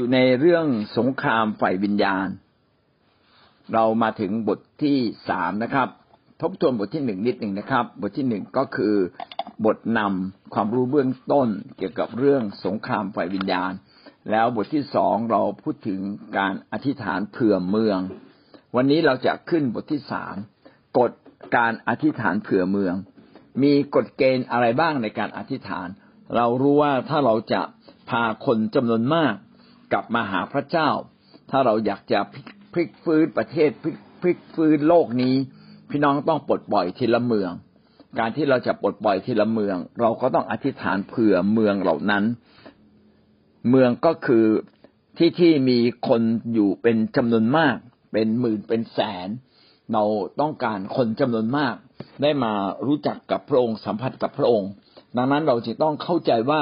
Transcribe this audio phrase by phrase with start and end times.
[0.00, 0.66] อยู่ในเรื่อง
[0.98, 2.28] สงครามฝ่ายวิญญาณ
[3.74, 5.88] เรามาถึงบทที่สามนะครับ
[6.42, 8.94] ทบทวนบทที่หนึ่งนิดหนึ่งนะครับ บทที่หนึ่งก็คือ
[9.64, 13.72] บทนำความรู้เบื้องต้นเกี่ยวกับเรื่องสงครามฝ่ายวิญญาณ
[14.30, 16.00] แล้วบทที่สองเราพูดถึง
[16.38, 17.98] การอธิษฐานเผื่อเมือง
[18.76, 20.34] วันนี้เราจะขึ้นบทที่สาม
[20.98, 21.12] กฎ
[21.56, 22.94] การอธิษฐานเผื่อเมือง
[23.62, 25.88] มีกฎเกณฑ์อะไรบ้างในการอธิษฐาน
[26.36, 27.62] เรารู้ว่าถ้าเราจะ
[28.10, 29.34] พาคนจำนวนมาก
[29.92, 30.88] กลับมาหาพระเจ้า
[31.50, 32.18] ถ้าเราอยากจะ
[32.72, 35.34] พลิกฟื้นประเทศพลิกพลิกฟื้นโลกนี้
[35.90, 37.50] พี่น้องต้องปลดปล่อยทีละเมือง
[38.18, 42.24] การที่เราจะปลดปล่อยทีละเมือง เราก็ต้องอธิษฐานเผื่อเมืองเหล่านั้น
[43.70, 44.44] เมืองก็คือ
[45.18, 46.22] ที่ที่มีคน
[46.54, 47.76] อยู่เป็นจำนวนมาก
[48.12, 49.28] เป็นหมื่นเป็นแสน
[49.92, 50.04] เรา
[50.40, 51.74] ต้องการคนจำนวนมาก
[52.22, 52.52] ได้มา
[52.86, 54.70] รู้จักกับพระองค์สัมผัสกับพระองค์
[55.16, 56.60] ดังนั้นเราจึงต้องเข้าใจว่า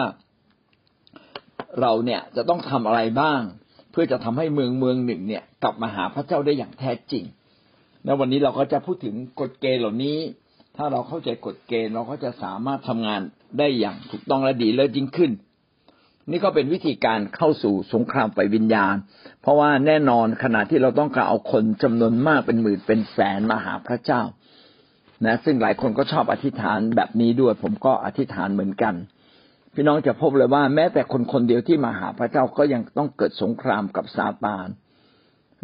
[1.80, 3.40] เราเนี่ยจะต้องทำอะไรบ้าง
[3.90, 7.24] เพื่อจะทำให้เมืองเมืองหนึ่งเนี่ย กลับมาหาพระเจ้าได้อย่างแท้จริง
[8.04, 10.18] และวันนี้เราก็จะพูดถึงกฎเกณฑ์เหล่านี้
[10.76, 13.20] ถ้าเราเข้าใจกฎเกณฑ์เราก็จะสามารถทำงาน
[13.58, 15.32] ได้อย่างถูกต้องและดีเลิศยิ่งขึ้น
[16.30, 18.94] นี่ก็เป็นวิธีการเข้าสู่สงครามไฟวิญญาณ
[19.40, 24.22] เพราะว่าแน่นอนขณะที่เราต้องการเอาคนจำนวนมากเป็นหมื่นเป็นแสนมาหาพระเจ้า
[25.24, 28.94] นะซึ่งหลายคนก็ชอบอธิษฐานแบบนี้ด้วย ผมก็อธิษฐานเหมือนกัน
[29.78, 34.68] พี่น้องจะพบเลยว่าแม้แต่คนคนเดียวที่มาหาพระเจ้าก็ยังต้องเกิดสงครามกับซาตาน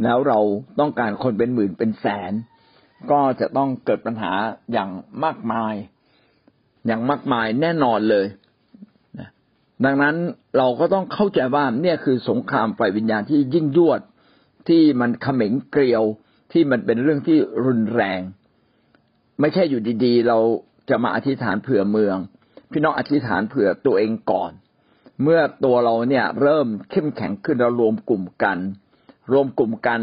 [0.02, 0.40] แล้วเรา
[0.80, 2.32] ต้องการคนเป็นหมื่นเป็นแสน
[3.10, 4.32] ก็จะต้องเกิดปัญหา
[4.72, 4.90] อย่าง
[5.24, 5.74] มากมาย
[6.86, 8.26] อย่างมากมายแน่นอนเลย
[9.84, 10.16] ดังนั้น
[10.58, 14.00] เราก็ต้องเข้าใจว่าเนี่ยคือสงครามฝ่ายวิญญาณที่ยิ่งยวด
[14.68, 16.02] ที่มันเขม็งเกลียว
[16.52, 18.20] ที่มันเป็นเรื่องที่รุนแรง
[19.40, 20.38] ไม่ใช่อยู่ดีๆ เรา
[20.90, 22.16] จะมาอธิษฐานเผื่อเมือง
[22.72, 24.52] พี่น้องอธิษฐานเผื่อตัวเองก่อน
[25.22, 28.58] เมื่อตัวเราเนี่ยเริ่มเข้มแข็งขึ้นเรารวมกลุ่มกัน
[29.32, 30.00] รวมกลุ่มกัน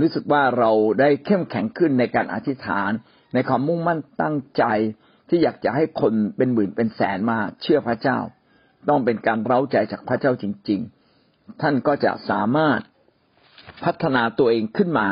[0.00, 2.90] รู้สึกว่าเราได้เข้มแข็งขึ้นในการอธิษฐาน
[3.34, 4.64] ในความมุ่งมั่นตั้งใจ
[5.28, 8.18] ที่อยากจะให้คนเป็นหมื่นเป็นแสนมาเชื่อพระเจ้า
[8.88, 10.80] ต้องเป็นการเร้าใจจากพระเจ้าจริง
[11.20, 12.80] ๆ ท่านก็จะสามารถ
[13.84, 15.08] พัฒนาตัวเองขึ้นมา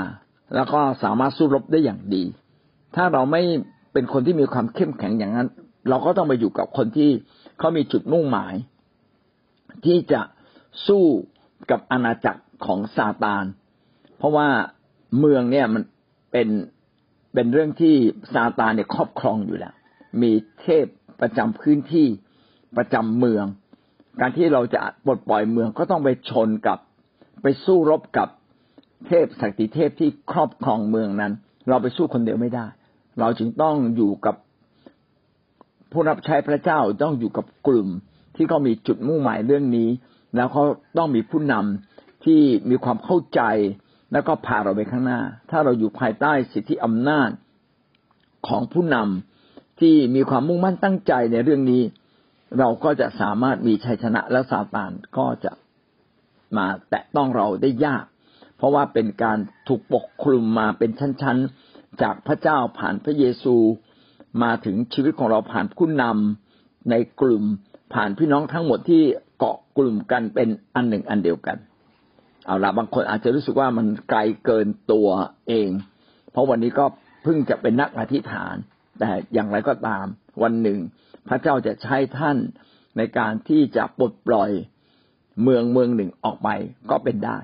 [0.55, 2.25] แล้วก็สามารถสู้รบได้อย่างดี
[2.97, 3.43] ถ้าเราไม่
[3.93, 5.49] เป็นคนที่มีความเข้มแข็งอย่างนั้น
[5.88, 7.10] เราก็ต้องไปอยู่กับคนที่
[7.59, 8.54] เขามีจุดมุ่งหมาย
[9.84, 10.20] ที่จะ
[10.87, 11.04] สู้
[11.70, 13.44] กับอาณาจักรของซาตาน
[14.19, 14.48] เพราะว่า
[15.19, 15.82] เมืองเนี่ยมัน
[16.32, 16.48] เป็น
[17.34, 17.94] เป็นเรื่องที่
[18.34, 19.75] ซาตานเนี่ยครอบครองอยู่แล้ว
[20.22, 20.87] มีเทพ
[21.20, 22.06] ประจำพื้นที่
[22.76, 23.44] ประจำเมือง
[24.20, 26.78] การที่เราจะปลดปล่อยเมืองก็ต้องไปชนกับ
[27.43, 28.28] ไปสู้รบกับ
[29.06, 31.32] เทพศักดิเทพที่ครอบครองเมืองนั้น
[31.69, 32.66] เราไปสู้คนเดียวไม่ได้
[33.20, 34.37] เราจึงต้องอยู่กับ
[35.92, 37.88] ผู้รับใช้พระเจ้าต้องอยู่กับกลุ่ม
[38.36, 39.88] ที่เขามีจุดมุ่งหมายเรื่องนี้
[40.36, 40.62] แล้วเขา
[40.98, 43.41] ต้องมีผู้นำที่มีความเข้าใจ
[44.12, 45.20] แล้วก็พาเราไปข้างหน้า
[45.50, 47.31] ถ้าเราอยู่ภายใต้สิทธิอำนาจ
[48.48, 51.82] ของผู้นำที่มีความมุ่งมั่นตั้งใจในเรื่องนี้
[52.58, 55.52] เราก็จะสามารถมีชัยชนะและซาตานก็จะ
[56.56, 58.04] มาแตะต้องเราได้ยาก
[58.56, 59.38] เพราะว่าเป็นการ
[59.69, 60.91] ถูกปกคลุมมาเป็น
[61.22, 63.56] ชั้นๆ จากพระเจ้าผ่านพระเยซู
[64.43, 67.44] มาถึงชีวิตของเราผ่านผู้นำในกลุ่ม
[67.94, 69.03] ผ่านพี่น้องทั้งหมดที่
[69.38, 71.56] เกาะกลุ่มกันเป็นอันหนึ่งอันเดียวกัน
[72.47, 75.09] เอาละบางคนอาจจะรู้สึกว่ามันไกลเกินตัว
[75.48, 75.70] เอง
[76.32, 76.84] เพราะวันนี้ก็
[77.22, 78.54] เพิ่งจะเป็นนักอธิษฐาน
[78.98, 80.04] แต่อย่างไรก็ตาม
[80.43, 80.78] วันหนึ่ง
[81.28, 82.37] พระเจ้าจะใช้ท่าน
[82.97, 84.50] ในการที่จะปลดปล่อย
[85.43, 86.49] เมืองเมืองหนึ่งออกไป
[86.91, 87.38] ก็เป็นได้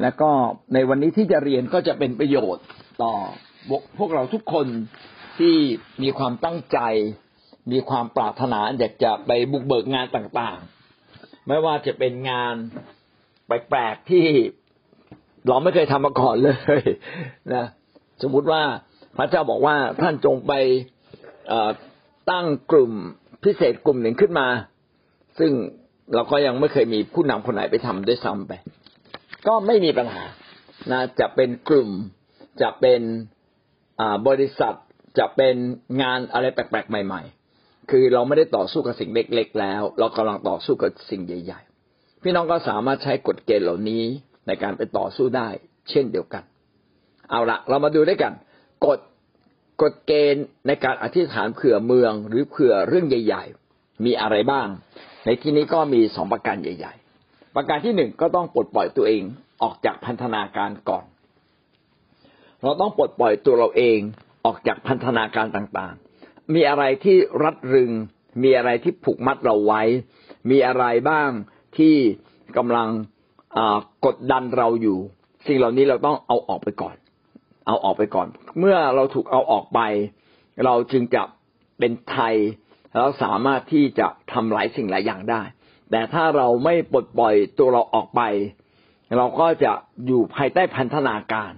[0.00, 0.30] และก็
[0.74, 2.64] ในวันนี้ที่จะเรียนก็จะเป็นประโยชน์
[3.02, 3.14] ต่อ
[3.98, 4.66] พวกเราทุกคน
[5.40, 5.56] ที่
[6.02, 6.78] มีความตั้งใจ
[7.72, 12.54] มีความปรารถนาอยากจะไปบุกเบิกงานต่างๆ ไม่ว่าจะเป็นงาน
[13.46, 14.26] แปลกๆที่
[15.46, 16.82] เราไม่เคยทำมาก่อนเลย
[17.54, 17.64] นะ
[18.22, 18.62] สมมุติว่า
[19.16, 20.52] พระเจ้าบอกว่าท่านจงไป
[22.30, 22.92] ตั้งกลุ่ม
[23.44, 24.48] พิเศษกลุ่มหนึ่งขึ้นมา
[25.38, 25.52] ซึ่ง
[26.14, 28.52] เราก็ยังไม่เคยมีผู้นำคนไหนไปทำด้วยซ้ำไป
[29.46, 30.22] ก็ไม่มีปัญหา
[30.92, 31.90] นะจะเป็นกลุ่ม
[32.62, 33.00] จะเป็น
[34.28, 34.74] บริษัท
[35.18, 35.54] จะเป็น
[36.02, 37.22] งานอะไรแปลกๆใหม่
[37.56, 41.60] ๆ คือเราไม่ได้ต่อสู้กับสิ่งเล็ก ๆ แล้ว เรากำลังต่อสู้กับสิ่งใหญ่
[41.92, 44.04] ๆ พี่น้องก็สามารถใช้กฎเกณฑ์เหล่านี้
[44.46, 45.48] ในการไปต่อสู้ได้
[45.90, 46.42] เช่นเดียวกัน
[47.30, 48.32] เอาละเรามาดูด้วยกัน
[48.86, 48.98] กฎ
[49.82, 54.68] กฎเกณฑ์ในการอธิษฐานเผื่อเมืองหรือเผื่อเรื่องใหญ่ ๆ มีอะไรบ้าง
[55.24, 59.22] ในที่นี้ก็มีสองประการใหญ่ ๆ ประการที่หนึ่งก็ต้องปลดปล่อยตัวเอง
[59.62, 61.04] ออกจากพันธนาการก่อน
[62.62, 63.98] เราต้องปลดปล่อยตัวเราเอง
[64.44, 67.90] ออกจากพันธนาการต่างๆ มีอะไรที่รัดรึง
[68.42, 69.82] มีอะไรที่ผูกมัดเราไว้
[70.50, 71.30] มีอะไรบ้าง
[71.78, 71.96] ที่
[72.56, 72.88] กำลัง
[74.06, 74.98] กดดันเราอยู่
[75.46, 76.96] สิ่งเหล่านี้เราต้องเอาออกไปก่อน
[77.66, 78.28] เอาออกไปก่อน
[78.58, 79.80] เมื่อเราถูกเอาออกไป
[80.64, 81.22] เราจึงจะ
[81.78, 82.34] เป็นไทย
[82.98, 85.42] เราสามารถที่จะทำหลายสิ่งหลายอย่างได้
[85.90, 88.22] แต่ถ้าเราไม่ปลดปล่อยตัวเราออกไป
[89.16, 89.72] เราก็จะ
[90.06, 91.52] อยู่ภายใต้พันธนาการ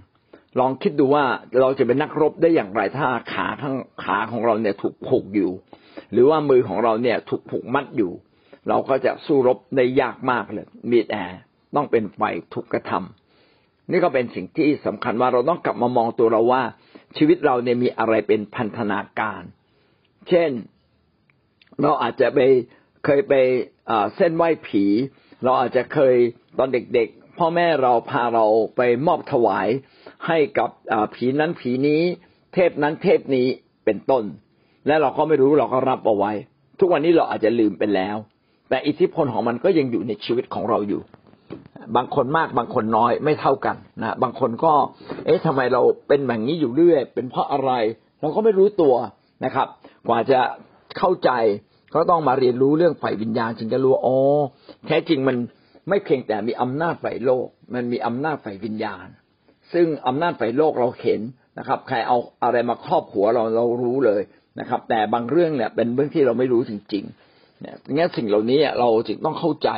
[0.60, 1.25] ลองคิดดูว่า
[1.60, 5.50] เราจะเป็นนักรบได้อย่างไรถ้าขาข้างขาของเราเนี่ยถูกผูกอยู่
[6.12, 8.12] หรือว่ามือของเราเนี่ยถูกผูกมัดอยู่
[8.69, 11.22] เราก็จะสู้รบได้ยากมากเลยมีแต่
[11.75, 12.22] ต้องเป็นไฟ
[12.54, 16.62] ถูกกระทำนี่ก็เป็นสิ่งที่สำคัญว่าเราต้องกลับมามองตัวเราว่า
[17.16, 19.43] ชีวิตเราเนี่ยมีอะไรเป็นพันธนาการ
[20.28, 20.50] เช่น
[21.82, 22.38] เราอาจจะไป
[23.05, 23.34] เคยไป
[24.16, 24.84] เส้นไหว้ผี
[25.44, 26.14] เราอาจจะเคย
[26.58, 28.46] ตอนเด็ก ๆ พ่อแม่เราพาเรา
[28.76, 29.69] ไปมอบถวาย
[30.26, 30.70] ให้กับ
[31.14, 32.02] ผีนั้นผีนี้
[32.54, 33.46] เทพนั้นเทพนี้
[33.84, 34.24] เป็นต้น
[34.86, 36.32] และเราก็ไม่รู้เราก็รับเอาไว้
[36.78, 38.16] ทุกวันนี้เราอาจจะลืมไปแล้ว
[38.69, 41.02] แต่อิทธิพลของมันก็ยังอยู่ในชีวิตของเราอยู่
[41.96, 44.72] บางคนมากบางคนน้อยไม่เท่ากันนะบางคนก็
[45.24, 47.70] เอ๊ะทำไมเราเป็นแบบนี้อยู่เรื่อย เป็นเพราะอะไร
[48.20, 48.94] เราก็ไม่รู้ตัว
[49.44, 49.66] นะครับ
[50.08, 50.40] กว่าจะ
[50.98, 51.30] เข้าใจ
[51.94, 54.16] ก็ต้องมาเรียนรู้เรื่องฝ่ายวิญญาณจึงจะรู้อ๋อ
[54.86, 55.36] แท้จริงมัน
[55.88, 59.06] ไม่เพียงแต่มีอำนาจฝ่ายโลก มันมีอำนาจฝ่ายวิญญาณ
[59.72, 61.20] ซึ่งอำนาจฝ่ายโลกเราเห็น
[61.58, 64.22] นะครับ ใครเอาอะไรมาครอบหัวเราเรารู้เลย
[64.60, 69.70] นะครับ แต่บางเรื่องเนี่ยเป็นเรื่องที่เราไม่รู้จริงๆเนี่ยงั้นสิ่งเหล่านี้เราจึงต้องเข้าใจ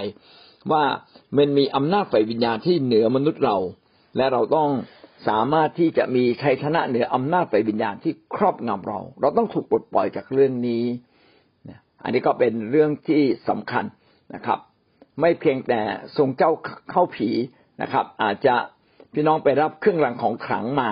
[0.72, 0.84] ว่า
[1.36, 3.56] มันมีอำนาจฝ่ายวิญญาณที่เหนือมนุษย์เรา
[4.16, 4.70] และเราต้อง
[5.28, 10.84] สามารถที่จะมีชัยชนะเหนืออำนาจฝ่ายวิญญาณที่ครอบงำเรา เราต้องถูกปลดปล่อยจากเรื่องนี้
[12.02, 13.84] อันนี้ก็เป็นเรื่องที่สำคัญ
[14.34, 14.58] นะครับ
[15.20, 15.80] ไม่เพียงแต่
[16.16, 16.52] ทรงเจ้า
[16.90, 17.30] เข้าผี
[17.82, 18.54] นะครับ อาจจะ
[19.14, 20.90] พี่น้องไปรับเครื่องรางของขลังมา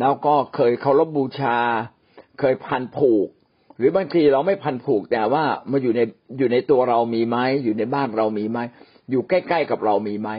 [0.00, 1.56] แล้วก็เคยเคารพบบูชา
[2.40, 3.28] เคยพันผูก
[3.78, 6.00] หรือบางทีเราไม่พันผูกแต่ว่ามาอยู่ใน
[6.38, 8.58] อยู่ในตัวเรามีไหมอยู่ในบ้านเรามีไหม
[9.10, 10.30] อยู่ใกล้ๆกับเรามีไหม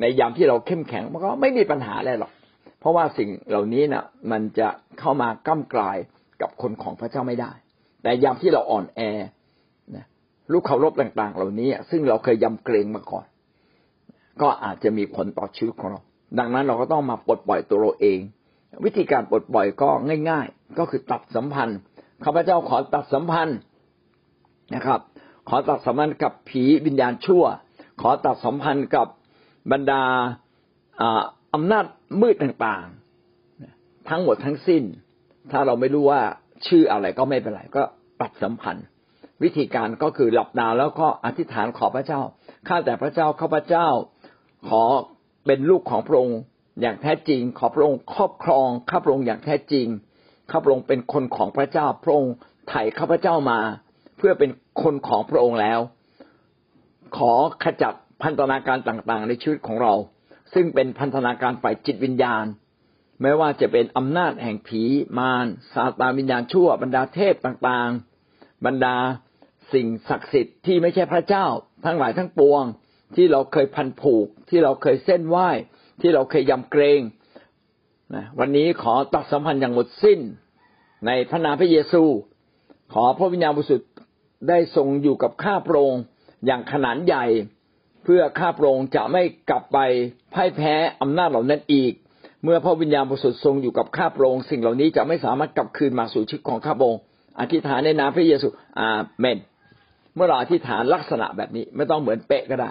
[0.00, 2.32] ในยามที่เราเข้มแข็งมันก็ไม่มีปัญหาอะไรหรอก
[2.80, 4.68] เพราะว่าสิ่งเหล่านี้นะ่ะ มันจะ
[4.98, 5.96] เข้ามาก้ากลาย
[6.40, 7.52] กับคนของพระเจ้าไม่ได้
[8.02, 9.00] แต่ยามที่เราอ่อนแอ
[9.96, 10.06] นะ
[10.52, 13.26] ลูกเคารพต่าง ๆ เหล่านี้ ซึ่งเราเคยยำเกรงมาก่อน
[14.42, 16.00] ก็อาจจะมีผลต่อชีวิตของเรา
[16.38, 18.18] ดังนั้นเราก็ต้องมาปลดปล่อยตัวเราเอง
[18.84, 19.88] วิธีการปลดปล่อยก็
[20.30, 21.78] ง่าย ๆ ก็คือตัดสัมพันธ์
[22.24, 23.58] ข้าพเจ้าขอตัดสัมพันธ์
[24.74, 25.00] นะครับ
[25.48, 27.44] ขอตัดสัมพันธ์กับผีวิญญาณชั่ว
[28.00, 29.06] ขอตัดสัมพันธ์กับ
[29.72, 30.02] บรรดา
[31.54, 31.84] อำนาจ
[32.20, 34.82] มืดต่างๆ ทั้งหมดทั้งสิ้น
[35.50, 36.20] ถ้าเราไม่รู้ว่า
[36.66, 37.82] ชื่ออะไรก็ไม่เป็นไรก็
[38.20, 38.84] ตัดสัมพันธ์
[39.42, 42.20] วิธีการก็คือหลับตาแล้วก็อธิษฐานขอพระเจ้า
[42.68, 43.88] ข้าแต่พระเจ้าข้าพระเจ้า
[44.68, 44.82] ขอ
[45.46, 46.38] เป็นลูกของพระองค์
[46.80, 49.86] อย่างแท้จริง ขอพระองค์ครอบครองข้าพระองค์อย่างแท้จริง
[50.50, 52.34] ข้าพระองค์เป็นคนของพระเจ้าพระองค์
[52.68, 53.60] ไถ่ข้าพระเจ้ามา
[54.16, 54.50] เพื่อเป็น
[54.82, 55.80] คนของพระองค์แล้ว
[57.16, 57.32] ขอ
[57.64, 59.94] ขจัดพันธนาการต่างๆ ในชีวิตของเรา
[60.54, 62.44] ซึ่งเป็นพันธนาการฝ่ายจิตวิญญาณ
[63.22, 64.82] ไม่ว่าจะเป็นอำนาจแห่งผี
[65.18, 68.96] มารซาตานวิญญาณชั่วบรรดาเทพต่างๆ บรรดา
[69.72, 71.46] สิ่งศักดิ์สิทธิ์ที่ไม่ใช่พระเจ้า
[71.84, 72.64] ทั้งหลายทั้งปวง
[73.16, 75.48] ที่เราเคยพันผูก ที่เราเคยเส้นไหว้
[76.00, 77.00] ที่เราเคยยำเกรง
[78.14, 80.20] นะวันนี้ขอตัดสัมพันธ์อย่างหมดสิ้น
[81.06, 82.02] ในพระนามพระเยซู
[82.92, 83.90] ขอพระวิญญาณบริสุทธิ์
[84.48, 86.02] ได้ทรงอยู่กับข้าพระองค์
[86.46, 87.26] อย่างขนาดใหญ่
[88.04, 89.78] เพื่อข้าพระองค์จะไม่กลับไป
[90.34, 91.92] พ่ายแพ้อำนาจเหล่านั้นอีก
[92.44, 97.00] เมื่อพระวิญญาณบริสุทธิ์ทรงอยู่กับข้าพระองค์สิ่งเหล่านี้จะไม่สามารถกลับคืนมาสู่ชีวิตของข้าพระองค์
[97.40, 98.48] อธิษฐานในนามพระเยซู
[98.80, 98.88] อา
[99.20, 99.38] เมน
[100.14, 102.70] เมื่อเราอธิษฐานลักษณะแบบนี้ไม่ต้องเหมือนเป๊ะก็ได้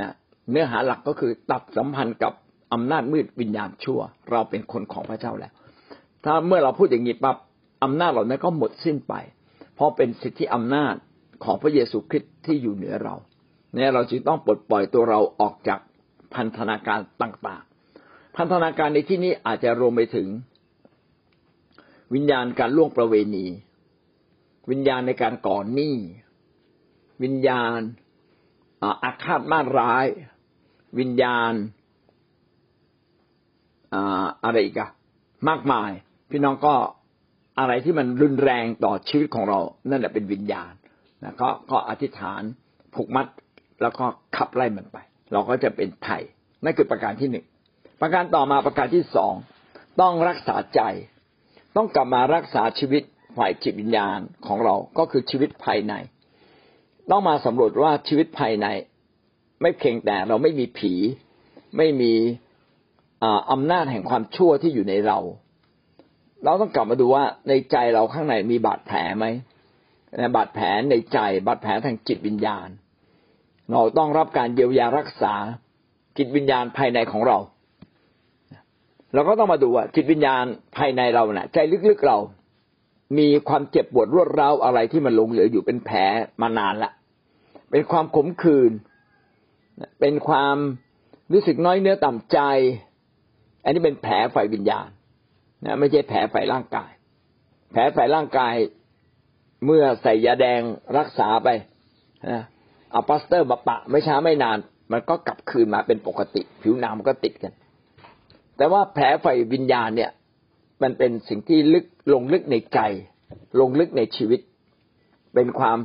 [0.00, 0.10] นะ
[0.50, 2.32] เนื้อหาหลักก็คือตัดสัมพันธ์กับ
[2.72, 4.00] อำนาจมืดวิญญาณชั่ว
[4.30, 5.52] เราเป็นคนของพระเจ้าแล้ว
[6.24, 7.36] ถ้าเมื่อเราพูดอย่างนี้ปั๊บ
[7.84, 9.14] อำนาจเหล่านั้นก็หมดสิ้นไป
[9.74, 10.94] เพราะเป็นสิทธิอำนาจ
[11.44, 13.14] ของพระเยซูคริสต์ที่อยู่เหนือเรา
[13.74, 15.80] เนี่ยเราจึงต้องปลดปล่อยตัวเราออกจาก
[16.34, 20.28] พันธนาการต่างๆ พันธนาการในที่นี้อาจจะรวมไปถึง
[22.14, 23.46] วิญญาณการล่วงประเวณี
[24.70, 25.96] วิญญาณในการก่อนหนี้
[27.22, 27.80] วิญญาณ
[28.82, 30.06] อาฆาตมาร้าย
[30.98, 31.52] วิญญาณ
[34.44, 34.90] อะไรอีกอะ
[35.48, 35.90] มากมาย
[36.30, 36.74] พี่น้องก็
[37.58, 40.72] อะไรที่มันรุนแรงต่อชีวิตของเรา นั่นแหละเป็นวิญญาณ
[41.22, 42.42] นะก็ก็อธิษฐาน
[42.94, 43.26] ผูกมัด
[43.82, 44.04] แล้วก็
[44.36, 44.96] ขับไล่มันไป
[45.32, 46.22] เราก็จะเป็นไทย
[46.64, 47.44] นั่นคือประการที่หนึ่ง
[48.00, 49.34] ประการต่อมาประการที่สอง
[50.00, 50.80] ต้องรักษาใจ
[51.76, 53.02] ต้องกลับมารักษาชีวิต
[53.36, 55.94] ฝ่ายจิตวิญญาณของเราก็คือชีวิตภายใน
[57.10, 58.66] ต้องมาสำรวจว่าชีวิตภายใน
[59.62, 60.92] ไม่เพียงแต่เราไม่มีผี
[61.76, 62.12] ไม่มี
[63.50, 65.18] อำนาจแห่งความชั่วที่อยู่ในเรา
[66.44, 69.26] เราต้องกลับมาดูว่าในใจเราข้างในมีบาดแผลไหม
[70.36, 72.68] บาดแผลในใจบาดแผลทางจิตวิญญาณ
[73.70, 75.34] เราต้องรับการเยียวยารักษา
[76.18, 77.38] จิตวิญญาณภายในของเรา
[79.14, 80.44] เราก็ต้องมาดูว่าจิตวิญญาณ
[80.76, 82.18] ภายในเราเนะ่ะ ใจลึกๆเรา
[83.18, 85.98] มีความเจ็บปวดรวดร้าวอะไรที่มันหลงเหลืออยู่เป็นแผล
[86.42, 86.92] มานานละ
[87.70, 88.72] เป็นความขมขื่น
[90.00, 90.56] เป็นความ
[91.32, 92.38] รู้สึกน้อยเนื้อต่ำใจ
[93.64, 94.88] อันนี้เป็นแผลฝ่ายวิญญาณ
[95.64, 96.90] นะไม่ใช่แผลฝ่ายร่างกาย
[97.72, 98.54] แผลฝ่ายร่างกาย
[99.64, 100.60] เมื่อใส่ยาแดง
[100.98, 101.48] รักษาไป
[102.28, 102.42] นะ
[102.90, 104.58] เอาพลาสเตอร์มาปะไม่ช้าไม่นาน
[104.92, 107.52] มันก็กลับคืนมาเป็นปกติ ผิวหนังมันก็ติดกัน
[108.56, 110.10] แต่ว่าแผลฝ่ายวิญญาณเนี่ย
[110.82, 112.80] มันเป็นสิ่งที่ลึกลงลึกในใจ
[113.60, 114.40] ลงลึกในชีวิต
[115.34, 115.78] เป็นความ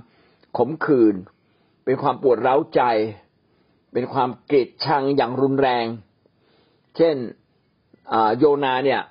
[0.57, 1.15] ขมขื่น
[1.85, 2.81] เป็นความปวดร้าวใจ
[3.93, 5.85] เป็นความเกลียดชังอย่างรุนแรง
[6.97, 7.15] เช่น
[8.37, 9.01] โยนาเนี่ย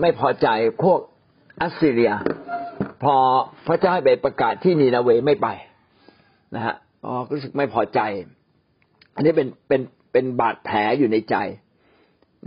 [0.00, 0.48] ไม่พอใจ
[0.82, 0.98] พวก
[1.60, 2.12] อัสซีเรีย
[3.02, 3.14] พอ
[3.66, 5.48] พระเจ้าให้ไปประกาศที่นีนาเวไม่ไป
[6.54, 6.74] นะฮะ
[7.04, 8.00] อ๋อรู้สึกไม่พอใจ
[9.14, 9.80] อันนี้เป็นเป็น
[10.12, 11.36] เป็นบาดแผลอยู่ในใจ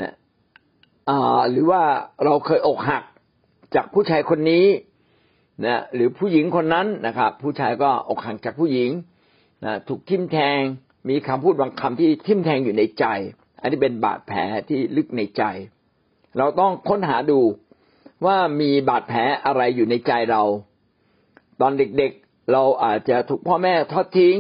[0.02, 0.14] นะ
[1.10, 1.82] อ่าหรือว่า
[2.26, 3.04] เราเคยอกหัก
[3.76, 4.66] จากผู้ชายคนนี้
[5.66, 8.90] นะหรือผู้หญิงคนนั้นนะครับ ผู้ชายก็อกหักจากผู้หญิง
[9.64, 10.60] นะถูกทิ่มแทง
[11.10, 13.06] มีคำพูดบางคำที่ทิ่มแทงอยู่ในใจ
[13.62, 14.40] อันนี้เป็นบาดแผล
[14.70, 15.44] ที่ลึกในใจ
[16.38, 17.40] เราต้องค้นหาดู
[18.26, 20.44] ว่ามีบาดแผลอะไรอยู่ในใจเรา
[21.62, 24.38] ตอนเด็กๆเราอาจจะถูกพ่อแม่ทอดทิ้ง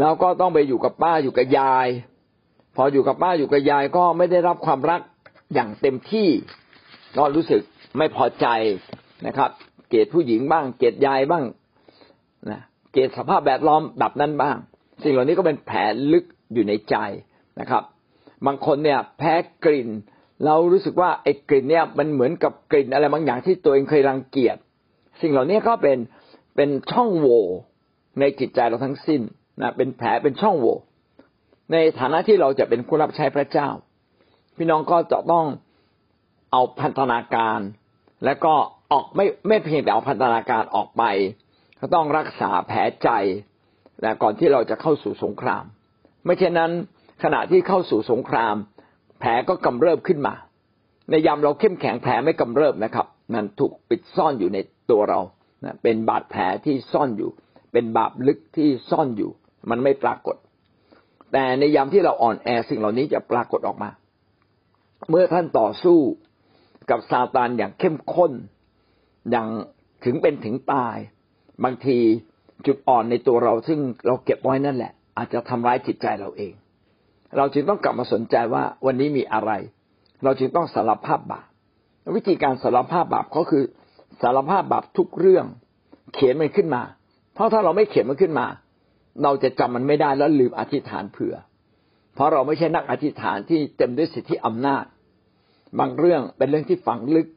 [0.00, 1.88] แล้วก็ต้องไปอยู่กับป้าอยู่กับยาย
[2.76, 5.00] พออยู่กับป้าอยู่กับยายก็ไม่ได้รับความรัก
[5.54, 6.28] อย่างเต็มที่
[7.16, 7.62] ก็รู้สึก
[7.98, 8.46] ไม่พอใจ
[9.26, 9.50] นะครับ
[9.88, 11.44] เกลียดผู้หญิงบ้าง เกลียดยายบ้าง
[12.50, 14.56] นะ เกลียดสภาพแวดล้อมแบบนั้นบ้าง
[15.02, 15.78] สิ่งเหล่านี้ก็เป็นแผล
[16.12, 16.96] ลึกอยู่ในใจ
[17.60, 17.82] นะครับ
[18.46, 19.88] บางคนเนี่ยแพ้กลิ่น
[20.44, 24.56] เรารู้สึกว่าไอ้กลิ่นเนี่ยมันเหมือนกับกลิ่นอะไรบางอย่างที่ตัวเองเคยรังเกียจ
[25.20, 25.98] สิ่งเหล่านี้ก็เป็น
[26.56, 27.44] เป็นช่องโหว่
[28.20, 29.20] ในจิตใจเราทั้งสิ้น
[29.60, 30.76] นะเป็นแผลเป็นช่องโหว่
[31.72, 33.68] ในฐานะที่เราจะเป็นผู้รับใช้พระเจ้า
[34.56, 35.46] พี่น้องก็จะต้อง
[36.52, 37.60] เอาพันธนาการ
[38.24, 38.54] และก็
[38.92, 41.02] ออกไม่ไม่เพียงแต่เอาพันธนาการออกไป
[41.80, 43.10] ก็ต้องรักษาแผลใจ
[44.02, 45.64] และก่อนที่เราจะเข้าสู่สงคราม
[46.24, 46.72] ไม่เช่นนั้น
[47.22, 48.54] ขณะที่เข้าสู่สงคราม
[49.20, 50.34] แผลก็กำเริบขึ้นมา
[51.10, 54.58] ในยามเราเข้มแข็งแผลไม่กำเริบนะครับนั่นถูกปิดซ่อนอยู่ใน
[54.90, 55.20] ตัวเรา
[55.64, 57.30] นะเป็นบาดแผลที่ซ่อนอยู่
[57.72, 59.30] เป็นบาปลึกที่ซ่อนอยู่
[59.70, 60.36] มันไม่ปรากฏ
[61.32, 63.90] แต่ในยามที่เราอ่อนแอสิ่งเหล่านี้จะปรากฏออกมา
[65.10, 65.98] เมื่อท่านต่อสู้
[66.90, 68.32] กับซาตานอย่างเข้มข้น
[69.30, 69.48] อย่าง
[70.04, 70.96] ถึงเป็นถึงตาย
[71.64, 71.98] บางที
[72.66, 76.52] จุดอ่อนในตัวเราซึ่งเราเก็บไว้นั่นแหละ อาจจะทำร้ายจิตใจเราเอง
[77.36, 79.50] เราจึงต้องกลับมาสนใจว่าวันนี้มีอะไร
[80.24, 81.46] เราจึงต้องสารภาพบาป
[82.16, 83.64] วิธีการสารภาพบาปก็คือ
[84.22, 85.46] สารภาพบาปทุกเรื่อง
[86.14, 86.82] เขียนมันขึ้นมา
[87.34, 88.46] เพราะถ้าเราไม่เขียนมันขึ้นมา
[89.22, 91.34] เราจะจำมันไม่ได้แล้วลืมอธิษฐานเผื่อ
[92.14, 94.84] เพราะเราไม่ใช่นักอธิษฐานที่เต็มด้วยสิทธิอำนาจ
[95.78, 97.28] บางเรื่องเป็นเรื่องที่ฝังลึก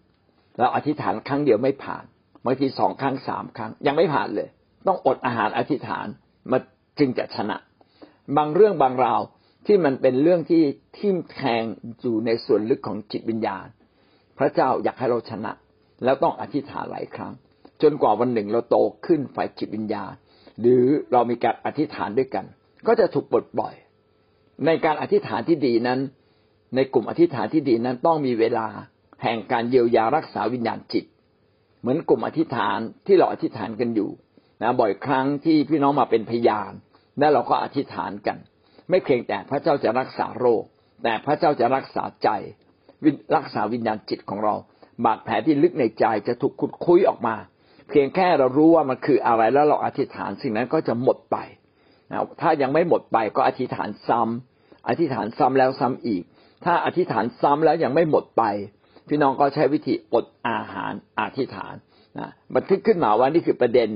[0.58, 2.04] เราอธิษฐานครั้งเดียวไม่ผ่าน
[2.46, 4.50] บางทีสองครั้งสามครั้ง ยังไม่ผ่านเลย
[4.88, 6.08] ต้องอดอาหารอธิษฐาน
[6.52, 6.58] มา
[7.00, 7.58] จึงจะชนะ
[8.38, 9.22] บางเรื่องบางราว
[9.68, 10.64] ที่มันเป็นเรื่องที่
[10.98, 11.64] ทิ่มแทง
[12.02, 13.68] อยู่ในส่วนลึกของจิตวิญญาณ
[14.38, 15.52] พระเจ้าอยากให้เราชนะ
[16.04, 17.34] แล้วต้องอธิษฐานหลายครั้ง
[17.82, 20.12] จนกว่าวันหนึ่งเราโตขึ้นฝ่ายจิตวิญญาณ
[20.62, 22.46] หรือเรามีการอธิษฐานด้วยกัน
[22.88, 23.74] ก็จะถูกปลดปล่อย
[24.66, 26.00] ในการอธิษฐานที่ดีนั้น
[26.76, 28.68] ในกลุ่มอธิษฐานที่ดีนั้นต้องมีเวลา
[29.24, 31.06] แห่งการเยียวยารักษาวิญญาณจิต
[31.82, 34.10] เหมือนกลุ่มอธิษฐานที่เราอธิษฐานกันอยู่
[34.62, 36.72] นะบ่อยครั้งที่พี่น้องมาเป็นพยาน
[37.20, 38.38] และเราก็อธิษฐานกัน
[38.90, 40.64] ไม่เพียงแต่พระเจ้าจะรักษาโรค
[41.04, 42.30] แต่พระเจ้าจะรักษาใจ
[43.36, 44.56] รักษาวิญญาณจิตของเรา
[45.06, 47.36] บาดแผลที่ลึกในใจจะถูกขุดคุยออกมา
[47.90, 51.38] เพียงแค่เรารู้ว่ามันคืออะไรแล้วเราอธิษฐานสิ่งนั้นก็จะหมดไป
[52.12, 56.24] นะถ้ายังไม่หมดไปก็อธิษฐานซ้ำอธิษฐานซ้ำแล้วซ้ำอีก
[56.66, 58.44] ถ้าอธิษฐานซ้ำแล้วยังไม่หมดไป
[59.14, 61.76] พี่น้องก็ใช้วิธีอดอาหารอธิษฐาน
[62.20, 63.90] นะบันทึกขึ้นมาว่านี่คือประเด็น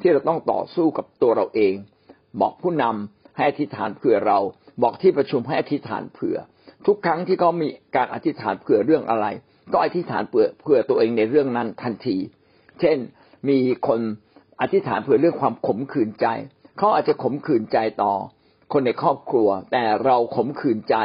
[0.00, 1.74] ที่เราต้องต่อสู้กับตัวเราเอง
[2.40, 4.38] บอกผู้นำให้อธิษฐานเผื่อเรา
[4.82, 6.36] บอกที่ประชุมให้อธิษฐานเผื่อ
[6.86, 9.26] ทุกครั้งที่เขามีการอธิษฐานเผื่อเรื่องอะไร
[9.72, 12.16] ก็อธิษฐานเผื่อเผื่อตัวเองในเรื่องนั้นทันที
[12.80, 12.98] เช่น
[13.48, 14.00] มีคน
[14.60, 16.26] อธิษฐานเผื่อเรื่องความขมขื่นใจ
[16.78, 18.14] เขาอาจจะขมขื่นใจต่อ
[18.72, 20.96] คนในครอบครัว แต่เราขมขื่นใจ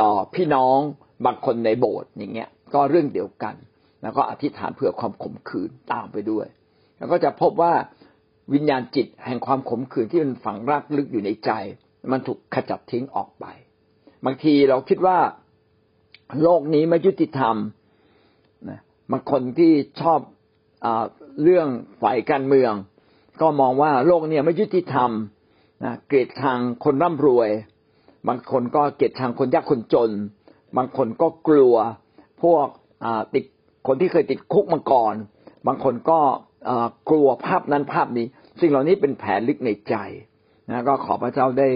[0.00, 0.78] ต่อพี่น้อง
[1.24, 3.54] บางคนในโบสถ์อย่างเงี้ย ก็เรื่องเดียวกัน
[4.02, 6.46] แล้วก็อธิษฐานเพื่อความขมขื่นตามไปด้วย
[6.98, 7.72] แล้วก็จะพบว่า
[8.54, 11.50] วิญญาณจิตแห่งความขมขื่นที่มันฝังรากลึกอยู่ในใจ
[12.12, 13.44] มันถูกขจัดทิ้งออกไป
[14.24, 15.18] บางทีเราคิดว่า
[16.42, 17.56] โลกนี้ไม่ยุติธรรม
[18.68, 20.20] นะบางคนที่ชอบ
[20.84, 20.86] อ
[21.42, 21.68] เรื่อง
[22.02, 22.72] ฝ่ายการเมือง
[23.40, 25.10] ก็มองว่าโลกนี้ไม่ยุติธรรม
[25.84, 27.50] นะเกลียดทางคนร่ำรวย
[28.28, 30.10] บางคนก็เกลียดชังคนยากคนจน
[30.76, 31.74] บางคนก็กลัว
[32.44, 32.66] พวก
[33.34, 33.44] ติด
[33.86, 35.14] คนที่เคยติดคุกมาก่อน
[35.66, 36.20] บางคนก็
[37.10, 38.26] กลัวภาพนั้นภาพนี้
[38.60, 39.94] สิ่งเหล่านี้เป็นแผลลึกในใจ
[40.70, 41.68] นะก็ขอพระเจ้าได้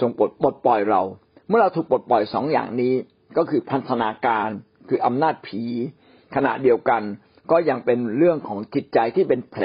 [0.00, 1.02] ทรงปลดปลดปล่อยเรา
[1.48, 2.94] เมื่อเราถูกปลดปล่อยสองอย่างนี้
[3.36, 4.48] ก็คือพันธนาการ
[4.88, 5.62] คืออำนาจผี
[6.34, 7.02] ขณะเดียวกัน
[7.50, 9.64] ก็ยังเป็นเรื่องของจิตใจที่เป็นแผล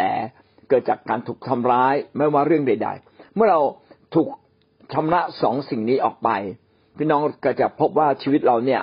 [0.70, 3.62] เกิดจากการถูกทำร้ายไม่ว่าเรื่องใด ๆ เมื่อเรา
[4.16, 4.28] ถูก
[4.94, 6.30] ชำระสองสิ่งนี้ออกไป
[6.98, 8.82] พี่น้องก็จะพบว่าชีวิตเราเนี่ย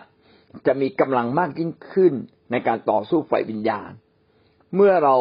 [0.67, 2.13] จะมีกำลังมากยิ่งขึ้น
[2.51, 3.91] ในการต่อสู้ฝ่ายวิญญาณ
[4.75, 5.17] เมื่อเรา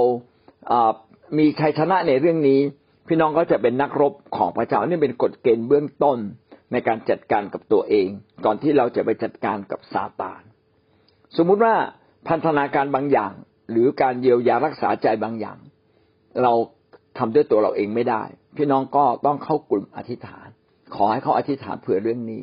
[1.38, 2.60] มีชัยชนะในเรื่องนี้
[3.08, 6.18] พี่น้องก็จะเป็นนักรบของพระเจ้านี่เป็นกฎเกณฑ์เบื้องต้น
[6.72, 8.08] ในการจัดการกับตัวเอง
[8.46, 10.42] ก่อนที่เราจะไปจัดการกับซาตาน
[11.38, 11.75] สมมุติว่า
[12.28, 13.34] พันธนาการบางอย่าง
[13.72, 15.58] หรือการเยียวยารักษาใจบางอย่าง
[16.44, 16.54] เรา
[17.18, 18.24] ทำด้วยตัวเราเองไม่ได้
[18.58, 20.48] พี่น้องก็ต้องเข้ากลุ่มอธิษฐาน
[20.96, 22.42] ขอให้เขาอธิษฐานเผื่อเรื่องนี้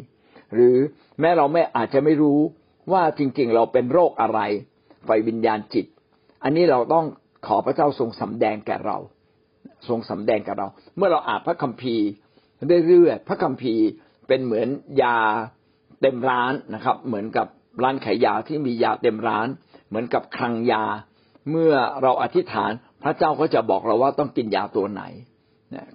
[0.54, 0.76] หรือ
[1.20, 2.40] แม้เราไม่อาจจะไม่รู้
[2.92, 4.40] ว่าจริงๆ เราเป็นโรคอะไร
[5.04, 5.86] ไฟวิญญาณจิต
[6.44, 7.04] อันนี้เราต้อง
[7.46, 8.98] ขอพระเจ้าทรงสำแดงแก่เรา
[9.88, 10.66] ทรงสำแดงแก่เรา
[10.96, 12.06] เมื่อเราอ่านพระคัมภีร์
[12.86, 13.84] เรื่อยๆพระคัมภีร์
[14.28, 14.68] เป็นเหมือน
[15.02, 15.18] ยา
[16.00, 17.46] เต็มร้านนะครับ เหมือนกับ
[17.82, 19.46] ร้านขายยาที่มียาเต็มร้าน
[19.88, 20.84] เหมือนกับคลังยา
[21.50, 22.70] เมื่อเราอธิษฐาน
[23.02, 25.02] พระเจ้าก็จะบอกเราว่าต้องกินยาตัวไหน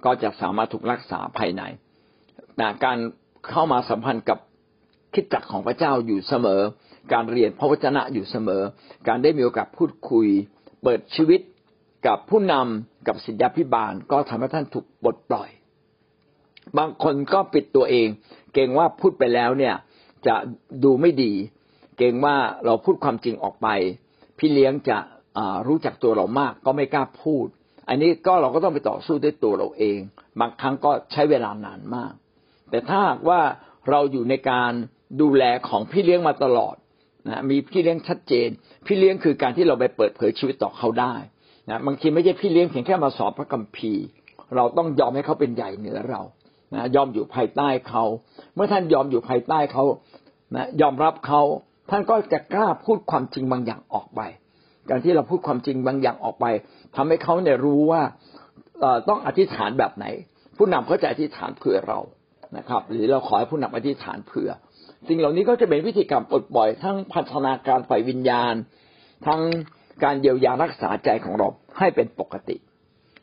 [0.05, 1.63] ก็จะสามารถถูกรักษาภายใน
[2.83, 2.97] การ
[3.49, 4.39] เข้ามาสัมพันธ์กับ
[5.15, 6.61] คิดจักของพระเจ้าอยู่เสมอ
[7.13, 8.61] การเรียนพระวจนะอยู่เสมอ
[9.07, 10.27] การได้มีโอกาสพูดคุย
[10.83, 11.41] เปิดชีวิต
[12.07, 15.49] กับผู้นำกับศิษยาพิบาลก็ทำให้ท่านถูกปลดปล่อย
[16.77, 18.07] บางคนก็ปิดตัวเอง
[18.53, 19.75] เกรงว่าพูดไปแล้วเนี่ย
[20.27, 20.35] จะ
[20.83, 21.33] ดูไม่ดี
[21.97, 23.67] เกรงว่าเราพูดความจริงออกไป
[24.37, 24.97] พี่เลี้ยงจะ
[25.67, 27.47] รู้จักตัวเรามากก็ไม่กล้าพูด
[27.89, 29.99] อันนี้ก็เราก็ต้องไปต่อสู้ด้วยตัวเราเอง
[30.39, 32.13] บางครั้งก็ใช้เวลานานมาก
[32.69, 33.41] แต่ถ้าว่า
[33.89, 34.71] เราอยู่ในการ
[35.21, 36.75] ดูแลของพี่เลี้ยงมาตลอด
[37.27, 38.49] นะมีพี่เลี้ยงชัดเจน
[38.85, 41.15] พี่เลี้ยงคือการที่เราไปเปิดเผยชีวิตต่อเขาได้
[41.69, 44.03] นะบางทีไม่ใช่พี่เลี้ยงเพียงแค่มาสอนพระคัมภีร์
[44.55, 46.21] เราต้องยอมให้เขาเป็นใหญ่เหนือเรา
[46.73, 48.03] นะยอมอยู่ภายใต้เขา
[48.55, 49.83] เมื่อท่านยอมอยู่ภายใต้เขา
[50.55, 51.41] นะยอมรับเขา
[51.89, 54.21] ท่านก็จะกล้าพูดความจริงบางอย่างออกไป
[54.89, 56.45] การที่เราพูดความจริงบางอย่างออกไป
[56.95, 58.01] ทำให้เขาเนี่ยรู้ว่า
[59.09, 60.05] ต้องอธิษฐานแบบไหน
[60.57, 61.99] ผู้นำเขาจะอธิษฐานเผื่อเรา
[62.57, 64.49] นะครับ หรือเราขอให้ผู้นำอธิษฐานเผื่อ
[65.07, 68.53] สิ่งเหล่านี้ก็จะเป็นวิธีการปลดปล่อยทั้งพัฒนาการฝ่ายวิญญาณ
[69.27, 69.41] ทั้ง
[70.03, 72.57] การเยียวยารักษาใจของเราให้เป็นปกติ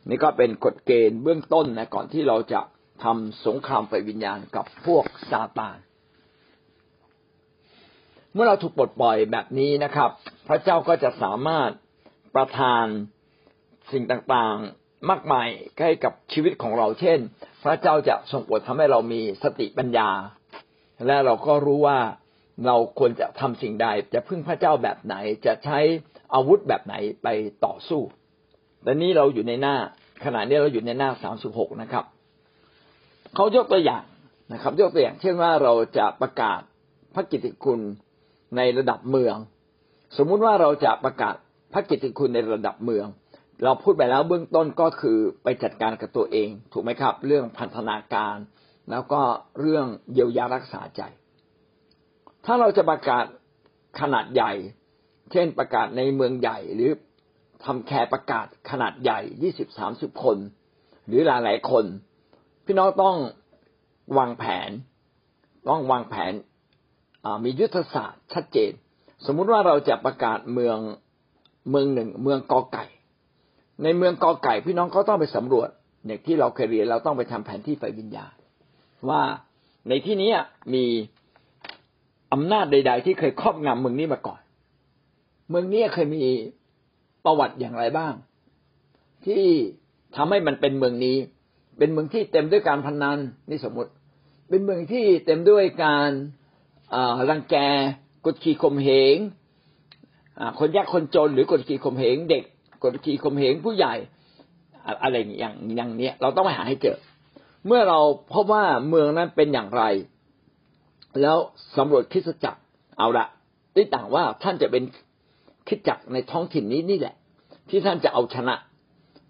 [0.09, 2.61] นี่ก็เป็นกฎเกณฑ์เบื้องต้นนะก่อนที่เราจะ
[3.05, 5.79] ทำสงครามฝ่ายวิญญาณกับพวกซาตาน
[8.33, 10.11] เมื่อเราถูกปลดปล่อยแบบนี้นะครับ
[10.49, 11.71] พระเจ้าก็จะสามารถ
[12.35, 12.85] ประทาน
[13.93, 17.19] สิ่งต่างๆมากมายให้กับชีวิตของเราเช่น
[17.65, 20.09] พระเจ้าจะทรงโปรดทำให้เรามีสติปัญญา
[21.07, 21.99] และเราก็รู้ว่า
[22.67, 25.15] เราควรจะทำสิ่งใด จะพึ่งพระเจ้าแบบไหน
[25.47, 25.79] จะใช้
[26.35, 27.29] อาวุธแบบไหนไป
[27.65, 28.03] ต่อสู้
[28.83, 29.77] แต่นี้เราอยู่ในหน้า
[30.25, 32.05] ขณะนี้เราอยู่ในหน้าสามสิบหกนะครับ
[33.35, 34.05] เขายกตัวอย่าง
[34.53, 36.61] นะครับ ยกตัวอย่าง เช่นว่าเราจะประกาศ
[37.15, 37.81] พระกิตติคุณ
[38.57, 39.37] ในระดับเมือง
[40.17, 41.35] สมมุติว่าเราจะประกาศ
[41.73, 43.07] พระกิตติคุณในระดับเมือง
[43.65, 48.37] เราพูดไปแล้วเบื้องต้นก็คือไปจัดการกับตัวเอง ถูกไหมครับ เรื่องพันธนาการ
[48.91, 49.21] แล้วก็
[49.61, 51.03] เรื่องเยียวยารักษาใจ
[52.45, 53.25] ถ้าเราจะประกาศ
[54.01, 54.53] ขนาดใหญ่
[55.33, 56.91] เช่นประกาศในเมืองใหญ่หรือ
[57.65, 60.37] ทำแคร์ประกาศขนาดใหญ่ยี่สิบสามสิบคน
[61.07, 61.85] หรือหลายหลายคน
[62.65, 63.17] พี่น้องต้อง
[64.19, 64.71] วางแผน
[65.69, 66.33] ต้องวางแผน
[67.45, 68.73] มียุทธศาสตร์ชัดเจน
[69.27, 70.79] สมมุติว่าเราจะประกาศเมือง
[71.71, 72.85] เมืองหนึ่ง เมืองกอไก่
[73.83, 75.69] ในเมืองกอไก่ พี่น้องก็ต้องไปสำรวจ
[76.07, 78.33] อย่างที่เราเคยเรียนเราต้องไปทำแผนที่ไฟวิญญาณ
[79.09, 79.23] ว่า
[79.89, 80.31] ในที่นี้
[80.75, 80.85] มี
[82.33, 84.41] อำนาจใด ๆ ที่เคยครอบงำเมืองนี้มาก่อน
[85.51, 86.25] เมืองนี้เคยมี
[87.25, 88.13] ประวัติอย่างไรบ้าง
[89.27, 89.45] ที่
[90.17, 91.17] ทำให้มันเป็นเมืองนี้
[91.79, 93.19] เป็นเมืองที่เต็มด้วยการพนนัน
[93.51, 93.91] นี่สมมติ
[94.49, 96.11] เป็นเมืองที่เต็มด้วยการ
[97.31, 97.57] รังแก
[98.27, 99.17] กดขี่ข่มเหง
[100.59, 102.45] คนยากคนจนหรือกดขี่ข่มเหงเด็ก
[102.85, 103.95] กดขี่ข่มเหงผู้ใหญ่
[105.03, 106.99] อะไรอย่างอย่างเนี้ยเราต้องไปหาให้เจอ
[107.67, 108.01] เมื่อเรา
[108.33, 109.83] พบว่าเมืองนั้นเป็นอย่างไร
[111.23, 111.39] แล้ว
[111.77, 112.61] สำรวจคิดจักร
[112.99, 113.27] เอาละ
[113.75, 114.83] ได้ต่างว่าท่านจะเป็น
[115.69, 117.15] คิดจักรในท้องถิ่นนี้นี่แหละ
[117.69, 118.55] ที่ท่านจะเอาชนะ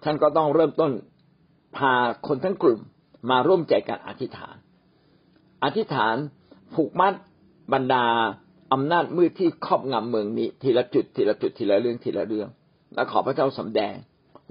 [0.05, 0.93] ท่านก็ต้องเริ่มต้น
[1.77, 1.93] พา
[2.27, 2.81] คนทั้งกลุ่ม
[3.31, 4.57] มาร่วมใจกันอธิษฐาน
[5.65, 6.17] อธิษฐาน
[6.75, 7.15] ผูกมัด
[7.73, 8.05] บรรดา
[8.73, 12.49] อำนาจมืดที่ครอบงำเมืองนี้ ทีละจุดทีละจุดทีละเรื่องทีละเรื่อง
[12.95, 13.95] และขอพระเจ้าสำแดง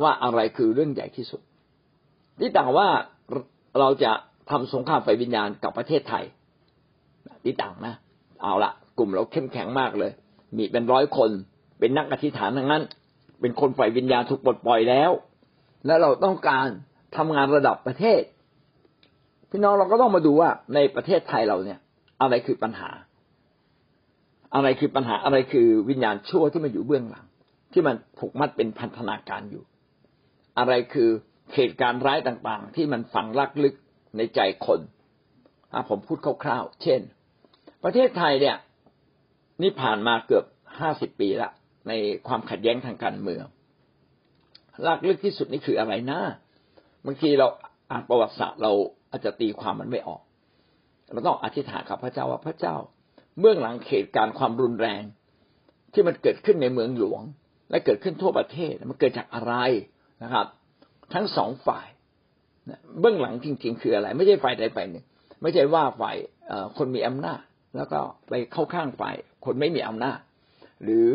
[0.02, 1.42] ว่าอะไรคือเรื่องใหญ่ที่สุด
[2.40, 2.88] ที่ต่างว่า
[3.80, 4.12] เราจะ
[4.50, 6.24] ทำสงครามไฟวิญญาณกับประเทศไทย
[7.44, 7.94] ที่ต่างนะ
[8.42, 10.12] เอาละกลุ่มเราเข้มแข็งมากเลย
[10.56, 11.30] มีเป็นร้อยคน
[11.80, 12.84] เป็นนักอธิษฐานทั้งนั้น
[13.42, 15.12] เป็นคนฝ่ายวิญญาณถูกปลดปล่อยแล้ว
[15.86, 16.68] แล้วเราต้องการ
[17.18, 18.22] ทำงานระดับประเทศ
[19.50, 21.80] พี่น้องเราก็ต้องมาดูว่าในประเทศไทยเราเนี่ย
[22.22, 22.90] อะไรคือปัญหา
[24.56, 27.26] อะไรคือปัญหาอะไรคือวิญญาณชั่วที่มันอยู่เบื้องหลัง
[27.74, 29.64] ที่มันผูกมัดเป็นพันธนาการอยู่
[30.60, 31.10] อะไรคือ
[31.56, 33.76] เหตุการณ์ร้ายต่างๆ ที่มันฝังลักลึก
[34.18, 34.80] ในใจคน
[35.90, 37.02] ผมพูดคร่าวๆ เช่น
[37.84, 38.58] ประเทศไทยเนี่ย
[39.62, 40.46] นี่ผ่านมาเกือบ
[40.80, 41.50] ห้าสิบปีละ
[41.88, 41.94] ใน
[42.28, 43.46] ความขัดแย้งทางการเมือง
[44.88, 46.20] ลักลึกที่สุดนี่คืออะไรนะ
[47.06, 47.48] บางทีเรา
[47.92, 48.72] อ่านประวัติศาสตร์เรา
[49.10, 50.22] อาจจะตีความมันไม่ออก
[51.14, 52.76] เราต้องอธิษฐานกับพระเจ้าว่าพระเจ้า
[53.40, 55.04] เบื้องหลังเหตุการณ์ความรุนแรง
[55.94, 57.22] ที่มันเกิดขึ้นในเมืองหลวง
[57.70, 59.54] และเกิดขึ้นทั่วประเทศมันเกิดจากอะไร
[60.24, 60.46] นะครับ
[61.14, 61.88] ทั้งสองฝ่าย
[63.00, 65.06] เบื้องหลังจริง ๆ คืออะไร ไม่ใช่ฝ่ายใดฝ่ายหนึ่ง
[65.42, 66.16] ไม่ใช่ว่าฝ่าย
[66.78, 67.42] คนมีอำนาจ
[67.76, 70.20] แล้วก็ไปเข้าข้างฝ่าย คนไม่มีอำนาจ
[70.84, 71.08] หรือ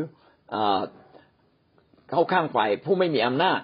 [2.11, 3.61] เข้าข้างฝ่ายผู้ไม่มีอำนาจ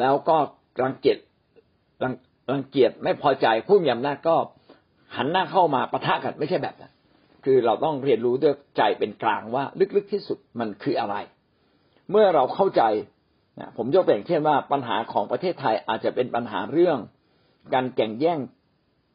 [0.00, 0.36] แล้วก็
[0.82, 1.18] รังเกียจ
[2.52, 4.36] รังเกียจไม่พอใจผู้มีอำนาจก็
[5.16, 6.92] หันหน้าเข้ามาปะทะกันไม่ใช่แบบนั้น
[7.44, 9.64] คือเราต้องเรียนรู้ด้วยใจเป็นกลางว่า
[9.96, 11.16] ลึกๆที่สุดมันคืออะไร
[12.10, 12.82] เมื่อเราเข้าใจ
[13.60, 16.98] นะผมยกตัวอย่างเช่นว่าปัญหาของประเทศไทยอาจจะเป็นปัญหาเรื่อง
[17.74, 18.38] การแข่งแย่ง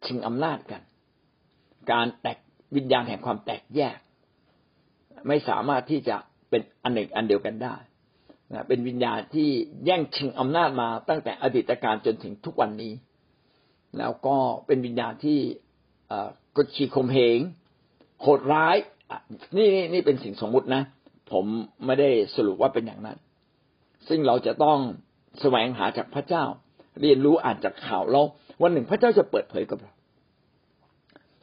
[0.06, 0.82] ชิงอำนาจกัน
[1.92, 2.38] การแตก
[2.76, 3.98] วิญญาณแห่งความแตกแยก
[5.28, 6.16] ไม่สามารถที่จะ
[6.50, 7.76] เป็นอันหนึ่งอันเดียวกันได้
[8.54, 9.50] นะเป็นวิญญาณที่
[9.86, 12.94] แย่งชิงอำนาจมาตั้งแต่อดีตการจนถึงทุกวันนี้
[13.98, 15.40] แล้วก็เป็นวิญญาณที่
[16.56, 17.40] กดขี่ข่มเหง
[18.22, 18.76] โหดร้าย
[19.58, 20.84] นี่นี่นี่เป็นสิ่งสมมุตินะ
[21.32, 21.46] ผม
[21.86, 23.18] ไม่ได้สรุปว่าเป็นอย่างนั้น
[24.10, 24.78] ซึ่งเราจะต้อง
[25.42, 26.44] แสวงหาจากพระเจ้า
[27.02, 28.24] เรียนรู้อ่านจากข่าวเรา
[28.62, 29.92] วันหนึ่งพระเจ้าจะเปิดเผยกับเรา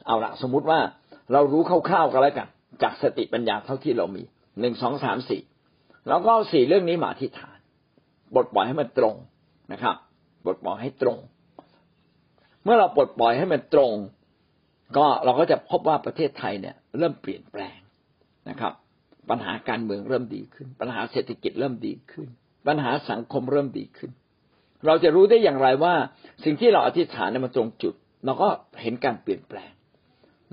[0.05, 0.79] เอาละสมมุติว่า
[1.33, 2.47] เรารู้คร่าวๆกันแล้วกัน
[2.83, 4.23] จากสติปัญญาเท่าที่เรามี
[4.59, 5.41] หนึ่งสองสามสี่
[6.07, 7.57] แล้วก็สี่เรื่องนี้มาที่ฐาน
[8.35, 9.15] บทปล่อยให้มันตรง
[9.71, 9.95] นะครับ
[10.45, 11.17] บทปล่อยให้ตรง
[12.63, 13.93] เมื่อเราปลดปล่อยให้มันตรง
[14.97, 17.77] ก็เราก็จะพบว่าประเทศไทยเนี่ย เริ่มเปลี่ยนแปลง
[18.49, 18.73] นะครับ
[19.29, 22.27] ปัญหาการเมืองเริ่มดีขึ้น ปัญหาเศรษฐกิจเริ่มดีขึ้น
[22.67, 24.11] ปัญหาสังคมเริ่มดีขึ้น
[24.85, 25.93] เราจะรู้ได้อย่างไรว่า
[26.43, 27.93] สิ่งที่เราอธิษฐานเนี่ยมันตรงจุด
[28.25, 28.47] เราก็
[28.81, 29.71] เห็นการเปลี่ยนแปลง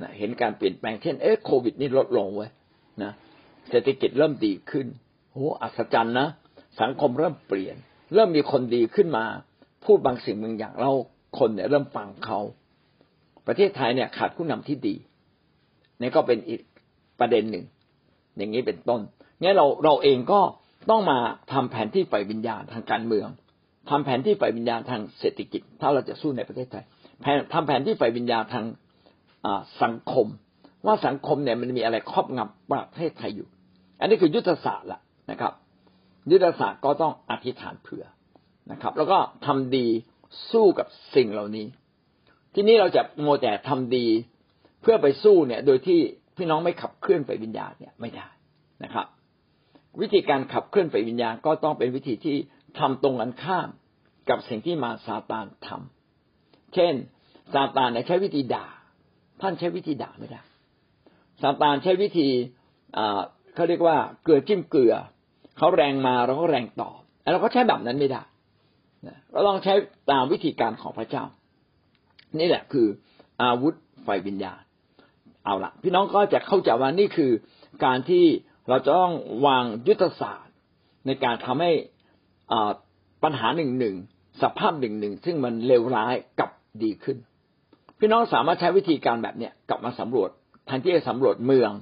[0.02, 2.50] นะเห็นการเปลี่ยนแปลงเช่นเอ๊ะโควิดนี่ลดลงเว้ย
[3.02, 3.12] นะ
[3.68, 4.86] เศรษฐกิจเริ่มดีขึ้น
[5.32, 6.28] โอ้อัศจรรย์นะ
[6.80, 7.76] สังคมเริ่มเปลี่ยน
[8.14, 9.24] เริ่มมีคนดีขึ้นมา
[9.84, 10.92] พูดบางสิ่งบางอย่างเรา
[11.38, 12.40] คนเนี่ยเริ่มฟังเขา
[13.46, 14.94] ประเทศไทยเนี่ยขาดผู้นำที่ดี
[16.00, 16.60] นี่ก็เป็นอีก
[17.20, 17.64] ประเด็นหนึ่ง
[18.36, 19.00] อย่างนี้เป็นต้น
[19.40, 20.40] งั้นเราเราเองก็
[20.90, 21.18] ต้องมา
[21.52, 23.28] ทำแผนที่ฝ่ายวิญญาณทางการเมือง
[23.90, 26.84] ทำแผนที่ฝ่ายวิญญาณทางเศรษฐกิจ ถ้าเราจะสู้ในประเทศไทย
[27.52, 28.64] ทำแผนที่ฝ่ายวิญญาณทาง
[29.82, 30.26] สังคม
[30.86, 33.48] ว่าสังคมเนี่ยมันมีอะไรครอบงำประเทศไทยอยู่
[34.00, 35.52] อันนี้คือยุทธศาสตร์ละนะครับ
[36.30, 38.04] ยุทธศาสตร์ก็ต้องอธิษฐานเผื่อ
[38.72, 39.86] นะครับ แล้วก็ทำดี
[40.52, 41.66] สู้กับสิ่งเหล่านี้
[42.54, 44.06] ที่นี้เราจะโมแต่ทำดี
[44.82, 46.00] เพื่อไปสู้เนี่ย โดยที่
[46.36, 48.28] พี่น้องไม่ขับเคลื่อนไปวิญญาณเนี่ยไม่ได้
[48.84, 49.06] นะครับ
[50.00, 52.36] วิธีการขับเคลื่อนไปวิญญาณก็ต้องเป็นวิธีที่
[52.78, 53.68] ทำตรงกันข้าม
[54.30, 56.94] กับสิ่งที่มาซาตานทำเช่น
[57.54, 58.66] ซาตานใช้วิธีด่า
[59.40, 60.42] ท่านใช้วิธีด่าไม่ได้
[61.42, 62.28] ซาตานใช้วิธี
[63.54, 64.94] เขาเรียกว่าเกลือจิ้มเกลือ
[65.56, 66.98] เขาแรงมาเราก็แรงตอบ
[67.32, 68.22] เราก็ใช้แบบนั้นไม่ได้
[69.32, 69.74] เราต้องใช้
[70.10, 71.24] ตามวิธีการของพระเจ้า
[72.38, 72.86] นี่แหละคือ
[73.42, 74.60] อาวุธไฟวิญญาณ
[75.44, 77.32] เอาละพี่น้องก็จะเข้าใจว่านี่คือ
[77.84, 78.24] การที่
[78.68, 79.14] เราจะต้อง
[79.46, 80.54] วางยุทธศาสตร์
[81.06, 81.70] ในการทำให้
[83.22, 83.96] ปัญหาหนึ่งหนึ่ง
[84.42, 86.50] สภาพหนึ่งหนึ่งซึ่งมันเลวร้ายกลับ
[86.82, 87.16] ดีขึ้น
[87.98, 90.30] พี่น้องสามารถใช้วิธีการแบบเนี้ยกลับมาสำรวจ
[90.66, 91.72] แทนที่จะสำรวจเมือง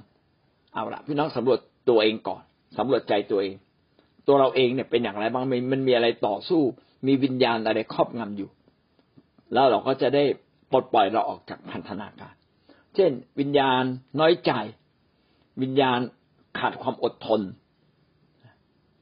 [0.73, 2.43] เอาละพี่น้องสำรวจตัวเองก่อน
[2.77, 3.55] สำรวจใจตัวเอง
[4.27, 6.61] ตัวเราเองเนี่ยเป็นอย่างไรบ้างมันมีอะไรต่อสู้
[7.07, 8.49] มีวิญญาณอะไรครอบงำอยู่
[9.53, 10.23] แล้วเราก็จะได้
[10.71, 12.33] ปลดปล่อยเราออกจากพันธนาการ
[12.95, 13.83] เช่น วิญญาณ
[14.19, 14.51] น้อยใจ
[15.61, 15.99] วิญญาณ
[16.59, 17.41] ขาดความอดทน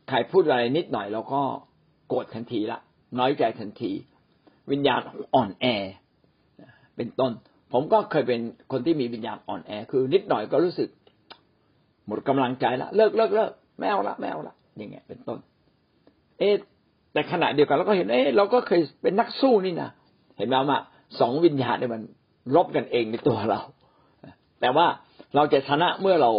[0.10, 1.42] ใครพูดอะไรนิดหน่อยเราก็
[2.08, 2.80] โกรธทันทีละ
[3.20, 3.92] น้อยใจทันที
[4.72, 5.00] วิญญาณ
[5.36, 5.66] อ่อนแอ
[6.96, 7.32] เป็นต้น
[7.74, 8.40] ผมก็เคยเป็น
[8.72, 10.90] คนที่มีวิญญาณอ่อนแอ คือ นิดหน่อยก็รู้สึก
[12.08, 15.40] หมดกำลังใจละเลิกเลิกเลิกแมวละแมวละอย่างเงี้ยเป็นต้น
[16.40, 16.50] เอ๊
[17.14, 19.90] แต่ขณะเดียวกันเราก็เห็นเอ๊เราก็เคยเป็นนักสู้นี่นะ
[20.38, 20.80] เห็นไหมว่า
[21.20, 22.02] สองวิญญาณเนี่ยมัน
[22.56, 23.60] รบกันเองในตัวเรา
[24.62, 24.88] แต่ว่า
[25.36, 26.32] เราจะชนะเมื่อเรา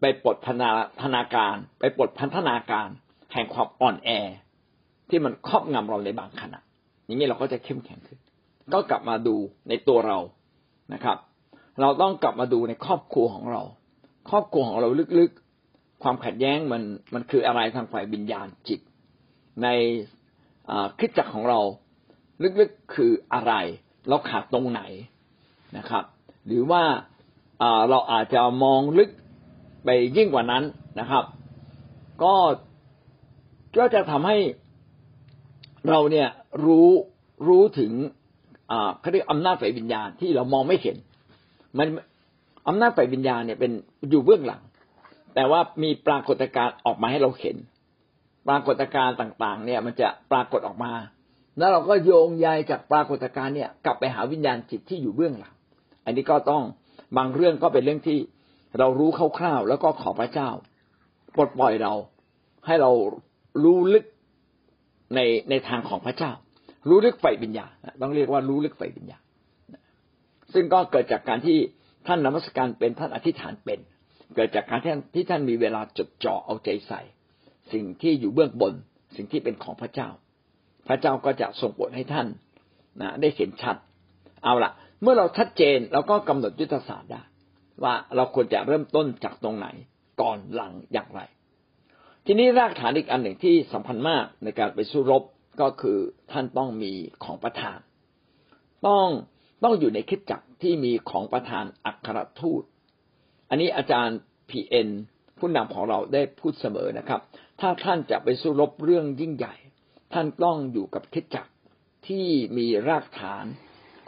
[0.00, 0.56] ไปปลดพัน
[1.02, 2.88] ธนาการ ไปปลดพันธนาการ
[3.32, 4.10] แห่งความอ่อนแอ
[5.08, 6.60] ที่มันครอบงำเราในบางขณะ
[7.04, 8.18] อย่างนี้เราก็จะเข้มแข็งขึ้น
[8.72, 9.36] ก็กลับมาดู
[9.68, 10.18] ในตัวเรา
[10.94, 11.16] นะครับ
[11.80, 13.62] เราต้องกลับมาดูในครอบครัวของเรา
[14.30, 16.82] ครอบครัวของเราลึกๆ ความขัดแย้งมัน
[17.14, 18.80] มันคืออะไรทางฝ่ายวิญญาณจิต
[19.62, 19.68] ใน
[20.98, 21.60] คริสจักรของเรา
[22.60, 23.52] ลึกๆคืออะไร
[24.08, 24.82] เราขาดตรงไหน
[25.78, 26.04] นะครับ
[26.46, 26.82] หรือว่า
[27.90, 29.10] เราอาจจะมองลึก
[29.84, 30.62] ไปยิ่งกว่านั้น
[31.00, 31.24] นะครับ
[32.22, 32.34] ก็
[33.78, 34.38] ก็จะทำให้
[35.88, 36.28] เราเนี่ย
[36.64, 36.90] รู้
[37.48, 37.92] รู้ถึง
[39.00, 40.96] เขาเรียกอำนาจฝ่ายวิญญาณที่เรามองไม่เห็น
[41.78, 41.88] มัน
[42.68, 43.72] อำนาจฝ่ายวิญญาณเนี่ยเป็น
[44.10, 44.62] อยู่เบื้องหลัง
[45.34, 47.56] แต่ว่ามีปรากฏการณ์ออกมาให้เราเห็น
[48.48, 50.92] ปรากฏการณ์ต่างๆ เนี่ย มันจะปรากฏออกมา
[51.58, 55.54] แล้วเราก็โยงใยจากปรากฏการณ์เนี่ย กลับไปหาวิญญาณจิตที่อยู่เบื้องหลัง
[56.04, 56.62] อันนี้ก็ต้อง
[57.16, 58.18] บางเรื่องก็เป็นเรื่องที่
[58.78, 60.48] เรารู้คร่าวๆแล้วก็ขอพระเจ้า
[61.34, 61.94] ปลดปล่อยเรา
[62.66, 62.90] ให้เรา
[63.64, 64.04] รู้ลึก
[65.14, 66.32] ในในทางของพระเจ้า
[66.88, 67.66] รู้ลึกไฟวิญญา
[68.00, 69.18] ต้องเรียกว่ารู้ลึกไฟวิญญา
[70.52, 71.58] ซึ่งก็เกิดจากการที่
[72.06, 73.78] ท่านนมัสการเป็นท่านอธิษฐานเป็น
[74.34, 77.00] เกิดจากการที่ที่ท่านมีเวลาจดจ่อเอาใจใส่
[77.72, 78.74] สิ่งที่อยู่เบื้องบน
[79.16, 80.08] สิ่งที่เป็นของพระเจ้า
[80.88, 82.26] พระเจ้าก็จะส่งบทให้ท่าน
[83.00, 83.76] นะได้เห็นชัด
[84.44, 84.70] เอาละ
[85.02, 87.22] เมื่อเราชัดเจนเราก็กำหนดยุทธศาสตร์ได้
[87.82, 89.66] ว่าเราควรจะเริ่มต้นจากตรงไหน
[90.20, 91.20] ก่อนหลังอย่างไร
[92.26, 95.22] ทีนี้รากฐานอีกอันหนึ่งที่สำคัญมากในการไปสู้รบ
[95.60, 95.98] ก็คือ
[96.32, 96.92] ท่านต้องมี
[97.24, 97.78] ของประทาน
[98.86, 99.08] ต้อง
[99.64, 102.62] ต้องอยู่ในคิดจักที่มีของประทานอัครทูต
[103.48, 104.18] อันนี้อาจารย์
[104.50, 104.88] พีเอ็น
[105.38, 107.20] ผู้นำของเราได้พูดเสมอนะครับ
[107.60, 109.54] ถ้าท่านจะไปสู้รบเรื่องยิ่งใหญ่
[110.12, 111.46] ท่านต้องอยู่กับคิดจัก
[112.08, 113.44] ที่มีรากฐาน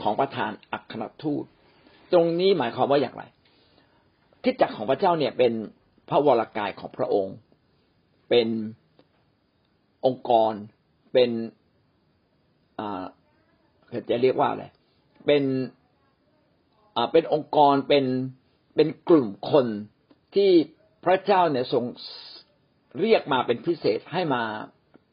[0.03, 1.45] ของประทานอัครทูต
[2.13, 3.25] ตรงนี้หมายความว่าอย่างไร
[4.47, 5.53] คิดจักของพระเจ้าเนี่ยเป็น
[6.09, 7.37] พระวรากายของพระองค์
[8.29, 8.49] เป็น
[10.07, 10.53] องค์กร
[11.13, 11.31] เป็น
[12.79, 13.05] อ่า
[14.11, 14.65] จะเรียกว่าอะไร
[15.27, 15.43] เป็น
[16.97, 18.05] อ่าเป็นองค์กร เป็น
[18.75, 19.67] เป็นกลุ่มคน
[20.35, 20.51] ที่
[21.05, 21.85] พระเจ้าเนี่ยทรง
[23.01, 24.43] เรียกมาเป็นพิเศษให้มา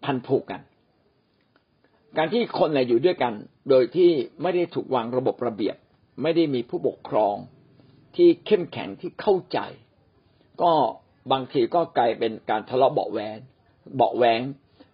[0.04, 0.62] พันผูกกัน
[2.18, 3.34] การที่คนเนี่ยอยู่ด้วยกัน
[3.70, 4.10] โดยที่
[4.42, 5.76] ไม่ได้ถูกวางระบบระเบียบ
[6.22, 7.36] ไม่ได้มีผู้ปกครอง
[8.16, 9.60] ที่เข้มแข็งที่เข้าใจ
[10.62, 10.74] ก็
[11.32, 13.38] บางทีก็กลายเป็นการทะเลาะเบาแหวง
[13.98, 14.42] เบาแหวง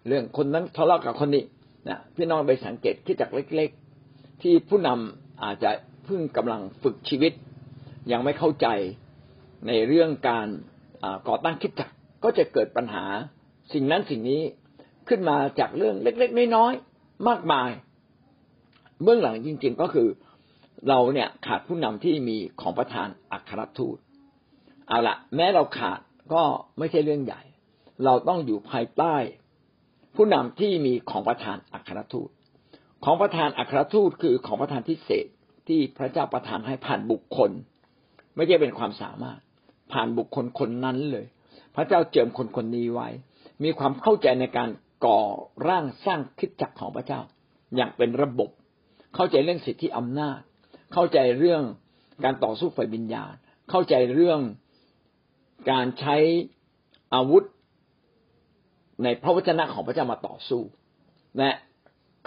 [0.07, 1.43] เรื่องคนนั้นทะเลาะกับคนนี้
[1.87, 3.69] นะพี่น้องไปสังเกตที่จากเล็ก
[4.05, 5.71] ๆ ที่ผู้นำอาจจะ
[6.05, 7.33] เพิ่งกำลังฝึกชีวิต
[8.11, 8.67] ยังไม่เข้าใจ
[9.67, 10.47] ในเรื่องการ
[11.27, 11.89] ก่อตั้งคิดจัก
[12.23, 13.05] ก็จะเกิดปัญหา
[13.73, 14.41] สิ่งนั้นสิ่งนี้
[15.07, 17.69] ขึ้นมาจากเรื่องเล็ก ๆ น้อยๆมากมาย
[19.03, 20.07] เบื้องหลังจริง ๆ ก็คือ
[20.87, 23.97] เราเนี่ยขาดผู้นำที่มีของประธานอัครทูต
[24.87, 25.99] เอาละแม้เราขาด
[26.33, 26.43] ก็
[26.77, 27.41] ไม่ใช่เรื่องใหญ่
[28.05, 29.15] เราต้องอยู่ภายใต้
[30.15, 32.29] ผู้นำที่มีของประทานอัครทูต
[33.05, 35.25] ของประทานอัครทูตคือของประทานพิเศษ
[35.67, 37.51] ที่พระเจ้าประทานให้ผ่านบุคคล
[38.35, 39.39] ไม่ใช่เป็นความสามารถ
[39.91, 41.25] ผ่านบุคคลคนนั้นเลย
[41.75, 43.07] พระเจ้าเจิมคนคนนี้ไว้
[43.63, 44.69] มีความเข้าใจในการ
[45.05, 45.21] ก่อ
[45.67, 47.21] ร่างสร้างคิดจักรของพระเจ้า
[47.75, 48.49] อย่างเป็นระบบ
[49.15, 50.39] เข้าใจเรื่องสิทธิอำนาจ
[50.93, 51.63] เข้าใจเรื่อง
[52.23, 53.33] การต่อสู้ฝ่ายวิญญาณ
[53.69, 54.39] เข้าใจเรื่อง
[55.71, 56.17] การใช้
[57.13, 57.43] อาวุธ
[59.03, 60.61] ในพระวจนะของพระเจ้ามาต่อสู้
[61.37, 61.49] และ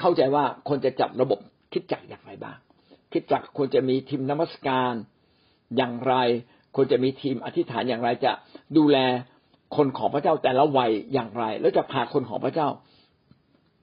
[0.01, 1.39] เข้าใจว่าคนจะจับระบบ
[1.73, 2.59] คิดจักอย่างไรบ้าง
[3.13, 4.93] คิดจักควรจะมีทีมนมัสการ
[5.77, 6.15] อย่างไร
[6.77, 8.33] ควรจะมีทีมอธิษฐานอย่างไรจะ
[8.77, 8.99] ดูแล
[9.77, 12.69] คนของพระเจ้าแต่ละวัยอย่างไร แล้วจะพาคนของพระเจ้า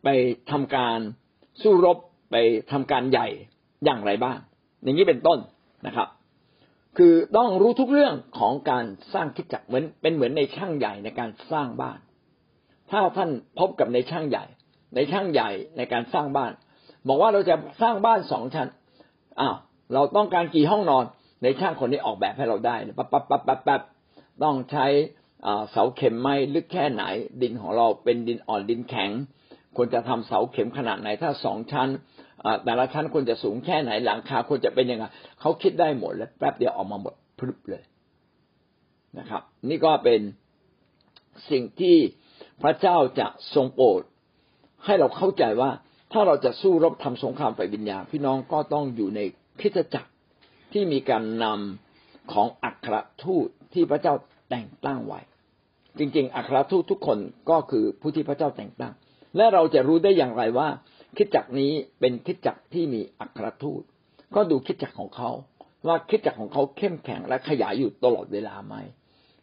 [0.04, 0.08] ไป
[0.52, 1.00] ทำการ
[1.62, 1.98] สู้รบ
[2.32, 2.36] ไป
[2.72, 3.28] ทำการใหญ่
[3.86, 4.40] อย่างไรบ้าง
[4.84, 5.40] อย่างนี้เป็นต้น
[5.88, 6.08] นะครับ
[6.98, 12.00] คือต้องรู้ทุกเรื่องของการสร้างคิดจักเหมือนเป็นเหมือนในช่างใหญ่ในการสร้างบ้าน
[12.92, 14.46] ถ้าท่านพบกับในช่างใหญ่
[14.96, 16.52] ในช่างใหญ่ในการสร้างบ้าน
[17.08, 18.68] บอกว่าเราจะสร้างบ้านสองชั้น
[19.40, 19.56] อ้าว
[19.94, 21.06] เราต้องการกี่ห้องนอน
[21.44, 23.82] ในช่างคนนี้ออกแบบให้เราได้ปั๊บปั๊บปั๊บปั๊บปั๊บ
[24.44, 24.86] ต้องใช้
[25.72, 27.04] เสาเข็มไม้ลึกแค่ไหน
[27.42, 29.12] ดินของเราเป็นดินอ่อนดินแข็ง
[29.76, 31.90] ควรจะทำเสาเข็มขนาดไหนถ้าสองชั้น
[32.64, 35.06] แต่ละชั้นควรจะสูงแค่ไหนหลังคาควรจะเป็นยังไง
[35.42, 37.84] เขาคิดได้หมดเลยแป๊บเดียวออกมาหมดพรึบเลย
[39.20, 40.20] นะครับ นี่ก็เป็น
[41.52, 41.98] สิ่งที่
[42.64, 44.02] พระเจ้าจะทรงโปรด
[44.86, 45.72] ให้เราเข้าใจว่า
[46.12, 49.20] ถ้าเราจะสู้รบทำสงครามฝ่ายวิญญาณพี่น้องก็ต้องอยู่ใน
[49.62, 50.12] คิดจักร
[50.74, 54.14] ที่มีการนำของอัครทูตที่พระเจ้า
[54.50, 55.20] แต่งตั้งไว้
[56.00, 57.18] จริง ๆ อัครทูตทุกคน
[57.50, 58.94] ก็คือผู้ที่พระเจ้าแต่งตั้ง
[59.38, 60.70] และเราจะรู้ได้อย่างไรว่า
[61.18, 63.82] คิดจักนี้เป็นคิดจักที่มีอัครทูต
[64.36, 65.30] ก็ดูคิดจักของเขา
[65.88, 68.76] ว่าคิดจักของเขาเข้มแข็งและขยายอยู่ตลอดเวลาไหม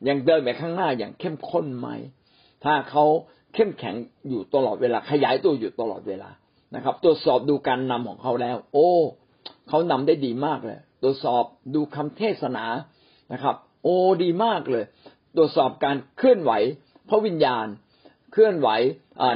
[0.08, 1.88] ยังเดินไปข้างหน้าอย่างเข้มข้นไหม
[2.64, 3.04] ถ้าเขา
[3.54, 3.94] เข้มแข็ง
[4.28, 6.30] อยู่ตลอดเวลา ขยายตัวอยู่ตลอดเวลา
[6.74, 8.90] นะครับ ตรวจสอบดูการนำของเขาแล้ว โอ้
[9.68, 12.64] เขานำได้ดีมากเลย ตรวจสอบดูคำเทศนา
[13.32, 14.84] นะครับ โอ้ดีมากเลย
[15.36, 16.52] ตรวจสอบการเคลื่อนไหว
[17.08, 17.66] พระวิญญาณ
[18.32, 18.68] เคลื่อนไหว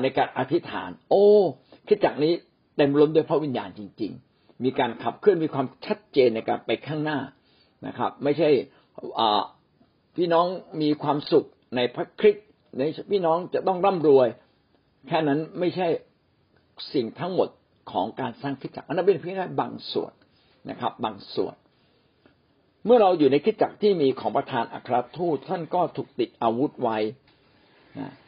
[0.02, 1.26] ในการอธิษฐาน โอ้
[1.90, 2.32] คิดจากนี้
[2.76, 7.18] เต็มล้นด้วยพระวิญญาณจริง ๆ มีการขับเคลื่อนมีความชัดเจนในการไปข้างหน้า
[7.86, 8.48] นะครับ ไม่ใช่
[10.16, 10.46] พี่น้อง
[10.82, 12.46] มีความสุขในพระคริสต์
[12.78, 14.28] ในพี่น้องจะต้องร่ำรวย
[15.08, 15.86] แค่นั้นไม่ใช่
[16.94, 17.48] สิ่งทั้งหมด
[17.92, 20.12] ของการสร้างคิดจักรอันนั้นเป็นเพียงแค่บางส่วน
[20.70, 21.54] นะครับ บางส่วน
[22.84, 26.98] เมื่อเราอยู่ในคิดจักรที่มีของประธานอัครทูตท่านก็ถูกติดอาวุธไว้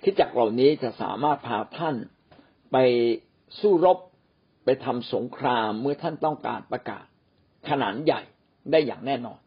[0.03, 1.95] คิดจักรเหล่านี้จะสามารถพาท่าน
[2.73, 2.77] ไป
[3.61, 3.99] สู้รบ
[4.65, 7.05] ไปทำสงครามเมื่อท่านต้องการประกาศ
[7.69, 8.21] ขนาดใหญ่
[8.71, 9.39] ได้อย่างแน่นอน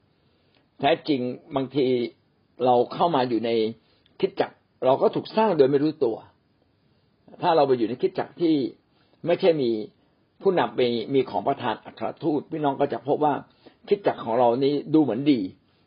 [0.80, 1.22] แท้จริง
[1.56, 1.86] บางที
[2.66, 3.50] เราเข้ามาอยู่ใน
[4.20, 6.16] คิดจักรเราก็ถูกสร้างโดยไม่รู้ตัว
[7.42, 8.56] ถ้าเราไปอยู่ในคิดจักรที่
[9.26, 9.72] ไม่ใช่มี
[10.42, 10.80] ผู้นำไป
[11.14, 13.34] มีของประธานอัครทูตพี่น้องก็จะพบว่า
[13.88, 15.40] คิดจักรของเรานี้ดูเหมือนดี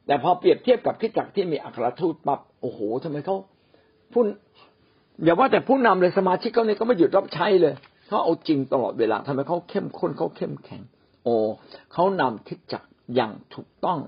[0.06, 3.36] แต่พอเปรียบเทียบกับคิดจักรที่มีอัครทูตปั๊บโอ้โหทำไมเขา
[4.12, 4.22] ผู้
[5.24, 7.74] อย่าว่าแต่ผู้นำเลยสมาชิกเขาเนี่ยก็ไม่หยุดรับใช้เลย
[8.08, 10.82] เขาเอาจริงตลอดเวลาทำไมเขาเข้มข้นเขาเข้มแข็ง
[11.24, 11.34] โอ้
[11.92, 13.98] เขานำคิดจักรอย่างถูกต้อง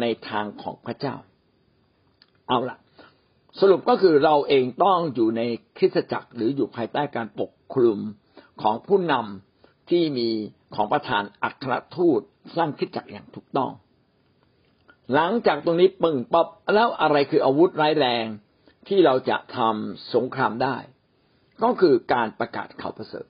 [0.00, 1.14] ในทางของพระเจ้า
[2.48, 2.78] เอาละ
[3.60, 5.42] สรุปก็คือเราเองต้องอยู่ใน
[5.76, 8.00] คริสตจักรหรืออยู่ภายใต้การปกคลุม
[8.62, 10.28] ของผู้นำที่มี
[10.74, 12.20] ของประธานอัครทูต
[12.56, 13.70] สร้างคิดจักรอย่างถูกต้อง
[15.14, 18.26] หลังจากตรงนี้ปึ่งปับแล้วอะไรคืออาวุธร้ายแรง
[18.88, 20.76] ที่เราจะทำสงครามได้
[21.62, 23.26] ก็คือการประกาศข่าวประเสริฐ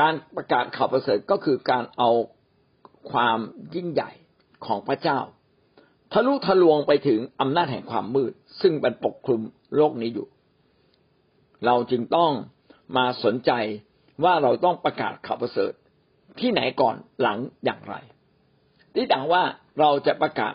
[0.00, 2.10] การประกาศข่าวประเสริฐก็คือการเอา
[3.10, 3.38] ความ
[3.74, 4.10] ยิ่งใหญ่
[4.66, 5.18] ของพระเจ้า
[6.12, 9.40] ทะลุทะลวงไปถึงอำนาจแห่งความมืด ซึ่งเป็นปกคลุม
[9.76, 10.26] โลกนี้อยู่
[11.66, 12.32] เราจึงต้อง
[12.96, 13.52] มาสนใจ
[14.24, 15.72] ว่าเราต้องประกาศข่าวประเสริฐ
[16.40, 17.94] ที่ไหนก่อนหลังอย่างไร
[18.94, 19.42] ที่ต่างว่า
[19.80, 20.54] เราจะประกาศ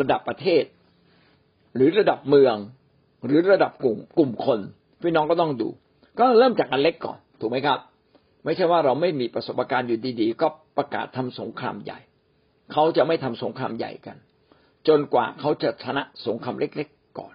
[0.00, 0.64] ระดับประเทศ
[1.74, 2.56] หรือระดับเมือง
[3.26, 4.60] หรือระดับกลุ่มกลุ่มคน
[5.02, 5.68] พี่น้องก็ต้องดู
[6.18, 7.78] ก็เริ่มจากอันเล็กก่อนถูกไหมครับ
[8.48, 11.98] ไม่ใช่ว่าเราไม่มีประสบการณ์อยู่ดีๆ ก็ประกาศทำสงครามใหญ่
[12.72, 14.16] เขาจะไม่ทำสงครามใหญ่กัน
[14.88, 17.34] จนกว่าเขาจะชนะสงครามเล็ก ๆ ก่อน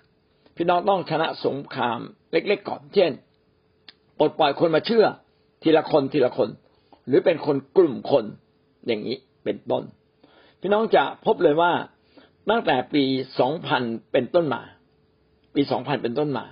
[0.56, 2.00] พี่น้องต้องชนะสงคราม
[2.32, 3.12] เล็ก ๆ ก่อน เช่น
[4.20, 5.06] ปลดปล่อยคนมาเชื่อ
[5.64, 6.50] ทีละคนทีละคน
[7.08, 8.26] หรือเป็นคนกลุ่มคน
[8.88, 9.84] อย่างนี้เป็นต้น
[10.62, 11.72] พี่น้องจะพบเลยว่า
[12.50, 13.04] ตั้งแต่ปี
[13.40, 14.62] สองพันเป็นต้นมา
[15.56, 16.46] ปีสองพันเป็นต้นมา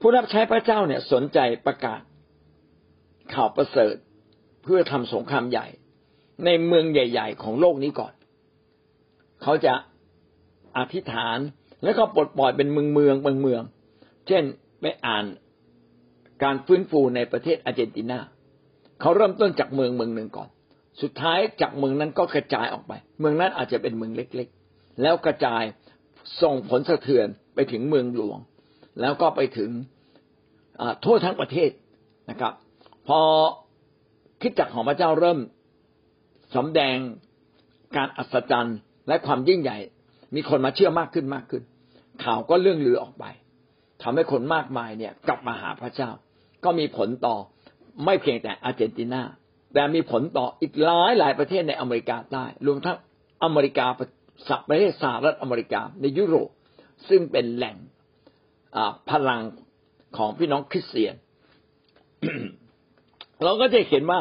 [0.00, 2.00] ผู้รับใช้พระเจ้าเนี่ยสนใจประกาศ
[3.34, 3.94] ข่าวประเสริฐ
[4.62, 5.66] เพื่อทำสงครามใหญ่
[6.44, 8.12] ในเมืองใหญ่ ๆ ของโลกนี้ก่อน
[9.42, 9.74] เขาจะ
[10.78, 11.38] อธิษฐาน
[11.84, 13.62] แล้วก็ปลดปล่อยเป็นเมืองเมืองบางเมือง
[14.26, 14.42] เช่น
[14.80, 15.24] ไปอ่าน
[16.42, 18.18] การฟื้นฟูในประเทศอาร์เจนตินา
[19.00, 20.48] เขาเริ่มต้นจากเมืองเมืองหนึ่งก่อน
[21.02, 25.62] สุดท้ายจากเมืองนั้นก็กระจายออกไป เมืองนั้นอาจจะเป็นเมืองเล็ก ๆ แล้วกระจาย
[26.42, 28.38] ส่งผลสะเทือนไปถึงเมืองหลวง
[29.00, 29.70] แล้วก็ไปถึง
[31.04, 31.70] ทั่วทั้งประเทศ
[32.30, 32.52] นะครับ
[33.08, 33.20] พอ
[34.40, 35.38] คิดจักของพระเจ้าเริ่ม
[36.56, 36.96] สำแดง
[37.96, 39.78] การอัศจรรย์และความยิ่งใหญ่
[40.34, 41.62] มีคนมาเชื่อมากขึ้นมากขึ้น
[42.24, 43.24] ข่าวก็เรื่องลือออกไป
[44.02, 46.10] ทำให้คนมากมายเนี่ย กลับมาหาพระเจ้า
[46.64, 47.36] ก็มีผลต่อ
[48.04, 49.22] ไม่เพียงแต่อาร์เจนตินา
[49.74, 52.96] แต่มีผลต่ออีกหลายหลายประเทศในอเมริกาใต้รวมทั้ง
[53.44, 54.00] อเมริกาป
[54.70, 56.48] ระเทศสหรัฐอเมริกาในยุโรป
[57.08, 57.76] ซึ่งเป็นแหล่ง
[59.10, 59.42] พลัง
[60.16, 61.14] ของพี่น้องคริสเตียน
[63.44, 64.20] เราก็จะเห็นว่า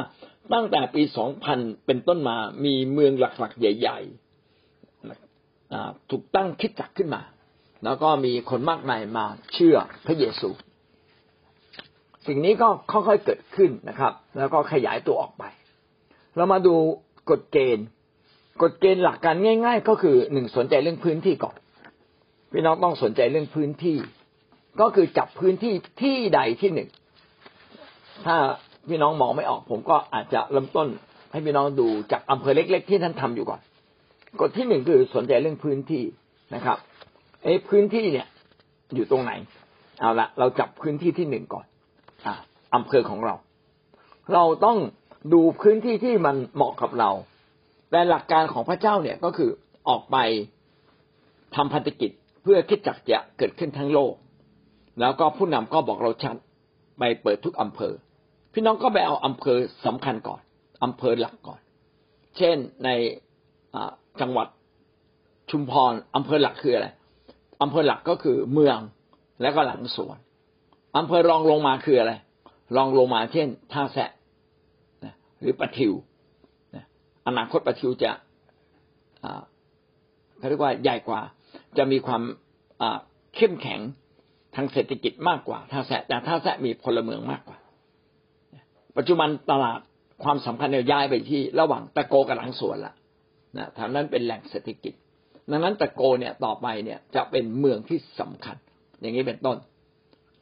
[0.53, 1.03] ตั้งแต่ปี
[1.43, 7.21] 2000 เป็นต้นมามีเมืองหลักๆ ใหญ่ๆถูกตั้งคิดจักขึ้นมา
[7.83, 10.49] แล้วก็มีคนมากมายมาเชื่อพระเยซู
[12.27, 15.43] สิ่งนี้ก็ค่อยๆเกิดขึ้นนะครับ แล้วก็ขยายตัวออกไป
[16.35, 16.75] เรามาดู
[17.29, 17.85] กฎเกณฑ์
[18.61, 21.55] กฎเกณฑ์หลักการง่าย ๆ ก็คือหนึ่งสนใจเรื่องพื้นที่ก่อน
[22.51, 23.97] พี่น้องต้องสนใจเรื่องพื้นที่
[24.79, 26.89] ก็คือจับพื้นที่ที่ใดที่หนึ่ง
[28.25, 28.37] ถ้า
[28.89, 30.87] พี่น้องมองไม่ออก ผมก็อาจจะเริ่มต้น
[31.31, 33.59] ให้พี่น้องดูจากอำเภอเล็ก ๆ ที่ท่านทำอยู่ก่อน
[34.41, 36.03] กฎที่หนึ่งคือสนใจเรื่องพื้นที่
[36.55, 36.77] นะครับ
[37.43, 38.27] เอ้พื้นที่เนี่ย
[38.95, 39.31] อยู่ตรงไหน
[39.99, 41.65] เอาละเราจับพื้นที่ที่หนึ่งก่อน
[42.25, 42.35] อ่า
[42.75, 43.35] อำเภอของเรา
[44.33, 44.77] เราต้อง
[45.33, 47.11] ดูพื้นที่ที่มันเหมาะกับเรา
[47.91, 49.49] แต่หลักการของพระเจ้าเนี่ยก็คือ
[49.89, 50.17] ออกไป
[51.55, 52.11] ทำพันธกิจ
[52.43, 54.13] เพื่อคิดจักจะเกิดขึ้นทั้งโลก
[54.99, 56.35] แล้วก็ผู้นำก็บอกเราชัด
[56.99, 57.93] ไปเปิดทุกอำเภอ
[58.57, 60.41] พี่น้องก็ไปเอาอำเภอสำคัญก่อน
[60.83, 61.59] อำเภอหลักก่อน
[62.37, 62.89] เช่นใน
[64.21, 64.47] จังหวัด
[65.49, 66.87] ชุมพรอำเภอหลักคืออะไร
[67.63, 68.77] อำเภอหลักก็คือเมือง
[69.41, 70.17] และก็หลังสวน
[70.97, 72.13] อำเภอรองลงมาคืออะไร
[72.75, 74.09] รองลงมาเช่น ท่าแสะ
[75.39, 75.93] หรือปะทิว
[77.27, 78.11] อนาคตปะทิวจะ
[80.37, 81.21] เขาเรียกว่าใหญ่กว่า
[81.77, 82.21] จะมีความ
[83.35, 83.79] เข้มแข็ง
[84.55, 87.57] ทางเศรษฐกิจมากกว่าท่าแซะแต่ท่าแซะมีพลเมืองมากกว่า
[88.97, 89.79] ปัจจุบันตลาด
[90.23, 92.93] ความสำคัญเนี่ยย้ายไปที่ระหว่างตะโกกับหลังสวนละ
[93.57, 94.93] นะทางนั้นเป็นแหล่งเศรษฐกิจ
[95.51, 98.57] ดังนั้นตะโกเนี่ยต่อไปเนี่ยจะเป็นเมืองที่สำคัญ
[99.01, 99.57] อย่างนี้เป็นต้น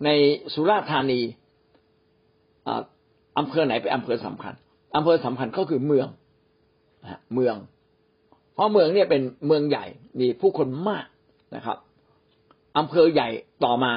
[0.06, 0.10] ใน
[0.54, 1.22] สุราษฎร์ธานี
[3.38, 4.54] อำเภอไหนเป็นอำเภอสำคัญ
[4.95, 6.08] อำเภอสำคัญก็คือเมือง
[7.34, 7.56] เมือง
[8.54, 9.86] เพราะเมืองเนี่ยเป็นเมืองใหญ่
[10.20, 11.06] มีผู้คนมาก
[11.56, 11.78] นะครับ
[12.78, 13.30] อำเภอใหญ่
[13.64, 13.93] ต่อมา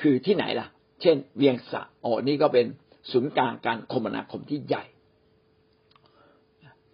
[0.00, 0.66] คือที่ไหนล่ะ
[1.02, 2.66] เช่น เวียงสะโอ้นี่ก็เป็น
[3.10, 4.84] ศูนย์กลางการคมนาคมที่ใหญ่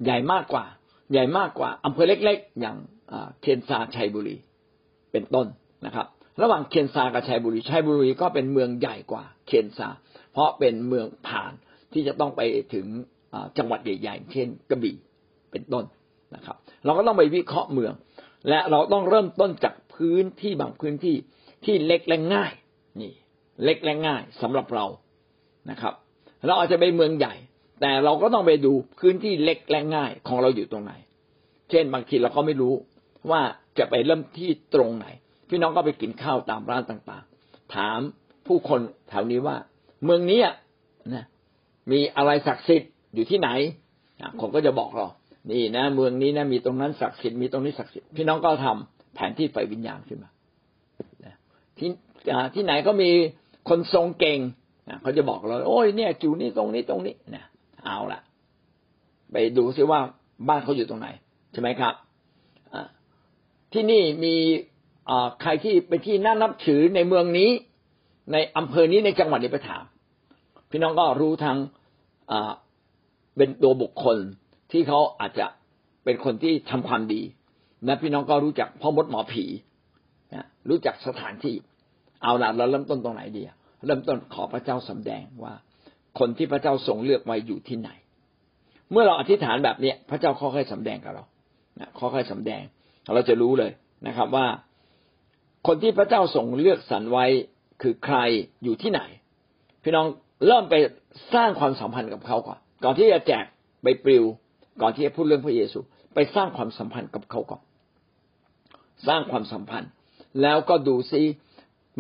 [0.05, 0.65] ใหญ่มากกว่า
[1.13, 2.77] ใหญ่มากกว่าอำเภอเล็ก ๆ อย่าง
[3.41, 4.37] เคียนซาชัยบุรี
[5.13, 5.47] เป็นต้น
[5.87, 6.07] นะครับ
[6.43, 9.89] ระหว่างเคียนซากับชัยบุรีชัยบุรีก็เป็นเมืองใหญ่กว่าเคียนซา
[10.33, 11.53] เพราะเป็นเมืองผ่าน
[11.93, 12.41] ที่จะต้องไป
[12.75, 12.87] ถึง
[13.59, 14.97] จังหวัดใหญ่ๆเช่นกระบี่
[15.51, 15.85] เป็นต้น
[16.35, 17.93] นะครับ เราก็ต้องไปวิเคราะห์เมือง
[18.49, 21.17] และเราต้องเริ่มต้นจากพื้นที่บางพื้นที่
[21.65, 22.53] ที่เล็กและง่าย
[23.01, 23.13] นี่
[23.65, 24.87] เล็กและง่ายสำหรับเรา
[25.71, 25.95] นะครับ
[26.47, 27.35] เราอาจจะไปเมืองใหญ่
[27.81, 30.93] แต่เราก็ต้องไปดูพื้นที่เล็กและง่ายของเราอยู่ตรงไหน
[31.71, 32.75] เช่นบางทีเราก็ไม่รู้
[33.31, 33.41] ว่า
[33.79, 35.07] จะไปเริ่มที่ตรงไหน
[35.49, 38.01] พี่น้องก็ไปกินข้าวตามร้านต่างๆ ถาม
[38.47, 39.57] ผู้คนแถวนี้ว่า
[40.05, 40.41] เมืองนี้
[41.15, 41.25] นะ
[41.91, 43.51] มีอะไรศักดิ์สิทธิ์อยู่ที่ไหน
[44.41, 45.07] ผมก็จะบอกเรา
[45.51, 50.31] นี่นะ เมืองนี้นะมีตรงนั้นศักดิ์สิทธิ์มีตรงนี้ศักดิ์สิทธิ์พี่น้องก็ทำแผนที่ไฟวิญญาณขึ้นมา
[51.79, 51.91] ที่
[52.55, 53.11] ที่ไหนก็มี
[53.69, 54.39] คนทรงเก่ง
[55.03, 57.45] เขาจะบอกเรา โอ้ยเนี่ยจูนี่ตรงนี้ตรงนี้นะ
[57.85, 58.21] เอาละ
[59.33, 60.01] ไปดูซิว่า
[60.49, 61.09] บ้านเขาอยู่ตรงไหน
[61.53, 61.95] ใช่ไหมครับ
[63.73, 64.35] ที่นี่มี
[65.43, 67.51] ใครที่เป็นที่น่านับถือในเมืองนี้
[68.33, 69.85] ในอำเภอนี้ในจังหวัดนี้ไปถาม
[70.71, 71.59] พี่น้องก็รู้ทั้ง
[73.37, 74.17] เป็นตัวบุคคล
[74.73, 75.47] ที่เขาอาจจะ
[76.05, 77.23] เป็นคนที่ทำความดี
[77.89, 79.45] นะพี่น้องก็รู้จักพ่อมดหมอผี
[80.35, 81.55] นะรู้จักสถานที่
[82.23, 83.43] เอาละเราเริ่มต้นตรงไหนดี
[83.87, 85.55] เริ่มต้นขอพระเจ้าสำแดงว่า
[86.19, 87.91] คนที่พระเจ้าทรงเลือกไว้อยู่ที่ไหน
[88.91, 91.25] เมื่อเราอธิษฐานแบบเนี้ยพระเจ้าค่อยๆสำแดงกับเรา
[91.99, 92.63] ค่อยๆสำแดง
[93.15, 93.73] เราจะรู้เลย
[94.07, 94.47] นะครับ ว่า
[95.67, 97.27] คนที่พระเจ้าทรงเลือกสรรไว้
[97.83, 98.17] คือใคร
[98.65, 99.01] อยู่ที่ไหน
[99.83, 100.07] พี่น้อง
[100.47, 100.75] เริ่มไป
[101.35, 103.45] สร้างความสัมพันธ์กับเขาก่อนก่อนที่จะแจก
[103.83, 104.25] ใบปลิว
[104.83, 105.79] ก่อนที่จะพูดเรื่องพระเยซู
[106.15, 107.63] ไปสร้างความสัมพันธ์กับเขาก่อน
[109.07, 109.91] สร้างความสัมพันธ์
[110.43, 111.23] แล้วก็ดูซิ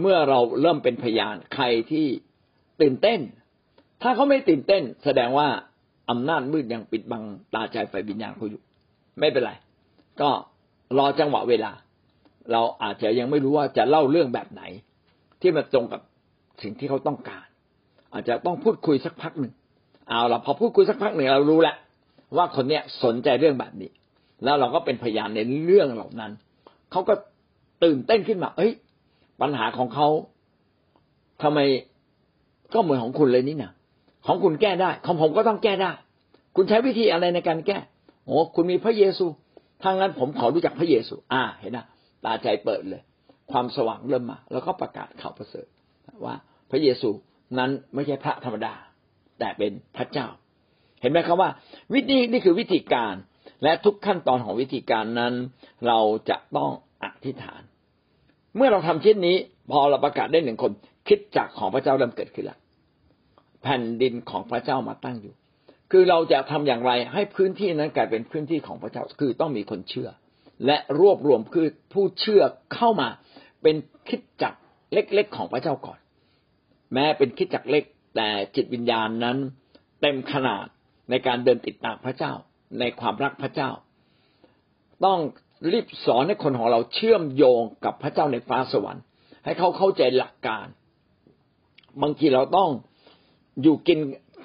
[0.00, 2.06] เมื่อเราเริ่มเป็นพยานใครที่
[2.80, 3.20] ตื่นเต้น
[4.02, 5.48] ถ้าเขาไม่ตื่นเต้น แสดงว่า
[6.10, 7.22] อำนาจมืดยังปิดบัง
[7.54, 8.62] ตาใจไฟวิญญาณเขาอยู่
[9.18, 9.52] ไม่เป็นไร
[10.20, 10.30] ก็
[10.98, 11.72] รอจังหวะเวลา
[12.52, 14.62] เราอาจจะยังไม่รู้ว่าจะเล่าเรื่องแบบไหน
[15.40, 16.00] ที่มันตรงกับ
[16.62, 17.46] สิ่งที่เขาต้องการ
[18.12, 19.52] อาจจะต้องพูดคุยสักพักหนึ่ง
[20.08, 21.76] เอาละพอพูดคุยสักพักหนึ่งเรารู้แล้ว
[22.36, 23.90] ว่าคนเนี้ยสนใจเรื่องแบบนี้
[24.44, 26.32] แล้วเราก็เป็นพยานในเรื่องเหล่านั้น
[26.90, 27.14] เขาก็
[27.84, 28.72] ตื่นเต้นขึ้นมา เอ้ย
[29.40, 30.08] ปัญหาของเขา
[31.42, 31.58] ทำไม
[32.74, 33.72] ก็เหมือนของคุณเลยนี่นะ
[34.26, 35.92] ของคุณแก้ได้ ของผมก็ต้องแก้ได้
[36.56, 37.78] คุณใช้วิธีอะไรในการแก้
[38.26, 39.26] โอ้คุณมีพระเยซู
[39.84, 41.86] ทางนั้นผมขอรู้จักพระเยซู อ่า เห็นนะ
[42.24, 43.02] ตาใจเปิดเลย
[43.50, 45.66] ความสว่างเริ่มมา แล้วก็ประกาศข่าวประเสริฐ
[46.24, 46.34] ว่า
[46.70, 47.10] พระเยซู
[47.58, 48.74] นั้นไม่ใช่พระธรรมดา
[49.38, 50.26] แต่เป็นพระเจ้า
[51.00, 51.50] เห็นไหมครับว่า
[51.94, 53.14] วิธีนี่คือวิธีการ
[53.62, 55.34] และทุกขั้นตอนของวิธีการนั้น
[55.86, 55.98] เรา
[56.30, 56.70] จะต้อง
[57.04, 57.62] อธิษฐาน
[58.56, 59.36] เมื่อเราทำเช่นนี้
[59.70, 60.72] พอเราประกาศได้หนึ่งคน
[61.08, 62.58] คิดจักของพระเจ้าเริ่มเกิดขึ้นแล้ว
[63.62, 65.34] แผ่นดินของพระเจ้ามาตั้งอยู่
[65.90, 70.08] คือเราจะทำอย่างไรให้พื้นที่นั้นกลายเป็นพื้นที่ของพระเจ้าคือต้องมีคนเชื่อ
[70.66, 72.42] และรวบรวมคือผู้เชื่อ
[72.74, 73.08] เข้ามา
[73.62, 73.76] เป็น
[74.08, 74.54] คิดจัก
[74.92, 75.98] เล็กๆของพระเจ้าก่อน
[76.94, 77.84] แม้เป็นคิดจักเล็ก
[78.16, 79.36] แต่จิตวิญญาณนั้น
[80.00, 80.66] เต็มขนาด
[81.10, 82.32] ในการเดินติดตามพระเจ้า
[82.80, 83.70] ในความรักพระเจ้า
[85.04, 85.18] ต้อง
[85.72, 89.04] รีบสอนให้คนของเราเชื่อมโยงกับพระเจ้าในฟ้าสวรรค์
[89.44, 90.66] ให้เขาเข้าใจหลักการ
[92.02, 92.68] บางทีเราต้อง
[93.62, 93.98] อยู่กิน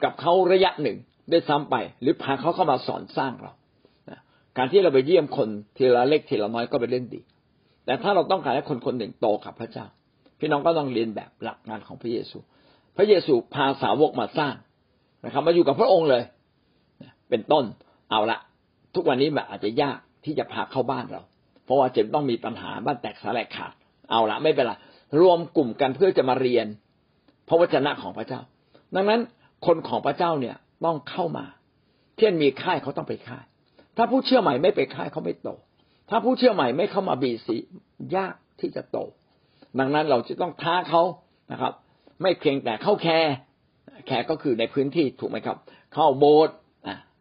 [0.04, 0.98] กับเขาระยะหนึ่ง
[1.30, 3.54] ได้ซ้ำไป หรือพาเขาเข้ามาสอนสร้างเรา
[4.58, 7.22] การที่เราไปเยี่ยมคนทีละเล็กทีละน้อยก็เป็นเรื่องดี
[7.86, 9.86] แต่ถ้าเราต้องการให้คนคนหนึ่งโตกับพระเจ้า
[10.40, 12.38] พี่น้องก็ต้องเรียนแบบหลักงานของพระเยซู
[12.98, 14.56] พระเยซูพาสาวกมาสร้าง
[15.26, 16.24] นะครับ มาอยู่กับพระองค์เลย
[17.30, 17.66] เป็นต้น
[18.10, 18.40] เอาละ
[18.96, 21.22] ทุกวันนี้แบบอาจจะยาก ที่จะพาเข้าบ้านเรา
[21.66, 23.74] เพราะว่าจะต้องมีปัญหาบ้านแตกสลายขาด
[24.12, 24.74] เอาละไม่เป็นไร
[25.20, 26.68] รวมกลุ่มกันเพื่อจะมาเรียน
[27.48, 28.42] พระวจนะของพระเจ้า
[28.96, 29.22] ดังนั้น
[29.66, 30.56] คนของพระเจ้าเนี่ย
[30.86, 31.46] ต้องเข้ามา
[32.18, 33.46] เช่นมีค่ายเขาต้องไปค่าย
[33.98, 35.50] ถ้าผู้เชื่อใหม่ไม่ไปค่ายเขาไม่โต
[36.10, 37.58] ถ้าผู้เชื่อใหม่ไม่เข้ามาบีสี
[38.16, 38.98] ยากที่จะโต
[39.80, 41.02] ดังนั้นเราจะต้องท้าเขา
[41.52, 41.74] นะครับ
[42.22, 45.58] ไม่เพียงแต่เข้า care care ก็คือในพื้นที่ถูกไหมครับ
[45.94, 46.56] เข้าโบสถ์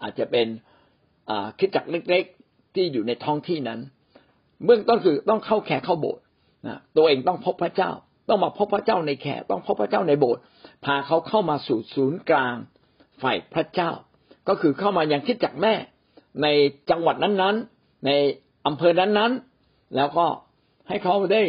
[0.02, 0.46] อาจจะเป็น
[1.58, 2.24] คริสตจักรเล็ก
[2.74, 3.80] ที่อยู่ในท้องที่นั้น
[4.64, 6.22] เบื้องต้นคือต้องเข้า care เข้าโบสถ์
[6.66, 7.90] นะตัวเองต้องพบพระเจ้า
[8.28, 10.42] ต้องมาพบพระเจ้าในแขกต้องพบพระเจ้าในโบสถ์
[10.84, 12.56] พาเขาเข้ามาสู่ศูนย์กลาง
[13.22, 13.90] ฝ่ายพระเจ้า
[14.48, 15.74] ก็คือเข้ามาอย่างคิดจักแม่
[16.42, 16.46] ใน
[16.90, 18.10] จังหวัดนั้นๆ ใน
[18.66, 20.26] อำเภอนั้นๆ แล้วก็
[20.88, 21.42] ให้เขาได้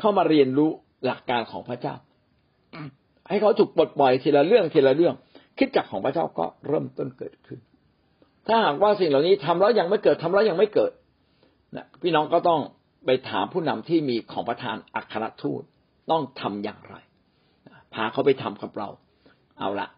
[0.00, 0.70] เข้ามาเรียนรู้
[1.04, 1.94] หลักการของพระเจ้า
[3.28, 5.14] ให้เขาถูกปลดปล่อยทีละเรื่องทีละเรื่อง
[5.58, 7.58] คิดจักของพระเจ้าก็เริ่มต้นเกิดขึ้น
[8.48, 10.92] ถ้าหากว่าสิ่งเหล่านี้ทำแล้วยังไม่เกิดทำแล้วยังไม่เกิด
[11.76, 12.60] นะพี่น้องก็ต้อง
[13.06, 15.62] ไปถามผู้นำที่มีของประธานอัครทูต
[16.10, 16.94] ต้องทำอย่างไร
[17.94, 18.88] พาเขาไปทำกับเรา
[19.58, 19.88] เอาละ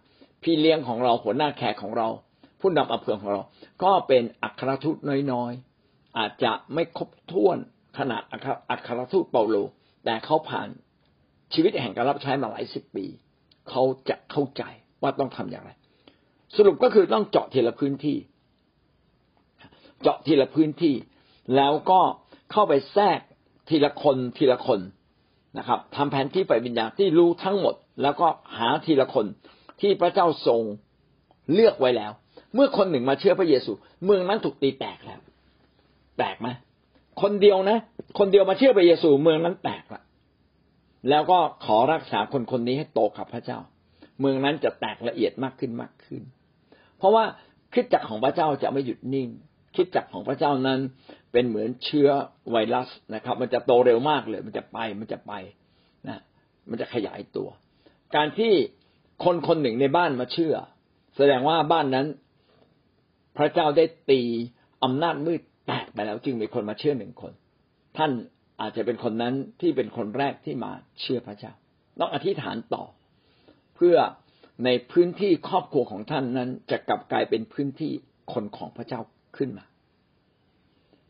[0.42, 2.09] พี่เลี้ยงของเราหัวหน้าแขกของเรา
[2.61, 3.42] ผู้นำอำเภอของเรา
[3.82, 4.96] ก็เป็นอัครทูต
[5.32, 7.59] น้อยๆ อาจจะไม่ครบถ้วน
[7.98, 8.22] ขนาด
[8.70, 9.57] อัครทูตเปาโล
[10.05, 10.68] แต่เขาผ่าน
[11.55, 13.07] ชีวิตแห่งการรับใช้มาหลายสิบปี
[13.70, 14.62] เขาจะเข้าใจ
[15.03, 15.70] ว่าต้องทำอย่างไร
[16.57, 18.16] สรุปก็คือต้องเจาะทีละพื้นที่
[20.01, 20.94] เจาะทีละพื้นที่
[21.57, 22.01] แล้วก็
[22.53, 23.20] เข้าไปแทรก
[23.68, 24.80] ทีละคนทีละคน
[25.59, 28.28] นะครับทำแผนที่ฝ่ายวิญญาณที่รู้ทั้งหมด แล้วก็
[28.59, 29.26] หาทีละคน
[29.80, 30.62] ที่พระเจ้าทรง
[31.53, 32.12] เลือกไว้แล้ว
[32.55, 33.72] เมื่อคนหนึ่งมาเชื่อพระเยซู
[34.05, 35.20] เมืองนั้นถูกตีแตกแล้ว
[36.18, 36.48] แตกไหม
[37.22, 37.78] คนเดียวนะ
[38.18, 40.03] คนเดียวมาเชื่อพระเยซูเมืองนั้นแตกละ
[41.11, 43.59] แล้วก็ขอรักษาคนคนนี้ให้โตกับพระเจ้า
[44.20, 46.22] เมืองนั้นจะแตกละเอียดมากขึ้นมากขึ้น
[46.98, 47.24] เพราะว่า
[47.72, 49.28] คิดจักรของพระเจ้าจะไม่หยุดนิ่ง
[49.76, 50.78] คิดจักของพระเจ้านั้น
[51.32, 52.08] เป็นเหมือนเชื้อ
[52.50, 55.32] ไวรัสนะครับ มันจะโตเร็วมากเลย มันจะไปมันจะไป
[56.08, 56.18] นะ
[56.70, 57.48] มันจะขยายตัว
[58.16, 58.52] การที่
[59.24, 60.54] คนคนหนึ่งในบ้านมาเชื่อ
[61.16, 62.06] แสดงว่าบ้านนั้น
[63.36, 64.22] พระเจ้าได้ตี
[64.84, 67.32] อำนาจมืดแตกไปแล้วจึงมีคนมาเชื่อหนึ่งคน
[67.96, 68.10] ท่าน
[68.60, 71.52] อาจจะเป็นคนนั้นที่เป็นคนแรกที่มาเชื่อพระเจ้า
[72.00, 72.84] ต้องอธิษฐานต่อ
[73.76, 73.96] เพื่อ
[74.64, 77.92] ในพื้นที่ครอบครัวของท่านนั้นจะกลับกลายเป็นพื้นที่
[78.32, 79.00] คนของพระเจ้า
[79.41, 79.64] ขึ้นมา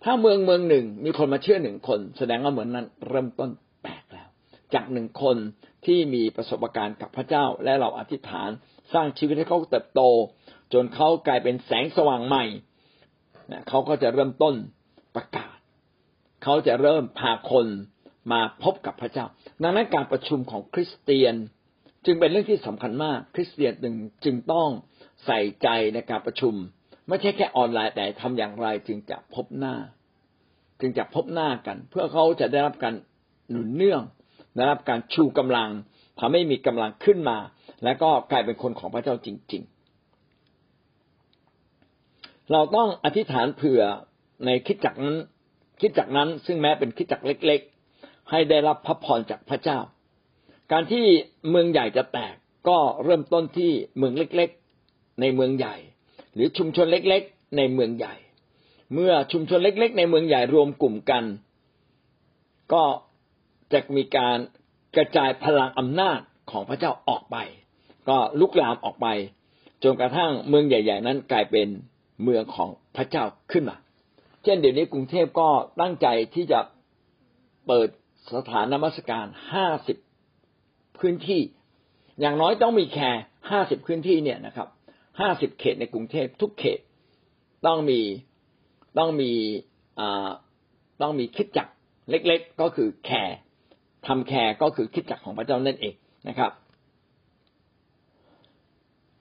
[0.05, 3.51] ถ้าเมืองเมืองหนึ่งมีคนมาเชื่อหนึ่งคน แสดงว่าเหมือนนั้น เริ่มต้น
[3.83, 4.29] แตกแล้ว
[4.75, 5.37] จากหนึ่งคน
[5.87, 8.51] ที่มีประสบการณ์กับพระเจ้าและเราอธิษฐาน
[8.93, 10.03] สร้างชีวิตให้เขาเติบโต
[10.73, 12.45] จนเขากลายเป็นแสงสว่างใหม่
[13.69, 14.55] เขาก็จะเริ่มต้น
[15.17, 15.57] ประกาศ
[16.43, 17.67] เขาจะเริ่มพาคน
[18.33, 19.27] มาพบกับพระเจ้า
[19.63, 21.35] ดังนั้นการประชุมของคริสเตียน
[22.05, 24.69] จึงเป็นเรื่องที่สำคัญมาก คริสเตียนจึงจึงต้อง
[25.27, 26.55] ใส่ใจในการประชุม
[27.11, 29.75] ไม่ใช่แค่ออนไลน์แต่ทำอย่างไรจึงจะพบหน้า
[30.81, 32.95] จึงจะพบหน้ากัน เพื่อเขาจะได้รับการ
[33.51, 34.03] หนุนเนื่อง
[34.57, 35.71] ได้รับการชูกำลัง
[36.21, 37.39] ทำให้มีกำลังขึ้นมา
[37.85, 39.63] และก็กลายเป็นคนของพระเจ้าจริง
[41.27, 43.83] ๆ เราต้องอธิษฐานเผื่อ
[44.45, 45.17] ในคิดจักนั้น
[45.81, 47.61] คิดจากนั้นซึ่งแม้เป็นคิดจักเล็ก
[47.97, 49.79] ๆ ให้ได้รับพระพรจากพระเจ้า
[50.73, 51.05] การที่
[51.51, 52.35] เมืองใหญ่จะแตก
[52.69, 54.51] ก็เริ่มต้นที่เมืองเล็ก
[54.85, 55.77] ๆ ในเมืองใหญ่
[56.35, 58.15] หรือชุมชนเล็กๆ ในเมืองใหญ่
[58.95, 61.25] เมื่อชุมชนเล็ก ๆ ในเมืองใหญ่รวมกลุ่มกัน
[62.73, 62.85] ก็
[63.73, 64.39] จะมีการ
[64.97, 66.21] กระจายพลังอำนาจ
[66.51, 67.37] ของพระเจ้าออกไป
[68.09, 69.07] ก็ลุกลามออกไป
[69.83, 71.69] จนกระทั่งเมืองใหญ่ ๆ นั้นกลายเป็น
[72.23, 73.77] เมืองของพระเจ้าขึ้นมา
[74.43, 75.49] เช่นเดี๋ยวนี้กรุงเทพก็
[75.81, 76.61] ตั้งใจที่จะ
[77.67, 77.89] เปิด
[78.35, 79.97] สถานนมัสการห้าสิบ
[80.99, 81.43] พื้นที่
[82.21, 83.11] อย่างน้อยต้องมีแค่
[83.51, 84.69] ห้าสิบพื้นที่เนี่ยนะครับ
[85.21, 86.79] ห้าสิบเขตในกรุงเทพทุกเขต
[87.67, 88.01] ต้องมี
[88.99, 89.33] ต้องมี
[91.03, 91.69] ต้องมีคิดจัก
[92.11, 93.37] เล็ก ๆ ก็คือแคร์
[94.07, 95.95] ทำแคร์ก็คือคิดจักของพระเจ้านั่นเอง
[96.29, 96.51] นะครับ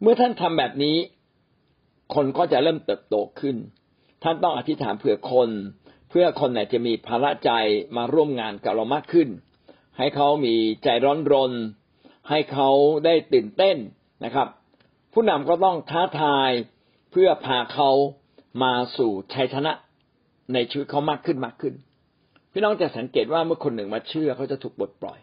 [0.02, 0.98] เมื่อท่านทำแบบนี้
[2.16, 3.56] คนก็จะเริ่มเติบโตขึ้น
[4.24, 5.50] ท่านต้องอธิษฐานเผื่อคน
[6.10, 7.52] เพื่อคนไหนจะมีภาระใจ
[7.98, 9.30] มาร่วมงานกับเรามากขึ้น
[9.98, 11.54] ให้เขามีใจร้อนรน
[12.30, 12.70] ให้เขา
[13.06, 13.78] ได้ตื่นเต้น
[14.26, 14.48] นะครับ
[15.22, 16.52] ผู้นำก็ต้องท้าทาย
[17.12, 17.90] เพื่อพาเขา
[18.64, 19.74] มาสู่ชัยชนะ
[20.54, 21.74] ในชีวิตเขามากขึ้นมากขึ้น
[22.52, 25.20] พี่น้องจะสังเกตว่าเมื่อคนหนึ่งมาเชื่อเขาจะถูกปลดปล่อย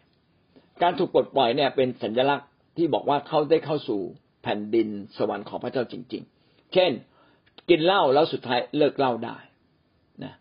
[0.82, 4.00] การถูกปลดปล่อยเนี่ยเป็นสัญลักษณ์ที่บอกว่าเขาได้เข้าสู่
[4.42, 6.92] แผ่นดินสวรรค์ของพระเจ้าจริง ๆ เช่น
[7.68, 9.36] กินเหล้าแล้วสุดท้ายเลิกเหล้าได้
[10.24, 10.34] นะ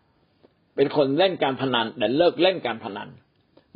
[0.76, 3.08] เป็นคนเล่นการพนันแต่เลิกเล่นการพนัน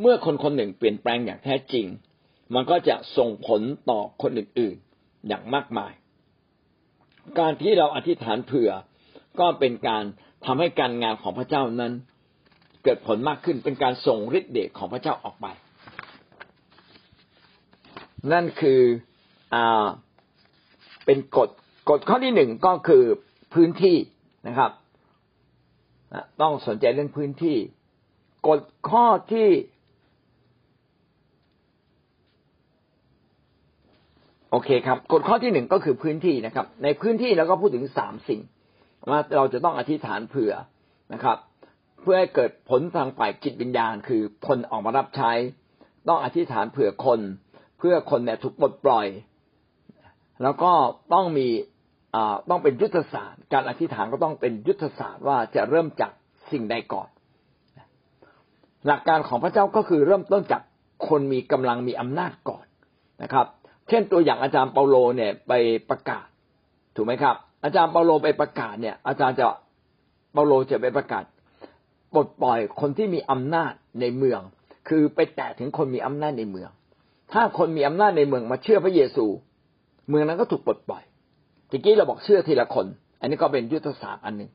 [0.00, 1.86] เมื่อคนคนหนึ่งเปลี่ยนแปลงอย่างแท้จริง
[2.54, 3.60] มันก็จะส่งผล
[3.90, 4.89] ต่อคนอื่นๆ
[5.28, 5.92] อย่างมากมาย
[7.38, 8.70] การที่เราอธิษฐานเผื่อ
[9.40, 10.04] ก็เป็นการ
[10.44, 11.92] ทำให้การงานของพระเจ้านั้น
[12.84, 15.46] เกิดผลมากขึ้นเป็นการส่งฤทธิ์เดชของพระเจ้าออกไป
[18.32, 18.80] นั่นคือ
[19.54, 19.86] อ่า
[21.04, 21.48] เป็นกฎ
[21.90, 23.04] กฎข้อที่หนึ่งก็คือ
[23.54, 23.96] พื้นที่
[24.48, 24.70] นะครับ
[26.40, 27.56] ต้องสนใจเรื่องพื้นที่
[28.48, 28.60] กฎ
[28.90, 29.48] ข้อที่
[34.50, 38.40] โอเคครับกฎข้อที่หนึ่งก็คือพื้นที่นะครับ ในพื้นที่เราก็พูดถึงสามสิ่ง
[39.10, 40.52] ว่าเราจะต้องอธิษฐานเผื่อ
[41.14, 41.36] นะครับ
[42.00, 45.32] เพื่อให้เกิดผลทางฝ่ายจิตวิญญาณ คือคนออกมารับใช้
[46.08, 47.20] ต้องอธิษฐานเผื่อคน
[47.78, 49.06] เพื่อคนเนี่ยถูกปลดปล่อย
[50.42, 50.72] แล้วก็
[51.14, 51.48] ต้องมี
[52.50, 56.12] ต้องเป็นยุทธศาสตร์ การอธิษฐานก็ต้องเป็นยุทธศาสตร์ว่าจะเริ่มจาก
[56.50, 57.08] สิ่งใดก่อน
[58.86, 60.62] หลักการของพระเจ้าก็คือเริ่มต้นจาก
[61.08, 62.64] คนมีกำลังมีอำนาจก่อน
[63.22, 63.46] นะครับ
[63.90, 65.52] เช่นตัวอย่างอาจารย์เปาโลเนี่ยไป
[65.90, 66.26] ประกาศ
[66.96, 69.44] ถูกไหมครับ อาจารย์เปาโลไปประกาศเนี่ย อาจารย์จะ
[70.32, 71.24] เปาโลจะไปประกาศ
[72.14, 74.40] ปลดปล่อยคนที่มีอำนาจในเมือง
[74.88, 76.70] คือไปแตะถึงคนมีอำนาจในเมือง
[77.32, 79.26] ถ้าคนมีอำนาจในเมืองมาเชื่อพระเยซู
[80.08, 81.02] เมืองนั้นก็ถูกปลดปล่อย
[81.70, 82.86] ทีกี้เราบอกเชื่อทีละคน
[83.20, 84.50] อันนี้ก็เป็นยุทธศาสตร์อันหนึ่ง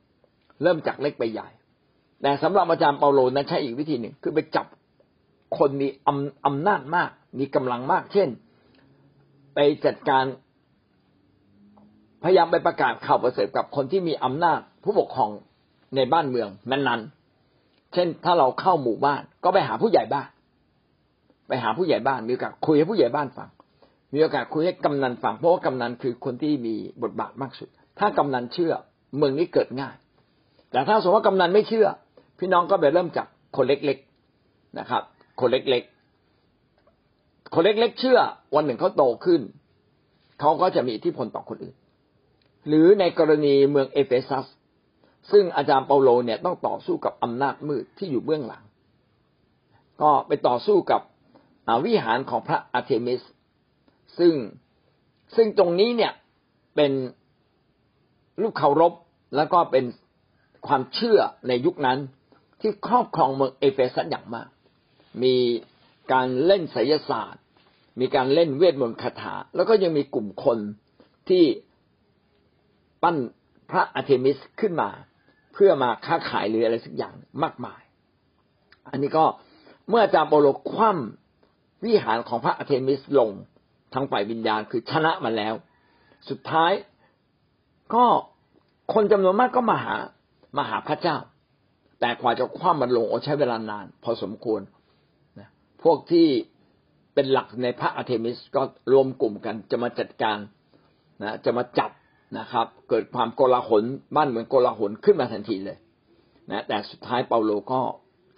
[0.63, 1.49] เริ่มจากเล็กไปใหญ่
[2.21, 4.65] แต่สำหรับอาจารย์เปาโลนั้นใช้อีกวิธีหนึ่งคือไปจับ
[5.57, 7.09] คนมีอำอำนาจมาก
[7.39, 8.29] มีกำลังมาก เช่น
[9.55, 10.25] ไปจัดการ
[12.23, 15.31] พยายามไปประกาศข่าวประเสริฐกับคนที่มีอำนาจผู้ปกครอง
[15.95, 20.27] ในบ้านเมืองนั้นๆ เช่นถ้าเราเข้าหมู่บ้าน ก็ไปหาผู้ใหญ่บ้าน
[21.47, 23.49] ไปหาผู้ใหญ่บ้านมีโอกาสคุยให้ผู้ใหญ่บ้านฟัง
[24.13, 28.73] มีโอกาสคุยให้กำนันฟังเพราะว่ากำนันคือคนที่มีบทบาทมากสุด ถ้ากำนันเชื่อ
[29.17, 29.95] เมืองนี้เกิดง่าย
[30.71, 31.87] แต่ถ้าสมมติว่ากำนันไม่เชื่อ
[32.39, 33.27] พี่น้องก็ไปเริ่มจาก
[33.57, 35.03] คนเล็กๆนะครับ
[35.39, 35.94] คนเล็กๆ
[37.55, 38.19] คนเล็กๆเชื่อ
[38.55, 39.41] วันหนึ่งเขาโตขึ้น
[40.39, 41.75] เขาก็จะมีอิทธิพลต่อคนอื่น
[42.67, 44.45] หรือในกรณีเมืองเอเฟซัส
[45.31, 48.63] ซึ่งอาจารย์เปาโลเนี่ยต้องต่อสู้กับอำนาจมืดที่อยู่เบื้องหลัง
[50.01, 51.01] ก็ไปต่อสู้กับ
[51.85, 53.21] วิหารของพระอาร์เทมิส
[54.19, 54.33] ซึ่ง
[55.35, 56.13] ซึ่งตรงนี้เนี่ย
[56.75, 56.91] เป็น
[58.41, 58.93] ลูกเคารพ
[59.35, 59.85] แล้วก็เป็น
[60.67, 61.99] ความเชื่อในยุคนั้น
[62.61, 64.47] ที่ครอบครองเมืองเอเฟซัสอย่างมาก
[65.23, 65.35] มี
[66.11, 67.43] การเล่นไสยศาสตร์
[67.99, 70.57] มีการเล่นเวทมนต์คาถา แล้วก็ยังมีกลุ่มคน
[71.29, 71.43] ที่
[73.03, 73.15] ปั้น
[73.69, 74.89] พระอาเทมิสขึ้นมา
[75.53, 77.81] เพื่อมาค้าขายหรืออะไรสักอย่างมากมาย
[78.91, 79.25] อันนี้ก็
[79.89, 83.31] เมื่ออาจารย์เปาโลคว่ำวิหารของพระอาเทมิสลง
[83.93, 85.53] ทางฝ่ายวิญญาณคือชนะมาแล้ว
[86.29, 86.71] สุดท้าย
[87.93, 88.05] ก็
[88.93, 89.95] คนจำนวนมากก็มาหา
[90.57, 91.17] มาหาพระเจ้า
[91.99, 94.61] แต่กว่าจะคว่ำมันลงโอใช้เวลานาน พอสมควร
[95.83, 96.27] พวกที่
[97.15, 98.61] เป็นหลักในพระอาเทมิสก็
[98.91, 100.37] รวมกลุ่มกันจะมาจัดการ
[101.23, 101.91] นะจะมาจับ
[102.39, 103.83] นะครับ เกิดความโกลาหล
[104.15, 105.77] บ้านเมืองโกลาหลขึ้นมาทันทีเลย
[106.51, 107.81] นะแต่สุดท้ายเปาโลก็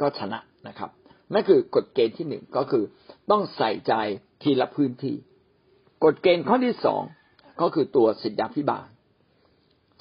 [0.01, 0.89] ก็ชนะนะครับ
[1.33, 2.83] นั่นคือกฎเกณฑ์ที่หนึ่งก็คือ
[3.31, 3.93] ต้องใส่ใจ
[4.43, 5.15] ทีละพื้นที่
[6.03, 7.01] กฎเกณฑ์ข้อที่สอง
[7.61, 8.87] ก็คือตัวสิทธาพิบาล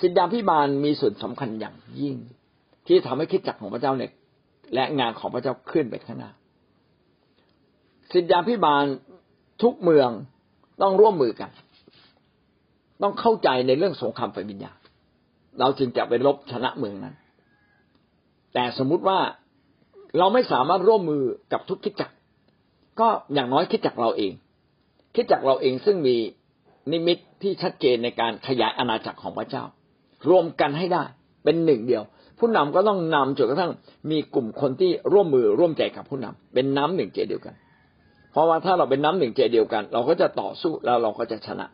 [0.01, 2.17] สิทธาพิบาลมีส่วนสำคัญอย่างยิ่ง
[2.87, 4.13] ที่ทำให้คิดจักของพระเจ้าเนี่ย
[4.75, 6.31] และงานของพระเจ้าขึ้นไปข้างหน้า
[8.13, 8.85] สิทธาพิบาล
[9.63, 10.11] ทุกเมือง
[10.83, 11.51] ต้องร่วมมือกัน
[13.03, 14.79] ต้องเข้าใจในเรื่องสงครามไฟวิญญาณ
[15.61, 17.15] เราจึงจะไปรบชนะเมืองนั้น
[18.55, 19.19] แต่สมมุติว่า
[20.19, 22.15] เราไม่สามารถร่วมมือกับทุกคิดจักร
[23.01, 24.33] ก็อย่างน้อยคิดจักรเราเอง
[25.15, 26.17] คิดจักรเราเองซึ่งมี
[26.93, 29.65] นิมิตที่ชัดเจนในการขยายอาณาจักรของพระเจ้า
[30.29, 31.05] รวมกันให้ได้
[31.45, 32.03] เป็นหนึ่งเดียว
[32.39, 33.73] ผู้นำก็ต้องนำจนกระทั่ง
[34.11, 37.55] มีกลุ่มคนที่ร่วมมือร่วมใจกับผู้นำเป็นน้ำหนึ่งใจเดียวกัน
[38.37, 41.67] เพราะว่าถ้าเราเป็นน้ำหนึ่งใจเดียวกัน เราก็จะต่อสู้แล้วเราก็จะชนะ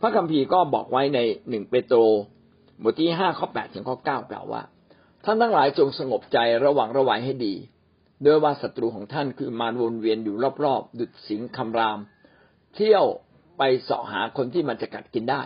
[0.00, 1.98] พระคัมภีร์ก็บอกไว้ในหนึ่งเปโตร
[2.82, 4.62] บทที่ห้าข้อแปดถึงข้อเก้ากล่าวว่า
[5.24, 7.54] ท่านทั้งหลายจงสงบใจระวังระวัยให้ดี
[8.24, 11.98] โดยว่าศัตรูของท่านคือมารวนเวียนอยู่รอบๆดุดสิงคำราม
[12.74, 13.04] เที่ยว
[13.58, 15.42] ไปเสาะหาคนที่มันจะกัดกินได้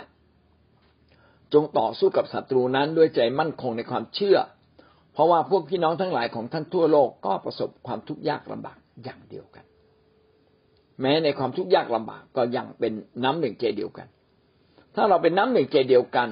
[1.52, 4.38] จงต่อสู้กับศัตรูนั้นด้วยใจมั่นคงในความเชื่อ
[5.12, 9.64] เพราะว่าพวกพี่น้องทั้งหลายของท่านทั่วโลกก็ประสบความทุกข์ยากลำบากอย่างเดียวกัน
[11.00, 12.92] แม้ในความทุกข์ยากลำบากก็ยังเป็น
[13.24, 14.06] น้ำหนึ่งใจเดียวกัน
[14.94, 16.28] ถ้าเราเป็นน้ำหนึ่งใจเดียวกัน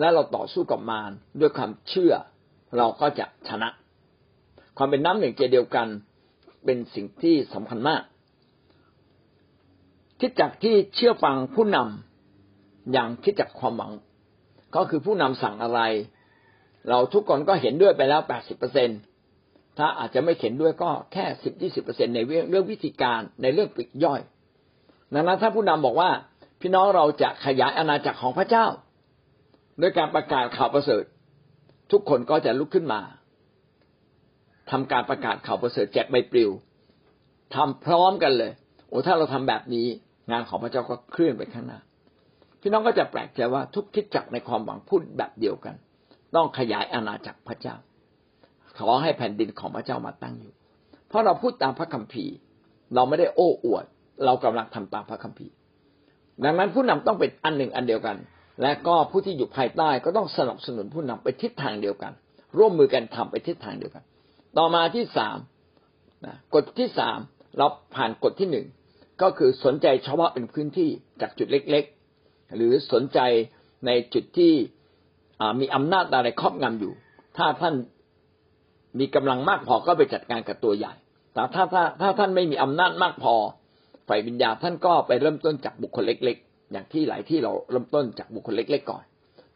[0.00, 1.10] และเราต่อสู้กับมาร
[1.40, 2.12] ด้วยความเชื่อ
[2.76, 3.68] เราก็จะชนะ
[4.76, 5.88] ความเป็นน้ำหนึ่งใจเดียวกัน
[6.64, 8.02] เป็นสิ่งที่สำคัญมาก
[10.20, 13.92] คิดจากที่เชื่อฟังผู้นำอย่างคิดจากความหวัง
[14.74, 15.80] ก็คือผู้นำสั่งอะไร
[16.88, 18.98] เราทุกคนก็เห็นด้วยไปแล้วแปดสิบเปอร์เซ็นต์
[19.78, 24.20] ถ้าอาจจะไม่เข็นด้วยก็แค่สิบยี่สิบเปอร์เซ็นในเรื่องวิธีการในเรื่องปิดย่อย
[25.14, 26.10] ดังนั้นถ้าผู้นำบอกว่า
[26.60, 28.66] พี่น้องเราจะขยายอาณาจักรของพระเจ้า
[29.80, 31.04] ด้วยการประกาศข่าวประเสริฐ
[31.92, 33.00] ทุกคนก็จะลุกขึ้นมา
[34.70, 36.50] ทำการประกาศข่าวประเสริฐแจกใบปลิว
[37.54, 38.52] ทำพร้อมกันเลย
[38.88, 39.86] โอ้ถ้าเราทำแบบนี้
[40.30, 41.80] งานของพระเจ้าก็เคลื่อนไปข้างหน้า
[42.60, 45.74] พี่น้องก็จะแปลกใจว่าทุกคิดจักในความหวังพูดแบบเดียวกัน
[46.34, 47.76] ต้องขยายอาณาจักรพระเจ้า
[48.82, 50.54] ขอให้แผ่นดินของพระเจ้ามาตั้งอยู่
[51.08, 52.34] เพราะเราพูดตามพระคัมภีร์
[52.94, 53.84] เราไม่ได้โอ้อวด
[54.24, 55.52] เรากำลังทำตามพระคัมภีร์
[56.44, 58.16] ดังนั้นผู้นำต้องเป็นอันหนึ่งอันเดียวกัน
[58.62, 62.12] และก็ผู้ที่อยู่ภายใต้ก็ต้องสนับสนุนผู้นำไปทิศทางเดียวกัน
[62.58, 64.02] ร่วมมือกันทำไปทิศทางเดียวกัน
[64.58, 65.36] ต่อมาที่สาม
[66.26, 67.18] นะกฎที่สาม
[67.58, 68.66] เราผ่านกฎที่หนึ่ง
[69.22, 70.88] ก็คือสนใจเฉพาะเป็นพื้นที่
[71.20, 73.20] จากจุดเล็กๆ หรือสนใจ
[73.86, 74.52] ในจุดที่
[75.60, 76.92] มีอำนาจอะไรครอบงำอยู่
[77.36, 77.74] ถ้าท่าน
[78.98, 80.94] มีกำลังมากพอก็ไปจัดการกับตัวใหญ่
[81.34, 83.34] แต่ถ้าถ้าถ้าท่านไม่มีอำนาจมากพอ
[84.08, 89.04] ฝ่ายวิญญาณท่านก็ไปเริ่มต้นจากบุคคลเล็ก ๆ อย่างที่หลายที่เราเริ่มต้นจากบุคคลเล็ก ๆ ก่อน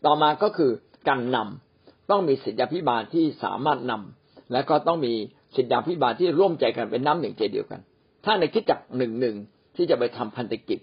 [0.04, 0.70] ต่อมาก็คือ
[1.08, 5.12] การนำต้องมีสิทธิพิบาลที่สามารถนำและก็ต้องมี
[5.56, 7.80] สิทธิพิบาลที่ร่วมใจกันเป็นน้ำหนึ่งใจเดียวกัน
[8.24, 9.36] ถ้าในคิดจักหนึ่งหนึ่ง
[9.76, 10.78] ที่จะไปทำพันธกิจ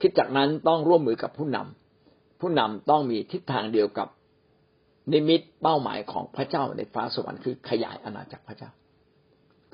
[0.00, 4.08] คิดจักนั้นต้องร่วมมือกับผู้นำผู้นำต้องมีทิศทางเดียวกับ
[5.12, 8.70] นิมิตเป้าหมายของพระเจ้าในฟ้าสวรรค์คือขยายอาณาจักรพระเจ้า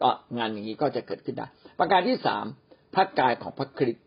[0.01, 1.47] ก็งานอย่างนี้ก็จะเกิดขึ้นได้
[1.79, 2.45] ประการที่สาม
[2.95, 4.05] พระกายของพระคริสต์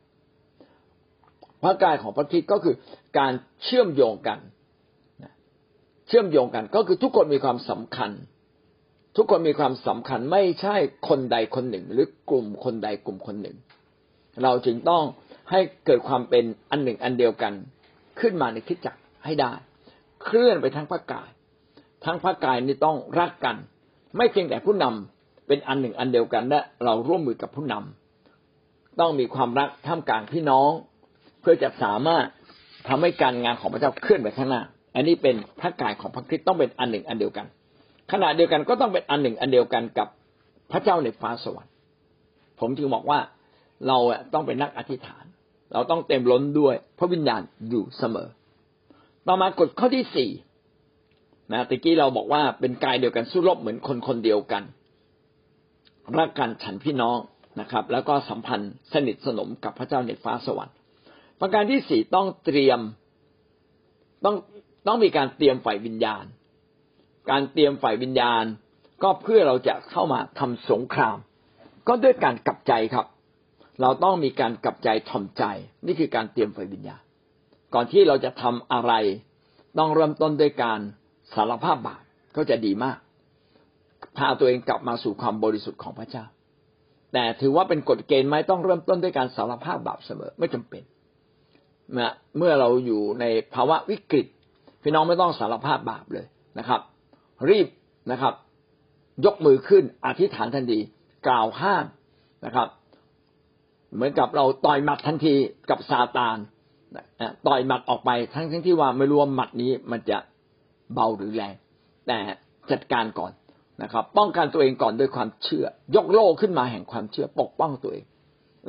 [1.63, 2.75] พระกายของพระคริสต์ก็คือ
[3.17, 4.39] การเชื่อมโยงกัน
[6.07, 8.11] เชื่อมโยงกันก็คือทุกคนมีความสำคัญ
[9.17, 10.75] ทุกคนมีความสำคัญไม่ใช่
[11.09, 13.57] คนใดคนหนึ่ง หรือกลุ่มคนใดกลุ่มคนหนึ่ง
[14.43, 15.03] เราจึงต้อง
[15.51, 17.53] ให้เกิดความเป็นอันหนึ่งอันเดียวกัน
[18.19, 19.53] ขึ้นมาในคิดจักรให้ได้
[20.23, 21.29] เคลื่อนไปทั้งพระกาย
[22.05, 23.55] ทั้งพระกายนี่ต้องรักกัน
[24.17, 30.71] ไม่เพียงแต่ผู้นำเป็นอันหนึ่งอันเดียวกันและเราร่วมมือกับผู้นำต้องมีความรักท่ามกลางพี่น้อง
[31.41, 32.25] เพื่อจะสามารถ
[32.87, 34.61] ทำให้การงานของพระเจ้าเคลื่อนไปข้างหน้า
[34.95, 37.47] อันนี้เป็นพระกายของพระคริสต์ต้องเป็นอันหนึ่งอันเดียวกัน
[38.11, 40.07] ขณะเดียวกันก็ต้องเป็นอันหนึ่งอันเดียวกันกับ
[40.71, 41.73] พระเจ้าในฟ้าสวรรค์
[42.59, 43.19] ผมจึงบอกว่า
[43.87, 43.97] เรา
[44.33, 45.25] ต้องเป็นนักอธิษฐาน
[45.73, 48.27] เราต้องเต็มล้นด้วยพระวิญญาณอยู่เสมอ
[49.31, 50.29] ต่อมากฎข้อที่สี่
[51.51, 54.63] นะตะกี้เราบอกว่าเป็นกายเดียวกันสู้รบเหมือนคนคนเดียวกัน
[56.17, 57.17] รักกันฉันพี่น้อง
[57.59, 60.75] นะครับ แล้วก็สัมพันธ์สนิทสนมกับพระเจ้าในฟ้าสวรรค์
[61.39, 62.79] ประการที่สี่ต้องเตรียม
[64.25, 64.35] ต้อง
[64.87, 66.25] ต้องมีการเตรียมฝ่ายวิญญาณ
[67.29, 68.43] การเตรียมฝ่ายวิญญาณ
[69.03, 71.17] ก็เพื่อเราจะเข้ามาทำสงคราม
[71.87, 73.05] ก็ด้วยการกลับใจครับ
[73.81, 75.43] เราต้องมีการกลับใจถ่อมใจ
[75.85, 77.01] นี่คือการเตรียมฝ่ายวิญญาณ
[77.73, 78.93] ก่อนที่เราจะทำอะไร
[79.77, 80.79] ต้องเริ่มต้นด้วยการ
[81.33, 82.01] สารภาพบาป
[82.35, 82.97] ก็จะดีมาก
[84.17, 86.25] พาตัวเองกลับมาสู่ความบริสุทธิ์ของพระเจ้า
[87.13, 90.83] แต่ถือว่าเป็นกฎเกณฑ์ไหมต้องเริ่มต้นด้วยการสารภาพบาปเสมอไม่จำเป็น
[92.37, 94.27] เมื่อเราอยู่ในภาวะวิกฤต
[94.83, 96.25] พี่น้องไม่ต้องสารภาพบาปเลย
[96.59, 96.81] นะครับ
[97.49, 97.67] รีบ
[98.11, 98.33] นะครับ
[99.25, 100.79] ยกมือขึ้นอธิษฐานทันที
[101.27, 101.85] กล่าวห้าม
[102.45, 102.67] นะครับ
[103.95, 105.35] เหมือนกับเราต่อยหมัดทันที
[105.69, 106.37] กับซาตาน
[107.47, 110.17] ต่อยหมัดออกไปทั้งทั้งที่ว่าไม่รู้ว่าหมัดนี้มันจะ
[110.93, 111.55] เบาหรือแรง
[112.07, 112.19] แต่
[112.71, 113.31] จัดการก่อน
[113.83, 115.65] นะครับ ป้องกันตัวเองก่อนด้วยความเชื่อ
[115.95, 118.05] ยกโล่ขึ้นมาแห่งความเชื่อปกป้องตัวเอง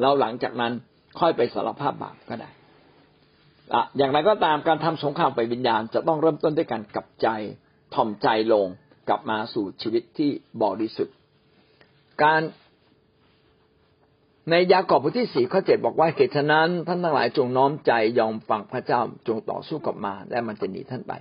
[0.01, 0.73] แล้วหลังจากนั้น
[1.21, 2.51] ค่อยไปสารภาพบาปก็ได้
[3.75, 7.29] อะอย่างไรก็ตามการทำสงครามไปวิญญาณ จะต้องเริ่มต้นด้วยการกลับใจ
[7.95, 8.66] ถ่อมใจลง
[9.09, 10.31] กลับมาสู่ชีวิตที่
[10.62, 11.14] บริสุทธิ์
[12.25, 12.43] การ
[14.51, 21.12] ในยากอบบทที่สี่ข้อเจ็ดบอกว่าเหตุฉะนั้นท่านทั้งหลายจงน้อมใจยอมฟังพระเจ้าจงต่อสู้กับมารและมันจะหนีท่านไป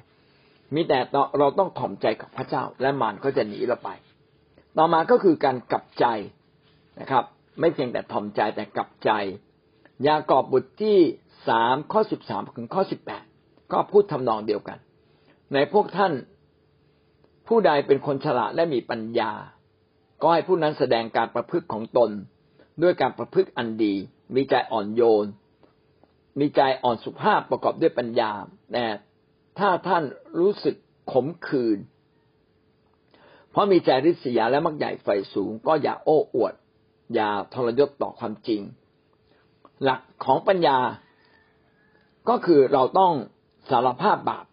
[0.76, 1.00] มีแต่
[1.38, 3.90] เราต้องถ่อมใจกับพระเจ้า และมารก็จะหนีเราไป
[4.78, 6.06] ต่อมาก็คือการกลับใจ
[7.00, 7.24] นะครับ
[7.60, 9.12] ไม่เพียงแต่ถ่อมใจแต่กลับใจ
[10.08, 10.98] ยากอบบทที่
[11.48, 13.24] สามข้อสิบสามถึงข้อสิบแปด
[13.72, 14.78] ก็พูดทำนองเดียวกัน
[15.54, 16.14] ในพวกท่าน
[17.48, 19.32] ผู้ใดเป็นคนฉลาดและมีปัญญา
[20.22, 22.12] ก็ให้ผู้นั้นแสดงการประพฤติของตน
[22.82, 23.94] ด้วยการประพฤติอันดี
[24.36, 25.26] มีใจอ่อนโยน
[26.40, 28.32] มีใจอ่อนสุภาพประกอบด้วยปัญญา
[28.74, 28.86] แต่
[29.60, 30.04] ถ้าท่าน
[30.40, 30.76] รู้สึก
[31.12, 31.80] ขมขื่น
[33.52, 36.54] เพราะมีใจริษยาและมักใหญ่ไฟสูง ก็อย่าโอ้อวด
[37.14, 38.62] อย่าทรยศต่อความจริง
[39.84, 40.78] หลักของปัญญา
[42.30, 43.14] ก็คือเราต้อง
[43.70, 44.46] สารภาพบาป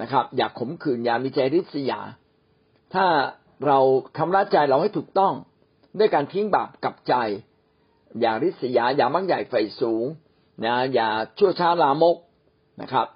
[0.00, 2.00] นะครับ อย่าขมขื่นอย่ามีใจริษยา
[2.94, 3.06] ถ้า
[3.66, 3.78] เรา
[4.16, 5.34] ทำร้ายใจเราให้ถูกต้อง
[5.98, 7.14] ด้วยการทิ้งบาปกับใจ
[8.20, 10.04] อย่าริษยาอย่ามักใหญ่ไฟสูง
[10.64, 11.08] นะอย่า
[11.38, 12.16] ชั่วช้าลามก
[12.82, 13.06] นะครับ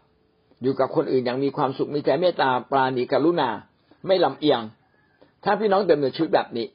[0.62, 3.51] อยู่กับคนอื่นอย่างมีความสุขมีใจเมตตาปราณีกรุณา
[4.07, 4.61] ไม่ลำเอียง
[5.45, 6.66] ถ้าพี่น้องเดินในชีวิตแบบนี้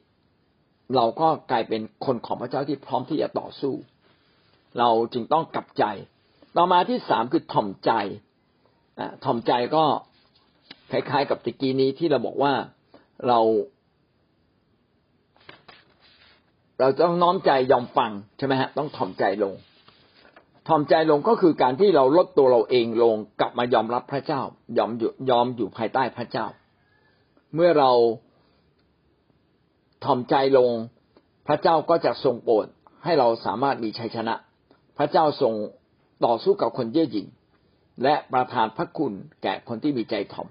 [0.96, 3.74] เราก็กลายเป็นคนของพระเจ้าที่พร้อมที่จะต่อสู้
[4.78, 5.84] เราจึงต้องกลับใจ
[6.56, 7.90] ต่อมาที่สามคือถ่อมใจ
[9.24, 9.84] ถ่อมใจก็
[10.90, 12.52] คล้ายๆ กับตะกี้นี้ที่เราบอกว่า
[13.28, 13.40] เรา
[16.80, 19.54] เราต้องน้อมใจยอมฟังใช่ไหมฮะต้องถ่อมใจลง
[20.68, 24.42] ถ่อมใจลงก็คือการที่เราลดตัวเราเองลงกลับมายอมรับพระเจ้า
[24.78, 26.46] ยอมอยู่ยอมอยู่ภายใต้พระเจ้า
[27.54, 27.90] เมื่อเรา
[30.04, 30.70] ถ่อมใจลง
[31.46, 32.66] พระเจ้าก็จะทรงโปรด
[33.04, 34.34] ให้เราสามารถมีชัยชนะ
[34.98, 35.54] พระเจ้าทรง
[36.24, 37.26] ต่อสู้กับคนเย่อหยิ่ง
[38.02, 39.12] และประทานพระคุณ
[39.42, 40.48] แก่คนที่มีใจถ่อม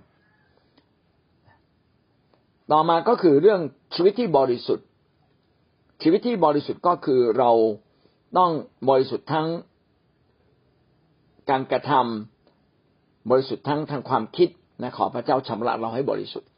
[2.72, 3.62] ต่อมาก็คือเรื่อง
[3.96, 4.88] ชีวิตที่บริสุทธิ์
[6.02, 7.52] ชีวิตที่บริสุทธิ์ก็คือเรา
[8.38, 8.52] ต้อง
[8.90, 9.48] บริสุทธิ์ทั้ง
[11.50, 14.50] การกระทำบริสุทธิ์ทั้งทางความคิด
[14.82, 16.50] นะขอพระเจ้าชำระเราให้บริสุทธิ์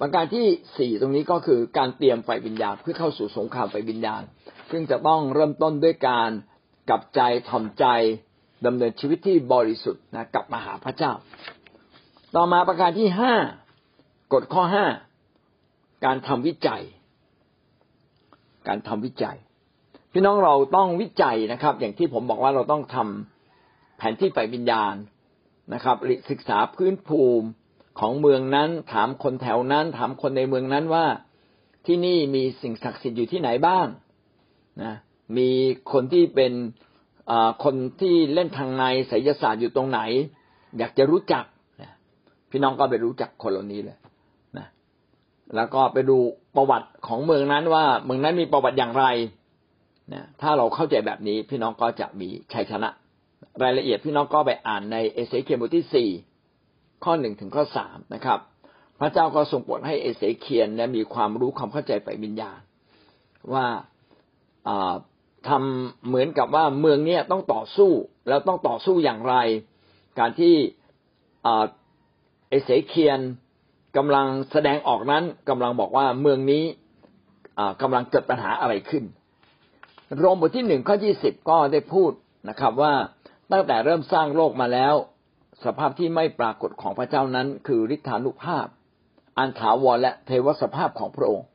[0.00, 0.46] ประการที่
[0.78, 4.22] สี่ตรงนี้ก็คือการเตรียมไฟวิญญาณเพื่อเข้าสู่สงครามไฟวิญญาณ
[4.70, 6.30] ซึ่งจะต้องเริ่มต้นด้วยการ
[6.88, 7.84] กลับใจถ่อมใจ
[8.66, 11.12] ดำเนินชีวิตที่บริสุทธิ์นะกลับมาหาพระเจ้า
[12.36, 13.34] ต่อมาประการที่ห้า
[14.32, 14.86] กฎข้อห้า
[16.04, 16.82] การทำวิจัย
[18.68, 19.36] การทำวิจัย
[20.12, 24.94] พี่น้องเราต้องวิจัยนะครับ อย่างที่ผมบอกว่าเราต้องทำแผนที่ไฟวิญญาณ
[25.74, 25.96] นะครับ
[26.30, 27.46] ศึกษาพื้นภูมิ
[28.00, 31.06] ของเมืองนั้น ถามคนแถวนั้น ถามคนในเมืองนั้นว่า
[31.86, 33.86] ที่นี่มีสิ่งศักดิ์สิทธิ์อยู่ที่ไหนบ้าง
[34.82, 34.94] นะ
[35.36, 35.48] มี
[35.92, 36.52] คนที่เป็น
[37.64, 40.00] คนที่เล่นทางในไสยศาสตร์อยู่ตรงไหน
[40.78, 41.44] อยากจะรู้จัก
[42.50, 43.96] พี่น้องก็ไปรู้จักคนเหล่านี้เลย
[45.56, 46.18] แล้วก็ไปดู
[46.56, 49.04] ประวัติของเมืองนั้นว่าเมืองนั้นมีประวัติอย่างไร
[50.12, 52.88] นะถ้าเราเข้าใจแบบนี้พี่น้องก็จะมีชัยชนะ
[53.62, 56.08] รายละเอียดพี่น้องก็ไปอ่านในเอเสเคียบทที่สี่
[57.04, 58.38] ข้อหนึ่งถึงข้อสามนะครับ
[59.00, 62.60] พระเจ้าก็ทรงโปรดให้เอเสเคียนและมีความรู้ความเข้าใจไปวิญญาณ
[63.52, 63.66] ว่า
[65.48, 67.90] ทำเหมือนกับว่าเมืองเนี้ยต้องต่อสู้
[68.28, 69.34] แล้วต้องต่อสู้อย่างไร
[70.18, 70.54] การที่
[71.44, 73.20] เอเสเคียน
[73.96, 76.64] กำลังแสดงออกนั้นกำลังบอกว่าเมืองนี้
[77.82, 79.04] กำลังเกิดปัญหาอะไรขึ้น
[80.18, 82.12] โรมบทที่หนึ่งข้อยี่สิบก็ได้พูด
[82.48, 82.94] นะครับ ว่า
[83.52, 84.94] ตั้งแต่เริ่มสร้างโลกมาแล้ว
[85.64, 88.66] สภาพที่ไม่ปรากฏของพระเจ้านั้น คือฤทธานุภาพ
[89.38, 91.46] อันถาวรและเทวสภาพของพระองค์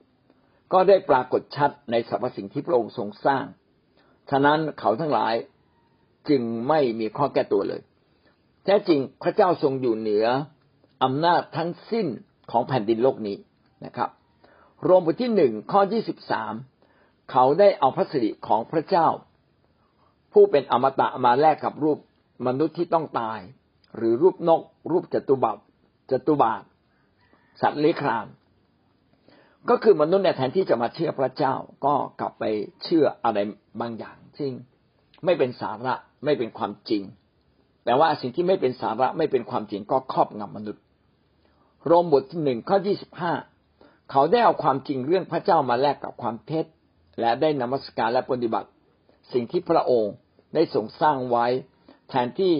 [0.73, 3.45] ก็ได้ปรากฏชัดในสรรพสิ่งที่พระองค์ทรงสร้าง
[4.29, 5.33] ฉะนั้นเขาทั้งหลาย
[6.29, 7.81] จึงไม่มีข้อแก้ตัวเลย
[8.65, 10.25] แท้จริงพระเจ้าทรงอยู่เหนือ
[11.03, 12.07] อำนาจทั้งสิ้น
[12.51, 13.37] ของแผ่นดินโลกนี้
[13.85, 14.09] นะครับ
[14.83, 16.53] โรมบทที่หนึ่งข้อยี่สิบสาม
[17.31, 19.07] เขาได้เอาพระสิริของพระเจ้า
[20.33, 21.97] ผู้เป็นอมตะมาแลกกับรูป
[22.47, 23.39] มนุษย์ที่ต้องตาย
[23.95, 25.57] หรือรูปนก รูปจตุบับ
[26.11, 26.63] จตุบาท
[27.61, 28.27] สัตว์เลื้อยคลาน
[29.69, 31.53] ก็คือมนุษย์เนี่ยแทนที่จะมาเชื่อพระเจ้า
[31.85, 32.43] ก็กลับไป
[32.83, 33.37] เชื่ออะไร
[33.81, 34.51] บางอย่างซึ่ง
[35.25, 35.93] ไม่เป็นสาระ
[36.25, 37.03] ไม่เป็นความจริง
[37.85, 40.83] แต่ว่าสิ่งที่ไม่เป็นสาระไม่เป็นความจริงก็ครอบงำมนุษย์
[41.85, 43.33] โรมบทหนึ่งข้อยี่สิบห้า
[44.11, 46.65] เขาได้เอาความจริงเรื่องพระเจ้ามาแลกกับความเท็จ
[47.19, 48.69] และได้นมัสการและปฏิบัติ
[49.33, 50.13] สิ่งที่พระองค์
[50.55, 51.45] ได้ทรงสร้างไว้
[52.09, 52.53] แทนที่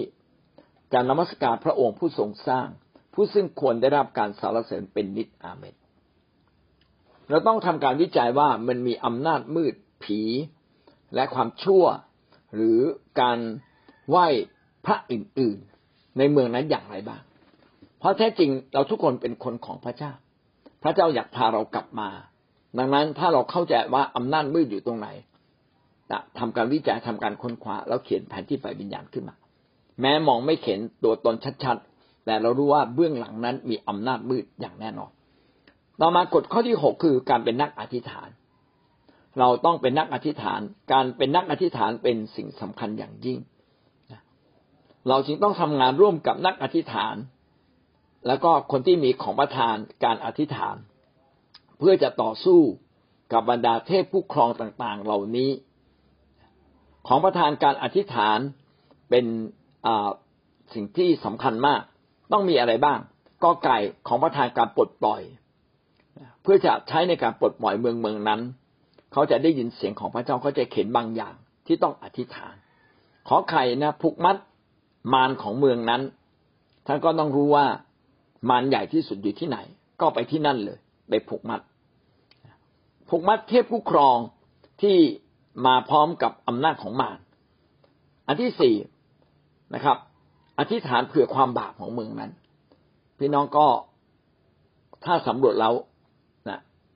[0.92, 2.68] จะนมัสการพระองค์ผู้ทรงสร้าง
[3.14, 5.74] ผู้ซึ่งควรได้รับการสารเสริญเป็นนิจอาเมน
[7.28, 10.20] เราต้องทำการวิจัยว่ามันมีอำนาจมืดผี
[11.14, 11.84] และความชั่ว
[12.54, 12.78] หรือ
[13.20, 13.38] การ
[14.08, 14.26] ไหว้
[14.84, 17.22] พระอื่นๆ ในเมืองนั้นอย่างไรบ้าง
[18.00, 20.12] เพราะแท้จริงเราทุกคนเป็นคนของพระเจ้า
[20.82, 22.08] พระเจ้าอยากพาเรากลับมา
[22.78, 25.08] ดังนั้นถ้าเราเข้าใจว่าอำนาจมืดอยู่ตรงไหน
[26.38, 29.36] ทำการวิจัยทำการค้นคว้าแล้วเขียนแผนที่ไฟวิญญาณขึ้นมา
[30.00, 31.34] แม้มองไม่เห็นตัวตน
[31.64, 35.10] ชัดๆ แต่เรารู้ว่าเบื้องหลังนั้นมีอำนาจมืดอย่างแน่นอน
[36.00, 38.28] ต่อมากฎข้อที่หกคือการเป็นนักอธิษฐาน
[39.38, 40.60] เราต้องเป็นนักอธิษฐาน
[40.92, 43.38] การเป็นนักอธิษฐานเป็นสิ่งสำคัญอย่างยิ่ง
[45.08, 47.14] เราจึงต้องทำงานร่วมกับนักอธิษฐาน
[48.26, 50.76] แล้วก็คนที่มีของประทานการอธิษฐาน
[51.78, 52.60] เพื่อจะต่อสู้
[53.32, 55.50] กับบรรดาเทพผู้ครองต่างๆ เหล่านี้
[57.06, 58.38] ของประทานการอธิษฐาน
[59.10, 59.24] เป็น
[60.74, 61.82] สิ่งที่สำคัญมาก
[62.32, 62.98] ต้องมีอะไรบ้าง
[63.44, 65.22] ก็ไก่ของประทานการปลดปล่อย
[66.42, 68.40] เพื่อจะใช้ในการปลดปล่อยเมืองเมืองนั้น
[69.12, 71.34] เขาจะได้ยินเสียงของพระเจ้าเขาจะเข็นบางอย่าง
[71.66, 72.54] ที่ต้องอธิษฐาน
[73.28, 74.36] ขอไข่นะผูกมัด
[75.12, 76.02] มารของเมืองนั้น
[76.86, 77.66] ท่านก็ต้องรู้ว่า
[78.48, 79.58] มารใหญ่ที่สุดอยู่ที่ไหน
[80.00, 80.78] ก็ไปที่นั่นเลย
[81.08, 81.60] ไปผูกมัด
[83.08, 84.16] ผูกมัดเทพผู้ครอง
[84.82, 84.96] ที่
[85.66, 87.18] มาพร้อมกับอำนาจของมาร
[88.26, 88.74] อันที่สี่
[89.74, 89.96] นะครับ
[90.58, 92.30] อธิษฐานเผื่อความบาปของเมืองนั้น
[93.18, 93.66] พี่น้องก็
[95.04, 95.74] ถ้าสำรวจแล้ว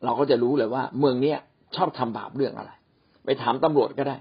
[0.04, 1.38] เราก็จะรู้เลยว่า เมืองเนี้ย
[1.76, 2.70] ชอบทำบาปเรื่องอะไร
[3.24, 4.16] ไปถามตำรวจก็ได้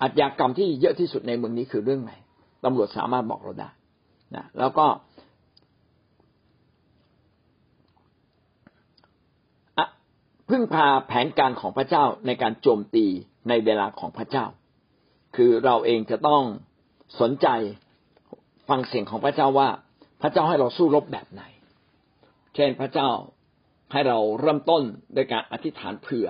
[0.00, 2.12] อาชญากรรมที่เยอะที่สุดในเมืองนี้คือเรื่องไหน
[2.64, 3.70] ตำรวจสามารถบอกเราได้
[4.36, 4.86] นะแล้วก็
[10.48, 13.06] พึ่งพาแผนการของพระเจ้าในการโจมตี
[13.48, 14.46] ในเวลาของพระเจ้า
[15.36, 16.42] คือเราเองจะต้อง
[17.20, 17.48] สนใจ
[18.68, 19.68] ฟังเสียงของพระเจ้าว่า
[20.22, 21.42] พระเจ้าให้เราสู้รบแบบไหน
[22.54, 23.08] เช่นพระเจ้า
[23.92, 24.82] ให้เราเริ่มต้น
[25.14, 26.28] โดยการอธิษฐานเผื่อ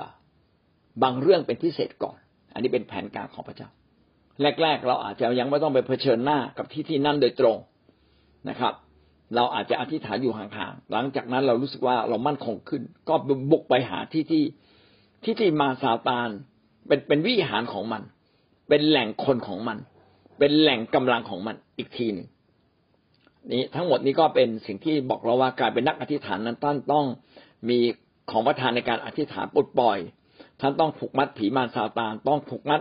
[1.02, 2.18] บางเรื่องเป็นพิเศษก่อน
[2.52, 3.68] อันนี้เป็นแผนการของพระเจ้า
[4.62, 7.56] แรก ๆ เราอาจจะยังไม่ต้องไปเผชิญหน้ากับที่ที่นั่นโดยตรง
[8.48, 8.74] นะครับ
[9.34, 13.14] เราอาจจะอธิษฐานอยู่ห่างๆ หลังจากนั้นเรารู้สึกว่าเรามั่นคงขึ้น ก็
[13.50, 14.44] บุกไปหาที่ที่
[15.24, 16.28] ที่ที่มาซาตาน
[16.86, 18.02] เป็นเป็นวิหารของมัน
[18.68, 19.78] เป็นแหล่งคนของมัน
[20.38, 22.28] เป็นแหล่งกำลังของมันอีกทีหนึ่ง
[23.52, 27.04] นี้ทั้งหมดนี้ก็เป็นสิ่งที่บอกเราว่าการเป็นนักอธิษฐานนั้นท่านต้อง
[27.68, 27.78] มี
[28.30, 29.98] ของประทานในการอธิษฐานปลดปล่อย
[30.60, 32.80] ท่านต้องผูกมัดผีมารซาตาน ต้องผูกมัด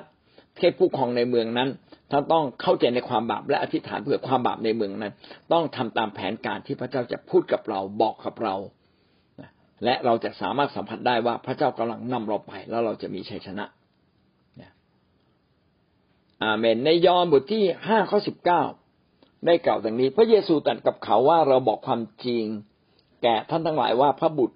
[0.57, 1.69] เทพผู้ครองในเมืองนั้น
[2.11, 5.13] ท่านต้องเข้าใจในความบาปและอธิษฐานเพื่อความบาปในเมืองนั้น
[5.53, 8.55] ต้องทำตามแผนการที่พระเจ้าจะพูดกับเราบอกกับเรา
[9.83, 13.65] และเราจะสามารถสัมผัสได้ว่าพระเจ้ากำลังนำเราไป แล้วเราจะมีชัยชนะ
[16.43, 18.61] อาเมนในยอห์นบทที่ห้าข้อสิบเก้า
[19.45, 22.43] ได้กล่าวดังนี้ พระเยซูตรัสกับเขาว่าเราบอกความจริง
[23.23, 24.55] แก่ท่านทั้งหลายว่าพระบุตร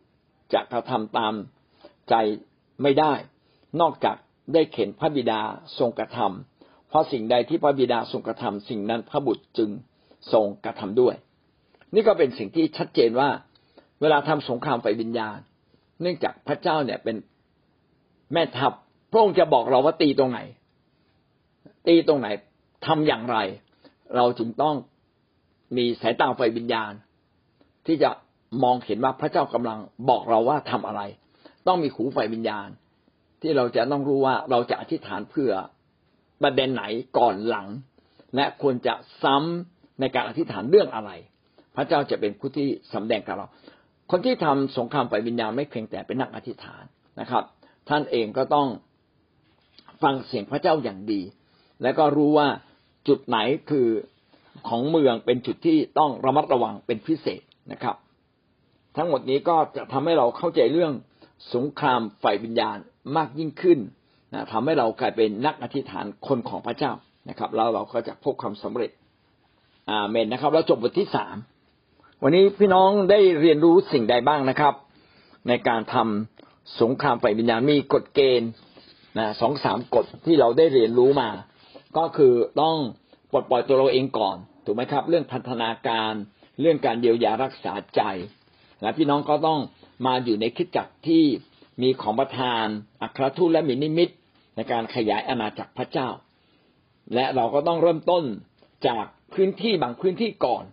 [0.54, 1.34] จะกระทำตาม
[2.10, 2.16] ใจ
[2.82, 3.14] ไม่ได้
[3.82, 4.16] นอกจาก
[4.54, 5.42] ได้เข็นพระบิดา
[5.80, 9.70] ทรงกระทำเพราะสิ่งใดที่พระบิดาทรงกระทำสิ่งนั้นพระบุตรจึง
[10.34, 11.16] ทรงกระทำด้วย
[11.94, 13.30] นี่ก็เป็นสิ่งที่ชัดเจนว่า
[14.02, 15.38] เวลาทำสงครามไฟวิญญาณ
[16.02, 17.16] เนื่องจากพระเจ้าเนี่ยเป็น
[18.34, 18.74] แม่ทัพ
[19.12, 20.40] พระองค์จะบอกเราว่าตีตรงไหน
[21.88, 22.28] ตีตรงไหน
[22.86, 23.38] ทำอย่างไร
[24.16, 24.76] เราจึงต้อง
[25.78, 26.92] มีสายตาไฟวิญญาณ
[27.86, 28.10] ที่จะ
[28.64, 29.80] มองเห็นว่าพระเจ้ากำลัง
[30.10, 31.02] บอกเราว่าทำอะไร
[31.68, 32.68] ต้องมีหูไฟวิญญาณ
[33.42, 35.52] ที่เราจะต้องรู้ว่าเราจะอธิษฐานเพื่อ
[36.42, 36.84] ประเด็นไหน
[37.18, 37.68] ก่อนหลัง
[38.36, 41.12] และควรจะซ้ำในการอธิษฐานเรื่องอะไร
[41.76, 43.48] พระเจ้าจะเป็นผู้ที่สำแดงกับเรา
[44.12, 46.84] คนที่ทำสงครามไฟวิญญาณไม่เพียงแต่เป็นนักอธิษฐาน
[47.20, 47.44] นะครับ
[47.90, 48.68] ท่านเองก็ต้อง
[50.04, 51.22] ฟังเสียงพระเจ้าอย่างดี
[51.82, 52.48] และก็รู้ว่า
[53.08, 53.38] จุดไหน
[53.70, 53.88] คือ
[54.68, 57.96] ของเมืองเป็นจุดที่ต้องระมัดระวังเป็นพิเศษนะครับ
[58.98, 60.94] ทั้งหมดนี้ก็จะทำให้เราเข้าใจเรื่อง
[61.54, 62.78] สงครามฝ่ายวิญญาณ
[63.18, 63.80] มากยิ่งขึ้น
[64.34, 66.92] นะทำให้เรากลายเป็นนักอธิษฐานคนของพระเจ้า
[67.30, 68.92] นะครับ แล้วเราก็จะพบความสำเร็จ
[69.92, 71.36] อาเมนนะครับเราจบบทที่สาม
[72.24, 74.74] วันนี้พี่น้องได้เรียนรู้สิ่งใดบ้างนะครับ
[75.48, 78.50] ในการทำสงครามฝ่ายวิญญาณมีกฎเกณฑ์
[79.18, 81.30] นะสองสามกฎที่เราได้เรียนรู้มา
[81.98, 82.76] ก็คือต้อง
[83.32, 86.14] ปลดปล่อยตัวเราเองก่อน ถูกไหมครับ เรื่องพัฒนาการ
[86.62, 88.02] เรื่องการเยียวยารักษาใจ
[88.82, 89.60] และพี่น้องก็ต้อง
[90.06, 91.24] มาอยู่ในคิดจักรที่
[91.82, 92.66] มีของประทาน
[93.02, 94.10] อัครทูตและมีนิมิต
[94.56, 96.10] ในการขยายอาณาจักรพระเจ้า
[97.14, 98.24] และเราก็ต้องเริ่มต้น
[98.88, 100.64] จากพื้นที่บางพื้นที่ก่อน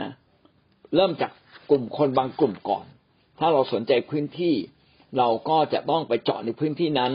[0.00, 0.10] นะ
[0.94, 1.32] เริ่มจาก
[1.70, 2.84] กลุ่มคนบางกลุ่มก่อน
[3.38, 4.54] ถ้าเราสนใจพื้นที่
[5.18, 7.12] เราก็จะต้องไปเจาะในพื้นที่นั้น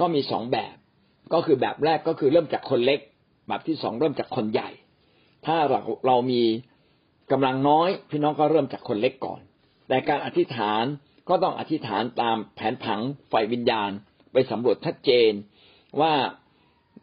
[0.00, 0.74] ก็มีสองแบบ
[1.32, 3.00] ก็คือแบบแรกก็คือเริ่มจากคนเล็ก
[3.48, 4.70] แบบที่สองเริ่มจากคนใหญ่
[5.46, 6.42] ถ้าเราเรามี
[7.32, 9.40] กำลังน้อย พี่น้องก็เริ่มจากคนเล็กก่อน
[9.88, 10.84] แต่การอธิษฐาน
[11.28, 13.00] ก็ต้องอธิษฐานตามแผนผัง
[13.32, 13.90] ฝ่ายวิญญาณ
[14.32, 15.32] ไปสำรวจชัดเจน
[16.00, 16.12] ว่า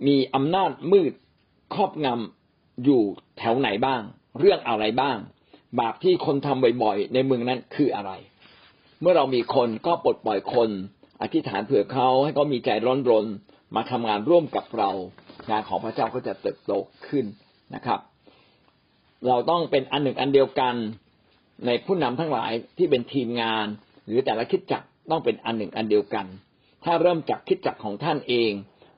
[0.07, 1.13] มีอำนาจมืด
[1.73, 3.01] ครอบงำอยู่
[3.38, 4.01] แถวไหนบ้าง
[4.39, 5.17] เรื่องอะไรบ้าง
[5.80, 8.11] บาปที่คนทำบ่อยๆในเมืองนั้นคืออะไร
[9.01, 10.69] เมื่อเรามีคนก็ปลดปล่อยคน
[11.21, 13.26] อธิษฐานเผื่อเขาให้เขามีใจร้อนรน
[13.76, 14.91] มาทำงานร่วมกับเรา
[15.49, 16.71] งานของพระเจ้าก็จะเติบโต
[17.07, 17.26] ขึ้น
[17.76, 17.99] นะครับ
[19.28, 20.76] เราต้องเป็นอันหนึ่งอันเดียวกัน
[21.65, 23.65] ในผู้นำทั้งหลายที่เป็นทีมงาน
[24.06, 26.26] หรือแต่ละคิดจักต้องเป็นอันหนึ่งอันเดียวกัน
[26.84, 28.51] ถ้าเริ่มจากคิดจักของท่านเอง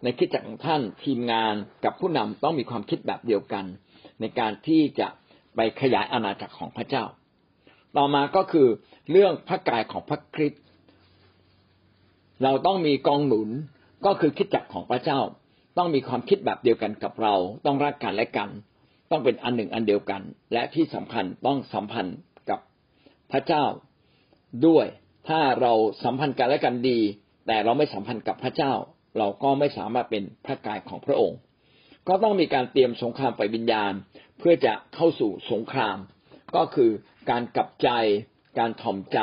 [0.04, 3.66] ในคิดจักของท่านทีมงานกับผู้นำต้องมีความคิดแบบเดียวกัน
[4.20, 5.08] ในการที่จะ
[5.56, 7.04] ไปขยายอาณาจักรของพระเจ้า
[7.98, 8.68] ต่อมาก็คือ
[9.12, 10.64] เรื่องพระกายของพระคริสต์
[12.44, 13.50] เราต้องมีกองหนุน
[14.06, 15.20] ก็คือคิดจักของพระเจ้า
[15.78, 17.36] ต้องมีความคิดแบบเดียวกันกับเรา
[17.66, 18.50] ต้องรักกันและกัน
[19.12, 20.22] ต้องเป็นอันหนึ่งอันเดียวกัน
[20.54, 22.18] และที่สำคัญต้องสัมพันธ์
[22.50, 22.60] กับ
[23.32, 23.64] พระเจ้า
[24.68, 24.86] ด้วย
[25.28, 25.74] ถ้าเรา
[26.04, 27.00] สัมพันธ์กันและกันดี
[27.48, 28.74] แต่เราไม่สัมพันธ์กับพระเจ้า
[29.18, 31.40] เราก็ไม่สามารถเป็นพระกายของพระองค์
[32.08, 33.94] ก็ต้องมีการเตรียมสงครามไปวิญญาณ
[34.40, 35.98] เพื่อจะเข้าสู่สงคราม
[36.56, 36.92] ก็คือ
[37.30, 37.90] การกลับใจ
[38.60, 39.20] การถ่อมใจ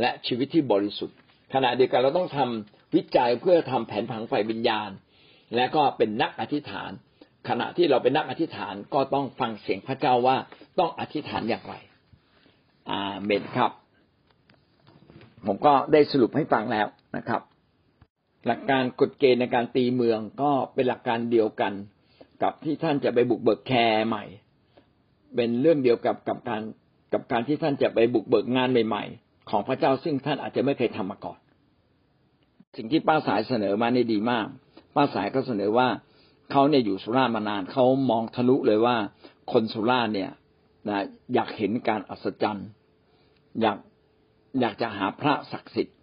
[0.00, 1.16] และชีวิตที่บริสุทธิ์
[1.54, 4.90] ขณะเดียวกันเราต้องทำวิจัยเพื่อทำแผนผังไฟวิญญาณ
[5.56, 6.90] และก็เป็นนักอธิษฐาน
[7.48, 10.36] ขณะที่เราเป็นนักอธิษฐานก็ต้องฟังเสียงพระเจ้าว่า
[10.78, 11.74] ต้องอธิษฐานอย่างไร
[12.90, 13.72] อาเมนครับ
[15.48, 16.86] ผมก็ได้สรุปให้ฟังแล้ว
[17.16, 17.42] นะครับ
[18.46, 21.72] หลักการกฎเกณฑ์ในการตีเมืองก็เป็นหลักการเดียวกัน
[22.42, 24.24] กับที่ท่านจะไปบุกเบิกแคร์ใหม่
[25.34, 26.62] เป็นเรื่องเดียวกับกับการ
[27.12, 31.38] กับการที่ท่านจะไปบุกเบิกงานใหม่ ๆ ของพระเจ้าซึ่งท่านอาจจะไม่เคยทำมาก่อน
[32.76, 34.46] สิ่งที่ป้าสายเสนอมานี่ดีมาก
[34.94, 35.88] ป้าสายก็เสนอว่า
[36.50, 38.96] เขาเนี่ยอยู่สุราษฎร์มานานเขามองทะลุเลยว่า
[39.52, 40.30] คนสุราษฎร์เนี่ย
[40.88, 42.68] นะอยากเห็นการอัศจรรย์
[43.62, 43.78] อยาก
[44.60, 45.96] อยากจะหาพระศักดิ์สิทธิ์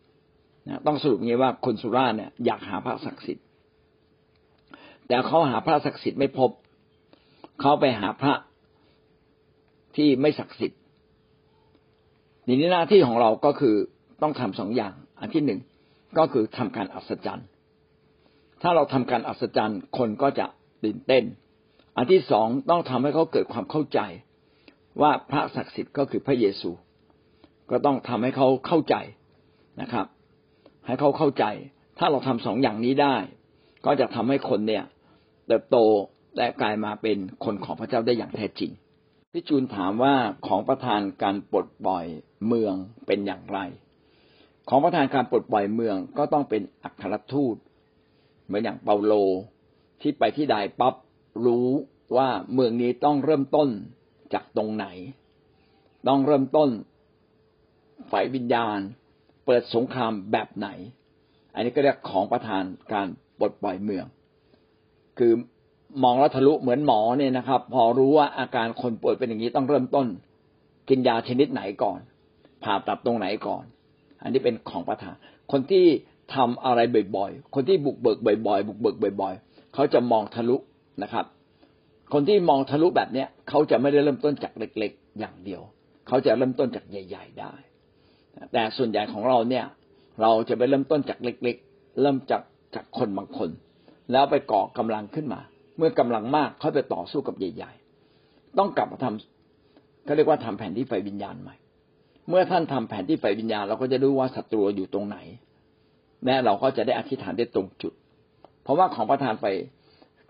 [0.88, 3.46] ต้องสรุปงี้ว่าคนสุราเนี่ยอยากหาพระศักดิ์สิทธิ์
[5.08, 6.52] แต่เขาหาพระศักดิ์สิทธิ์ไม่พบ
[7.62, 8.34] เขาไปหาพระ
[9.96, 10.80] ที่ไม่ศักดิ์สิทธิ์
[12.48, 13.76] ทีนี้หน้าที่ของเราก็คือ
[14.22, 15.60] ต้องทำสองอย่าง อันที่หนึ่ง
[16.18, 17.48] ก็คือทำการอัศจรรย์
[18.62, 20.46] ถ้าเราทำการอัศจรรย์คนก็จะ
[20.84, 21.24] ตื่นเต้น
[21.98, 24.00] อันที่สองต้องทำให้เขาเกิดความเข้าใจ
[25.02, 26.70] ว่าพระศักดิ์สิทธิ์ก็คือพระเยซู
[27.72, 28.96] ก็ต้องทำให้เขาเข้าใจ
[29.82, 30.06] นะครับ
[30.86, 31.46] ให้เขาเข้าใจ
[32.00, 33.16] ถ้าเราทำสองอย่างนี้ได้
[33.86, 34.84] ก็จะทำให้คนเนี่ย
[35.48, 35.78] เติบโต
[36.38, 38.72] และกลายมาเป็นคนของพระเจ้าได้อย่างแท้จริง
[39.32, 40.16] พี่จูนถามว่า
[40.48, 42.06] ของประธานการปลดปล่อย
[42.48, 42.74] เมือง
[43.08, 43.60] เป็นอย่างไร
[44.70, 47.56] ของประธานการปลดปล่อยเมืองก็ต้องเป็นอัครทูต
[48.46, 49.14] เหมือนอย่างเปาโล
[50.02, 50.94] ที่ไปที่ใดปั๊บ
[51.46, 51.68] รู้
[52.18, 53.70] ว่าเมืองนี้ต้องเริ่มต้น
[54.34, 54.86] จากตรงไหน
[56.08, 56.70] ต้องเริ่มต้น
[58.12, 58.80] ฝ่ายวิญญาณ
[59.46, 60.68] เปิดสงครามแบบไหน
[61.54, 63.08] อันนี้ก็เรียกของประธานการ
[63.40, 64.06] ปลดปล่อยเมือง
[65.18, 65.34] คือ
[66.04, 70.08] มองแล้วทะลุเหมือนหมอเนี่ยนะครับ พอรู้ว่าอาการคนป่วยเป็นอย่างนี้ต้องเริ่มต้น
[70.90, 72.00] กินยาชนิดไหนก่อน
[72.64, 73.64] ผ่าตัดตรงไหนก่อน
[74.24, 75.16] อันนี้เป็นของประธาน
[75.52, 75.86] คนที่
[76.36, 76.80] ทำอะไร
[77.16, 78.18] บ่อยๆ คนที่บุกเบิก
[78.48, 80.58] บ่อยๆ บุกเบิกบ่อย ๆ เขาจะมองทะลุ
[81.04, 81.26] นะครับ
[82.14, 85.62] คนที่มองทะลุแบบเนี้ยเขาจะไม่ได้เริ่มต้นจากเล็ก ๆ อย่างเดียว
[86.08, 87.54] เขาจะเริ่มต้นจากใหญ่ ๆ ได้
[88.54, 89.66] แต่ส่วนใหญ่ของเราเนี่ย
[90.22, 92.42] เราจะไปเริ่มต้นจากเล็ก ๆ เริ่มจาก
[92.76, 93.50] จากคนบางคน
[94.12, 95.42] แล้วไปก่อกำลังขึ้นมา
[95.78, 97.72] เมื่อกำลังมากเขาไปต่อสู้กับใหญ่
[98.16, 101.56] ๆ ต้องกลับมาทำเขาเรียกว่าทำแผนที่ไฟวิญญาณใหม่
[102.30, 105.18] เมื่อท่านทำแผนที่ไฟวิญญาณ เราก็จะรู้ว่าศัตรูอยู่ตรงไหน
[106.26, 107.94] และเราก็จะได้อธิษฐานได้ตรงจุด
[108.64, 109.48] เพราะว่าของประธานไป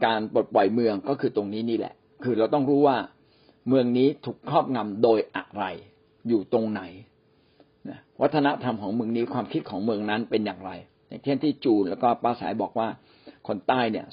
[0.05, 1.93] การปลดปล่อยเมืองก็คือตรงนี้นี่แหละ
[2.23, 2.97] คือเราต้องรู้ว่า
[3.67, 5.63] เมืองนี้ถูกครอบงำโดยอะไร
[6.27, 6.81] อยู่ตรงไหน
[8.21, 10.71] วัฒนธรรมของเมืองนี้ความคิดของเมืองนั้นเป็นอย่างไร
[11.07, 12.87] อย่างเช่นที่จูนแล้วก็ป้าสายบอกว่า
[13.47, 14.05] คนใต้เนี่ย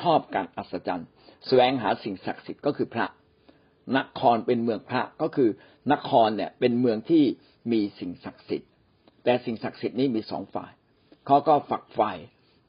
[0.00, 1.08] ชอบการอัศจรรย์
[1.46, 3.06] แสวงหาสิ่งศักดิ์สิทธิ์ก็คือพระ
[3.96, 5.50] นครเป็นเมืองพระก็คือ
[5.92, 7.24] นครเนี่ยเป็นเมืองที่
[7.72, 8.70] มีสิ่งศักดิ์สิทธิ์
[9.24, 10.72] แต่สิ่งศักดิ์สิทธิ์นี้มีสองฝ่าย
[11.26, 12.12] เขาก็ฝักใฝ่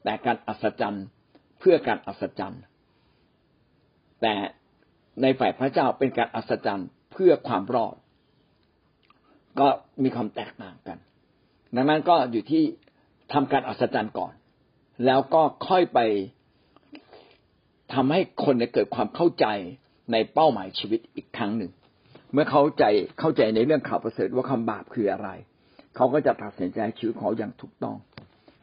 [0.04, 1.04] แต่การอัศจรรย์
[1.58, 2.62] เพื่อการอัศจรรย์
[4.22, 4.34] แต่
[5.22, 7.94] ในฝ่ายพระเจ้าเป็นการอัศจรรย์เพื่อความรอด
[9.60, 9.68] ก็
[10.02, 10.98] มีความแตกต่างกัน
[11.76, 12.62] ดังนั้นก็อยู่ที่
[13.32, 14.32] ทำการอัศจรรย์ก่อน
[15.06, 15.98] แล้วก็ค่อยไป
[17.94, 19.46] ทำให้คนเกิดความเข้าใจ
[20.12, 21.70] ในเป้าหมายชีวิตอีกครั้งหนึ่ง
[22.32, 22.84] เมื่อเข้าใจ
[23.20, 25.28] เข้าใจในเรื่องข่าวประเสริฐว่าคำบาปคืออะไร
[25.96, 27.96] เขาก็จะตัดสินใจชีวิตของอย่างถูกต้อง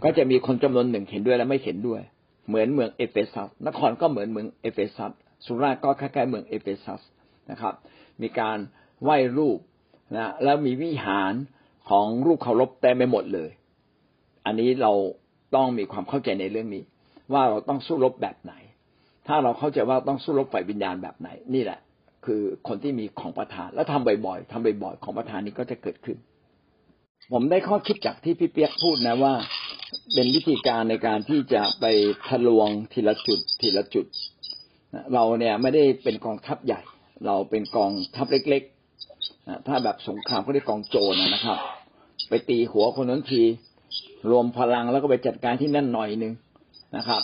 [0.03, 2.01] ก็จะมีคนจำนวนหนึ่งเห็นด้วยและไม่เห็นด้วย
[2.47, 5.11] เหมือนเมืองเอเฟซัส นครก็เหมือนเมืองเอเฟซัส
[5.45, 7.01] สุราก็คล้ายๆเมืองเอเฟซัส
[7.51, 7.73] นะครับ
[8.21, 8.57] มีการ
[9.03, 9.59] ไหว้รูป
[10.13, 11.33] นะแล้วมีวิหาร
[11.89, 13.49] ของรูปเคารพเต็มไปหมดเลย
[14.45, 14.91] อันนี้เรา
[15.55, 16.83] ต้องมีความเข้าใจในเรื่องนี้
[17.33, 18.53] ว่าเราต้องสู้รบแบบไหน
[19.27, 21.79] ถ้าเราเข้าใจว่าต้องสู้รบฝ่ายวิญญาณแบบไหน นี่แหละ
[22.25, 26.17] คือคนที่มีของประทานแล้วทำบ่อยๆทำบ่อยๆของประทานนี้ก็จะเกิดขึ้น
[27.31, 29.33] ผมได้ข้อคิดจากที่พี่เปียกพูดนะว่า
[30.13, 31.85] เป็นวิธีการในการที่จะไป
[32.27, 34.05] ทะลวงทีละจุดทีละจุด
[35.13, 36.81] เราเนี่ยไม่ได้เป็นกองทัพใหญ่
[37.25, 38.63] เราเป็นกองทัพเล็ก
[39.67, 41.57] ถ้าแบบสงครามก็ได้กองโจรนะครับ
[42.29, 43.41] ไปตีหัวคนนั้นที
[44.29, 46.33] รวมพลังแล้วก็ไปจัดการที่นั่นหน่อยหนึ่ง
[46.97, 47.21] นะครับ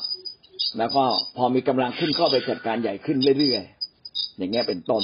[0.77, 1.03] แล้วก็
[1.37, 5.03] พอมีกำลังขึ้นก็ไปจัดการใหญ่ขึ้นเรื่อยๆอย่างเงี้ยเป็นต้น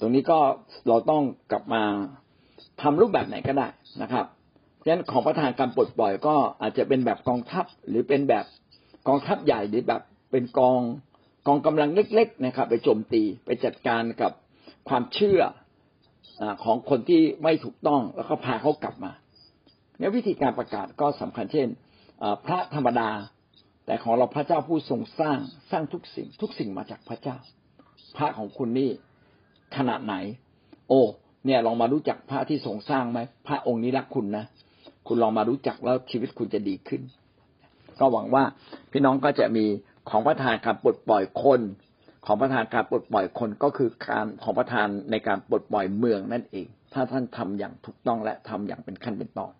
[0.00, 0.38] ตรงนี้ก็
[0.88, 1.82] เราต้องกลับมา
[2.82, 3.68] ทำรูปแบบไหนก็ได้
[4.02, 4.24] นะครับ
[4.82, 8.44] ฉะนั้นของประธานการปลดปล่อยก็อาจจะเป็นแบบกองทัพหรือเป็นแบบ
[9.08, 10.80] กองทัพใหญ่หรือแบบเป็นกอง
[11.46, 14.32] กองกำลังเล็ก ๆ นะครับ ไปโจมตีไปจัดการกับ
[14.88, 15.40] ความเชื่อ
[16.64, 19.12] ของคนที่ไม่ถูกต้องแล้วก็พาเขากลับมา
[19.98, 21.68] เนี่ยวิธีการประกาศก็สำคัญเช่น
[22.46, 23.10] พระธรรมดา
[23.86, 25.38] แต่ของเราพระเจ้าผู้ทรงสร้าง
[25.70, 27.36] สร้างทุกสิ่ง ทุกสิ่งมาจากพระเจ้า
[28.16, 28.90] พระของคุณนี่
[29.76, 30.14] ขนาดไหน
[30.88, 31.02] โอ้
[31.46, 34.44] เนี่ยลองมารู้จักพระที่ทรงสร้างไหมพระองค์นี้รักคุณนะ
[35.06, 37.02] คุณลองมารู้จักแล้วชีวิตคุณจะดีขึ้น
[38.00, 38.44] ก็หวังว่า
[38.92, 39.64] พี่น้องก็จะมี
[40.10, 41.60] ของประธานการปลดปล่อยคน
[42.26, 49.52] ของประธานการปลดปล่อยคนก็คือการของประธานในการปลดปล่อยเมืองนั่นเอง ถ้าท่านทำอย่างถูกต้องและทำอย่างเป็นขั้นเป็นตอน